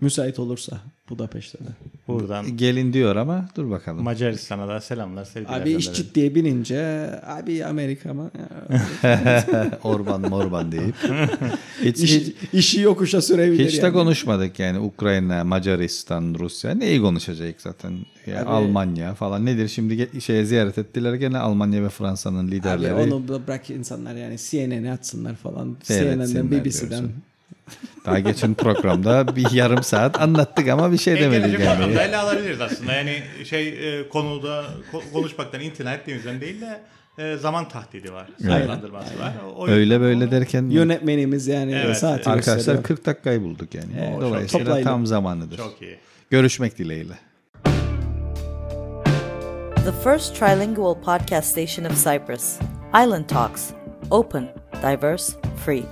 Müsait 0.02 0.40
olursa 0.40 0.78
Budapeşte 1.10 1.58
de. 1.60 1.70
Buradan 2.08 2.58
Gelin 2.58 2.94
diyor 2.94 3.16
ama 3.16 3.50
dur 3.56 3.70
bakalım. 3.70 4.04
Macaristan'a 4.04 4.68
da 4.68 4.82
selamlar 4.82 5.26
sevgiler. 5.26 5.62
Abi 5.62 5.72
iş 5.72 5.94
ciddiye 5.94 6.36
binince 6.36 7.10
abi 7.26 7.66
Amerika 7.66 8.14
mı? 8.14 8.32
Orban 9.84 10.22
morban 10.22 10.72
deyip. 10.72 10.96
Hiç, 11.84 12.00
İş, 12.00 12.16
hiç, 12.16 12.36
işi 12.54 12.82
yokuşa 12.82 13.22
sürebilir 13.22 13.68
hiç 13.68 13.82
de 13.82 13.86
yani. 13.86 13.94
konuşmadık 13.94 14.60
yani 14.60 14.80
Ukrayna, 14.80 15.44
Macaristan, 15.44 16.36
Rusya. 16.40 16.72
Neyi 16.72 17.02
konuşacak 17.02 17.62
zaten? 17.62 17.94
Ya 18.28 18.42
Abi- 18.42 18.50
Almanya 18.50 19.14
falan 19.14 19.46
nedir? 19.46 19.68
Şimdi 19.68 20.22
şeye 20.22 20.46
ziyaret 20.46 20.78
ettiler 20.78 21.14
gene 21.14 21.38
Almanya 21.38 21.84
ve 21.84 21.90
Fransa'nın 21.90 22.48
Abi 22.48 22.52
liderleri. 22.56 22.94
onu 22.94 23.28
da 23.28 23.48
bırak 23.48 23.70
insanlar 23.70 24.16
yani 24.16 24.38
CNN'e 24.38 24.92
atsınlar 24.92 25.36
falan. 25.36 25.78
CNN'den 25.84 26.52
BBC'den. 26.52 26.90
diyorsun. 26.90 27.12
Daha 28.06 28.20
geçen 28.20 28.54
programda 28.54 29.36
bir 29.36 29.52
yarım 29.52 29.84
saat 29.84 30.22
anlattık 30.22 30.68
ama 30.68 30.92
bir 30.92 30.98
şey 30.98 31.14
E, 31.14 31.22
demedik 31.22 31.60
yani. 31.60 31.76
programda 31.78 32.04
ele 32.04 32.18
alabiliriz 32.18 32.62
aslında. 32.62 32.94
Yani 32.94 33.24
şey 33.46 33.68
e, 34.00 34.10
konuda 34.10 34.66
ko- 34.94 35.12
konuşmaktan 35.14 35.62
internet 35.62 36.06
temizden 36.06 36.42
değil 36.42 36.62
de 36.62 36.80
e, 37.24 37.38
zaman 37.38 37.70
tahdidi 37.70 38.14
var. 38.14 38.28
Sınırlandırması 38.42 39.20
var. 39.20 39.32
O 39.58 39.68
Öyle 39.68 40.02
böyle 40.02 40.26
o- 40.28 40.32
derken 40.32 40.70
Yönetmenimiz 40.70 41.48
yani 41.48 41.72
Evet, 41.72 41.86
evet. 42.04 42.28
arkadaşlar 42.28 42.56
gösteriyor. 42.56 42.84
40 42.84 43.06
dakikayı 43.06 43.42
bulduk 43.42 43.76
yani. 43.76 43.88
Evet, 44.00 44.22
Dolayısıyla 44.22 44.66
toplayalım. 44.66 44.84
tam 44.92 45.06
zamanıdır. 45.06 45.58
Çok 45.58 45.82
iyi. 45.82 45.98
Görüşmek 46.30 46.78
dileğiyle. 46.78 47.14
The 49.86 49.92
first 50.04 50.36
trilingual 50.40 50.96
podcast 51.02 51.52
station 51.52 51.86
of 51.86 52.04
Cyprus, 52.04 52.56
Island 53.06 53.26
Talks. 53.30 53.70
Open, 54.12 54.48
diverse, 54.84 55.34
free. 55.66 55.84